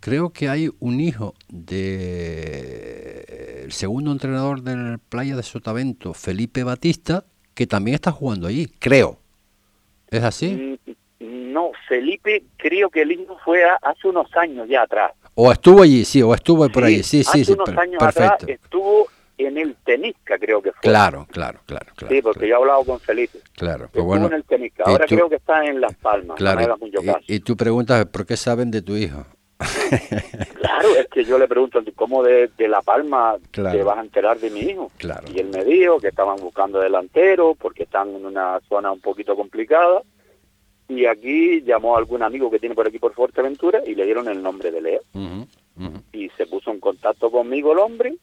creo 0.00 0.30
que 0.30 0.48
hay 0.48 0.70
un 0.80 1.00
hijo 1.00 1.34
de 1.48 3.62
el 3.64 3.72
segundo 3.72 4.12
entrenador 4.12 4.62
del 4.62 4.98
Playa 4.98 5.36
de 5.36 5.42
Sotavento, 5.42 6.14
Felipe 6.14 6.64
Batista, 6.64 7.24
que 7.54 7.66
también 7.66 7.94
está 7.94 8.12
jugando 8.12 8.46
allí, 8.46 8.66
creo. 8.78 9.20
¿Es 10.10 10.22
así? 10.22 10.78
Mm, 10.84 10.92
No, 11.52 11.70
Felipe, 11.88 12.44
creo 12.58 12.90
que 12.90 13.00
el 13.02 13.12
hijo 13.12 13.38
fue 13.42 13.64
a- 13.64 13.78
hace 13.80 14.06
unos 14.08 14.28
años 14.36 14.68
ya 14.68 14.82
atrás. 14.82 15.12
O 15.34 15.50
estuvo 15.50 15.82
allí, 15.82 16.04
sí, 16.04 16.20
o 16.22 16.34
estuvo 16.34 16.68
por 16.68 16.84
allí, 16.84 17.02
sí, 17.02 17.24
sí, 17.24 17.40
hace 17.40 17.44
sí, 17.46 17.52
unos 17.52 17.68
años 17.70 17.96
perfecto. 17.98 18.34
atrás 18.34 18.48
estuvo 18.50 19.08
en 19.38 19.56
el 19.56 19.74
Tenisca, 19.76 20.38
creo 20.38 20.60
que 20.60 20.72
fue. 20.72 20.80
Claro, 20.82 21.26
claro, 21.30 21.60
claro, 21.64 21.86
claro. 21.96 22.14
sí, 22.14 22.20
porque 22.20 22.46
yo 22.46 22.54
he 22.54 22.58
hablado 22.58 22.84
con 22.84 23.00
Felipe. 23.00 23.38
Claro, 23.54 23.88
pues 23.90 24.04
bueno. 24.04 24.26
en 24.26 24.34
el 24.34 24.44
Tenisca. 24.44 24.84
Ahora 24.86 25.06
tú- 25.06 25.14
creo 25.14 25.28
que 25.30 25.36
está 25.36 25.64
en 25.64 25.80
Las 25.80 25.94
Palmas. 25.94 26.36
Claro, 26.36 26.76
y, 27.26 27.36
y 27.36 27.40
tú 27.40 27.56
preguntas, 27.56 28.04
¿por 28.06 28.26
qué 28.26 28.36
saben 28.36 28.70
de 28.70 28.82
tu 28.82 28.94
hijo? 28.96 29.24
Claro, 30.60 30.88
es 30.96 31.06
que 31.08 31.24
yo 31.24 31.38
le 31.38 31.48
pregunto, 31.48 31.80
¿cómo 31.94 32.22
de, 32.22 32.48
de 32.56 32.68
La 32.68 32.82
Palma 32.82 33.36
Claro. 33.50 33.76
te 33.76 33.82
vas 33.84 33.98
a 33.98 34.02
enterar 34.02 34.38
de 34.38 34.50
mi 34.50 34.60
hijo? 34.60 34.90
Claro. 34.98 35.26
Y 35.32 35.38
él 35.38 35.48
me 35.48 35.64
dijo 35.64 35.98
que 35.98 36.08
estaban 36.08 36.36
buscando 36.36 36.80
delantero 36.80 37.54
porque 37.54 37.84
están 37.84 38.14
en 38.14 38.26
una 38.26 38.60
zona 38.68 38.92
un 38.92 39.00
poquito 39.00 39.34
complicada. 39.36 40.02
Y 40.88 41.06
aquí 41.06 41.62
llamó 41.62 41.94
a 41.96 41.98
algún 41.98 42.22
amigo 42.22 42.50
que 42.50 42.58
tiene 42.58 42.74
por 42.74 42.86
aquí 42.86 42.98
por 42.98 43.14
Fuerteventura 43.14 43.80
y 43.86 43.94
le 43.94 44.04
dieron 44.04 44.28
el 44.28 44.42
nombre 44.42 44.70
de 44.70 44.80
Leo. 44.80 45.00
Y 46.12 46.28
se 46.30 46.46
puso 46.46 46.70
en 46.70 46.80
contacto 46.80 47.30
conmigo 47.30 47.72
el 47.72 47.78
hombre 47.78 48.14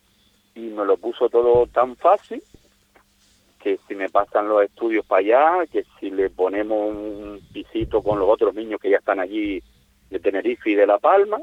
y 0.55 0.61
me 0.61 0.85
lo 0.85 0.97
puso 0.97 1.29
todo 1.29 1.65
tan 1.67 1.95
fácil 1.95 2.41
que 3.61 3.79
si 3.87 3.95
me 3.95 4.09
pasan 4.09 4.47
los 4.49 4.63
estudios 4.63 5.05
para 5.05 5.19
allá, 5.19 5.65
que 5.71 5.85
si 5.99 6.09
le 6.09 6.29
ponemos 6.29 6.89
un 6.95 7.39
pisito 7.53 8.01
con 8.01 8.19
los 8.19 8.29
otros 8.29 8.53
niños 8.53 8.79
que 8.81 8.89
ya 8.89 8.97
están 8.97 9.19
allí 9.19 9.61
de 10.13 10.19
Tenerife 10.19 10.69
y 10.71 10.75
de 10.75 10.87
La 10.87 10.99
Palma, 10.99 11.39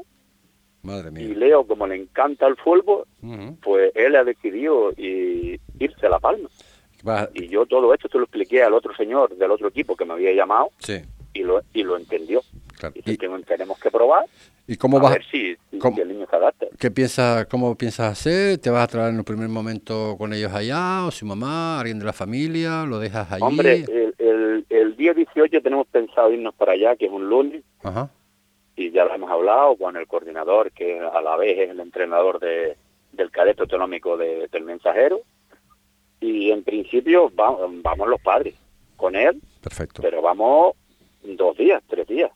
Madre 0.83 1.11
mía. 1.11 1.23
y 1.23 1.35
Leo, 1.35 1.65
como 1.67 1.85
le 1.85 1.95
encanta 1.95 2.47
el 2.47 2.55
fútbol, 2.55 3.05
pues 3.61 3.91
él 3.93 4.15
ha 4.15 4.23
decidido 4.23 4.91
y- 4.97 5.59
irse 5.79 6.07
a 6.07 6.09
La 6.09 6.19
Palma. 6.19 6.49
Va- 7.07 7.29
Y 7.33 7.47
yo 7.47 7.65
todo 7.65 7.93
esto 7.93 8.07
se 8.09 8.17
lo 8.17 8.23
expliqué 8.25 8.63
al 8.63 8.73
otro 8.73 8.95
señor 8.95 9.35
del 9.35 9.51
otro 9.51 9.67
equipo 9.67 9.95
que 9.95 10.05
me 10.05 10.13
había 10.13 10.33
llamado 10.33 10.69
sí, 10.79 11.01
y 11.33 11.43
lo, 11.43 11.61
y 11.73 11.83
lo 11.83 11.97
entendió. 11.97 12.41
claro. 12.77 12.95
¿Y, 12.95 13.17
tenemos 13.17 13.79
que 13.79 13.91
probar 13.91 14.25
y 14.67 14.75
cómo 14.77 14.97
a 14.97 15.01
vas? 15.01 15.11
ver 15.13 15.25
si, 15.25 15.55
si- 15.69 15.77
cómo- 15.77 15.95
si 15.95 16.01
el 16.01 16.07
niño 16.09 16.25
se 16.29 16.35
adapta. 16.35 16.65
¿Qué 16.79 16.89
piensas, 16.91 17.45
cómo 17.47 17.75
piensas 17.75 18.11
hacer? 18.11 18.57
¿Te 18.59 18.69
vas 18.71 18.83
a 18.83 18.87
traer 18.87 19.09
en 19.13 19.17
un 19.17 19.23
primer 19.23 19.49
momento 19.49 20.15
con 20.17 20.33
ellos 20.33 20.51
allá, 20.53 21.05
o 21.05 21.11
su 21.11 21.25
mamá, 21.25 21.79
alguien 21.79 21.99
de 21.99 22.05
la 22.05 22.13
familia? 22.13 22.85
¿Lo 22.85 22.97
dejas 22.99 23.31
allí? 23.31 23.43
Hombre, 23.43 23.85
el, 23.87 24.15
el, 24.17 24.65
el 24.69 24.95
día 24.95 25.13
18 25.13 25.61
tenemos 25.61 25.87
pensado 25.87 26.31
irnos 26.31 26.53
para 26.55 26.71
allá, 26.73 26.95
que 26.95 27.05
es 27.05 27.11
un 27.11 27.27
lunes, 27.29 27.63
Ajá. 27.83 28.09
Y 28.75 28.91
ya 28.91 29.05
lo 29.05 29.13
hemos 29.13 29.29
hablado 29.31 29.75
con 29.75 29.97
el 29.97 30.07
coordinador, 30.07 30.71
que 30.71 30.99
a 30.99 31.21
la 31.21 31.35
vez 31.37 31.57
es 31.59 31.69
el 31.69 31.79
entrenador 31.79 32.39
de, 32.39 32.77
del 33.11 33.29
cadete 33.31 33.61
autonómico 33.63 34.17
de- 34.17 34.47
del 34.47 34.63
mensajero. 34.63 35.21
Y 36.19 36.51
en 36.51 36.63
principio 36.63 37.31
va- 37.35 37.57
vamos 37.67 38.07
los 38.07 38.21
padres 38.21 38.55
con 38.95 39.15
él, 39.15 39.41
Perfecto. 39.61 40.01
pero 40.01 40.21
vamos 40.21 40.75
dos 41.23 41.57
días, 41.57 41.81
tres 41.87 42.07
días. 42.07 42.31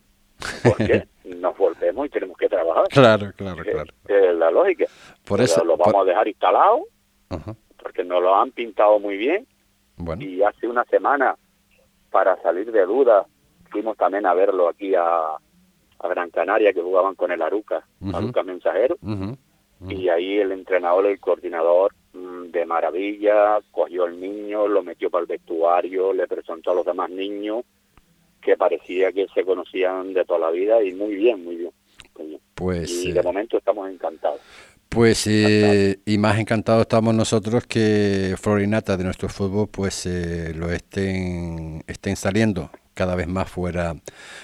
Porque 0.63 1.07
nos 1.23 1.57
volvemos 1.57 2.07
y 2.07 2.09
tenemos 2.09 2.37
que 2.37 2.49
trabajar. 2.49 2.87
Claro, 2.89 3.31
claro, 3.35 3.63
claro. 3.63 3.93
Es 4.07 4.35
la 4.35 4.51
lógica. 4.51 4.85
Por 5.25 5.37
Pero 5.37 5.43
eso- 5.43 5.63
lo 5.63 5.77
vamos 5.77 5.93
por- 5.93 6.01
a 6.01 6.05
dejar 6.09 6.27
instalado, 6.27 6.85
porque 7.81 8.03
nos 8.03 8.21
lo 8.21 8.35
han 8.35 8.51
pintado 8.51 8.99
muy 8.99 9.17
bien. 9.17 9.47
Y 10.19 10.41
hace 10.41 10.67
una 10.67 10.83
semana, 10.85 11.37
para 12.11 12.35
salir 12.41 12.71
de 12.71 12.85
dudas, 12.85 13.25
fuimos 13.71 13.95
también 13.97 14.25
a 14.25 14.33
verlo 14.33 14.67
aquí 14.67 14.93
a, 14.95 15.37
Gran 16.03 16.29
Canaria, 16.29 16.73
que 16.73 16.81
jugaban 16.81 17.15
con 17.15 17.31
el 17.31 17.41
Aruca, 17.41 17.85
Aruca 18.13 18.43
Mensajero. 18.43 18.97
Y 19.87 20.09
ahí 20.09 20.37
el 20.37 20.51
entrenador, 20.51 21.05
el 21.05 21.19
coordinador, 21.19 21.93
mm, 22.13 22.45
de 22.45 22.65
maravilla, 22.65 23.59
cogió 23.71 24.05
al 24.05 24.19
niño, 24.19 24.67
lo 24.67 24.81
metió 24.81 25.09
para 25.09 25.23
el 25.23 25.27
vestuario, 25.27 26.13
le 26.13 26.27
presentó 26.27 26.71
a 26.71 26.75
los 26.75 26.85
demás 26.85 27.09
niños, 27.09 27.65
que 28.41 28.55
parecía 28.55 29.11
que 29.11 29.27
se 29.33 29.43
conocían 29.43 30.13
de 30.13 30.23
toda 30.23 30.39
la 30.39 30.51
vida 30.51 30.81
y 30.81 30.93
muy 30.93 31.15
bien, 31.15 31.43
muy 31.43 31.55
bien. 31.57 31.71
Pues, 32.53 32.89
y 32.89 33.11
de 33.11 33.19
eh, 33.19 33.23
momento 33.23 33.57
estamos 33.57 33.89
encantados. 33.89 34.39
Pues 34.87 35.27
eh, 35.27 35.99
y 36.05 36.17
más 36.17 36.39
encantados 36.39 36.83
estamos 36.83 37.13
nosotros 37.13 37.65
que 37.67 38.35
Florinata 38.39 38.95
de 38.95 39.03
nuestro 39.03 39.27
fútbol 39.27 39.67
pues 39.67 40.05
eh, 40.05 40.53
lo 40.55 40.71
estén 40.71 41.83
estén 41.85 42.15
saliendo 42.15 42.69
cada 42.93 43.15
vez 43.15 43.27
más 43.27 43.49
fuera 43.49 43.95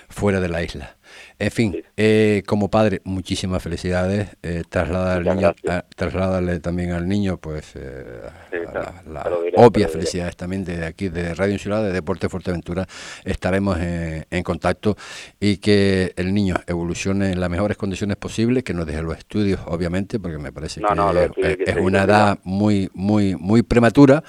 fuera 0.10 0.42
de 0.42 0.50
la 0.50 0.62
isla. 0.62 0.98
En 1.42 1.50
fin, 1.50 1.84
eh, 1.98 2.44
como 2.46 2.70
padre, 2.70 3.02
muchísimas 3.04 3.64
felicidades. 3.64 4.30
Eh, 4.44 4.62
al 4.74 5.24
niño, 5.24 5.56
trasladarle 5.96 6.60
también 6.60 6.92
al 6.92 7.08
niño, 7.08 7.38
pues, 7.38 7.72
eh, 7.76 8.22
las 9.08 9.26
obvias 9.56 9.92
felicidades 9.92 10.36
también 10.36 10.64
de 10.64 10.86
aquí, 10.86 11.10
de 11.10 11.34
Radio 11.34 11.54
Insular, 11.54 11.82
de 11.82 11.92
Deporte 11.92 12.30
Fuerteventura. 12.30 12.88
Estaremos 13.26 13.80
en, 13.80 14.44
contacto 14.44 14.96
y 15.40 15.58
que 15.58 16.14
el 16.16 16.32
niño 16.32 16.58
evolucione 16.68 17.32
en 17.32 17.40
las 17.40 17.50
mejores 17.50 17.76
condiciones 17.76 18.18
posibles, 18.18 18.64
que 18.64 18.76
nos 18.76 18.86
deje 18.86 19.02
los 19.02 19.18
estudios, 19.18 19.62
obviamente, 19.66 20.20
porque 20.20 20.38
me 20.38 20.52
parece 20.52 20.80
que, 20.80 21.64
es, 21.66 21.76
una 21.78 22.04
edad 22.04 22.38
muy, 22.44 22.92
muy, 22.94 23.36
muy 23.36 23.64
prematura. 23.64 24.24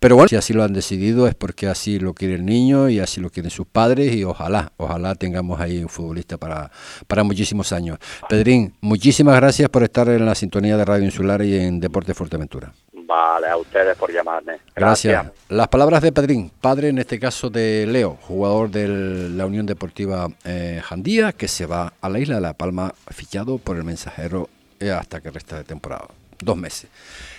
Pero 0.00 0.14
bueno, 0.14 0.28
si 0.28 0.36
así 0.36 0.52
lo 0.52 0.62
han 0.62 0.72
decidido 0.72 1.26
es 1.26 1.34
porque 1.34 1.66
así 1.66 1.98
lo 1.98 2.14
quiere 2.14 2.34
el 2.34 2.46
niño 2.46 2.88
y 2.88 3.00
así 3.00 3.20
lo 3.20 3.30
quieren 3.30 3.50
sus 3.50 3.66
padres 3.66 4.14
y 4.14 4.22
ojalá, 4.22 4.72
ojalá 4.76 5.16
tengamos 5.16 5.60
ahí 5.60 5.82
un 5.82 5.88
futbolista 5.88 6.36
para, 6.36 6.70
para 7.06 7.24
muchísimos 7.24 7.72
años. 7.72 7.98
Pedrín, 8.28 8.74
muchísimas 8.80 9.34
gracias 9.36 9.68
por 9.68 9.82
estar 9.82 10.08
en 10.08 10.24
la 10.24 10.34
sintonía 10.34 10.76
de 10.76 10.84
Radio 10.84 11.04
Insular 11.04 11.42
y 11.42 11.58
en 11.58 11.80
Deporte 11.80 12.14
Fuerteventura. 12.14 12.72
Vale, 12.92 13.48
a 13.48 13.56
ustedes 13.56 13.96
por 13.96 14.12
llamarme. 14.12 14.58
Gracias. 14.76 15.26
Las 15.48 15.68
palabras 15.68 16.02
de 16.02 16.12
Pedrín, 16.12 16.50
padre 16.60 16.88
en 16.88 16.98
este 16.98 17.18
caso 17.18 17.48
de 17.48 17.86
Leo, 17.88 18.18
jugador 18.20 18.70
de 18.70 18.86
la 18.86 19.46
Unión 19.46 19.64
Deportiva 19.64 20.28
eh, 20.44 20.80
Jandía, 20.84 21.32
que 21.32 21.48
se 21.48 21.64
va 21.64 21.94
a 22.00 22.08
la 22.08 22.18
isla 22.18 22.36
de 22.36 22.42
La 22.42 22.52
Palma, 22.52 22.94
fichado 23.10 23.56
por 23.56 23.76
el 23.78 23.84
mensajero 23.84 24.50
eh, 24.78 24.90
hasta 24.90 25.20
que 25.22 25.30
resta 25.30 25.56
de 25.56 25.64
temporada. 25.64 26.08
Dos 26.38 26.56
meses. 26.56 26.90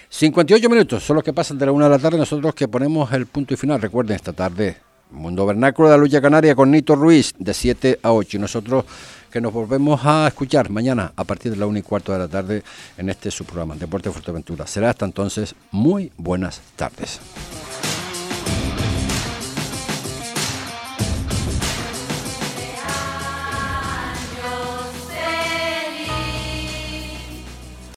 58 0.09 0.69
minutos 0.69 1.03
son 1.03 1.17
los 1.17 1.23
que 1.23 1.33
pasan 1.33 1.57
de 1.59 1.67
la 1.67 1.71
una 1.71 1.85
de 1.85 1.91
la 1.91 1.99
tarde. 1.99 2.17
Nosotros 2.17 2.55
que 2.55 2.67
ponemos 2.67 3.11
el 3.13 3.27
punto 3.27 3.53
y 3.53 3.57
final. 3.57 3.79
Recuerden, 3.79 4.15
esta 4.15 4.33
tarde, 4.33 4.77
Mundo 5.11 5.45
Vernáculo 5.45 5.87
de 5.87 5.95
la 5.95 6.01
Lucha 6.01 6.19
Canaria 6.19 6.55
con 6.55 6.71
Nito 6.71 6.95
Ruiz, 6.95 7.33
de 7.37 7.53
7 7.53 7.99
a 8.01 8.11
8. 8.11 8.37
Y 8.37 8.39
nosotros 8.39 8.85
que 9.31 9.39
nos 9.39 9.53
volvemos 9.53 10.01
a 10.03 10.27
escuchar 10.27 10.71
mañana 10.71 11.13
a 11.15 11.23
partir 11.23 11.51
de 11.51 11.57
la 11.57 11.67
una 11.67 11.79
y 11.79 11.83
cuarto 11.83 12.11
de 12.11 12.19
la 12.19 12.27
tarde 12.27 12.63
en 12.97 13.09
este 13.09 13.29
su 13.29 13.45
programa, 13.45 13.75
Deporte 13.75 14.09
Fuerteventura. 14.09 14.65
Será 14.65 14.89
hasta 14.89 15.05
entonces 15.05 15.53
muy 15.71 16.11
buenas 16.17 16.59
tardes. 16.75 17.19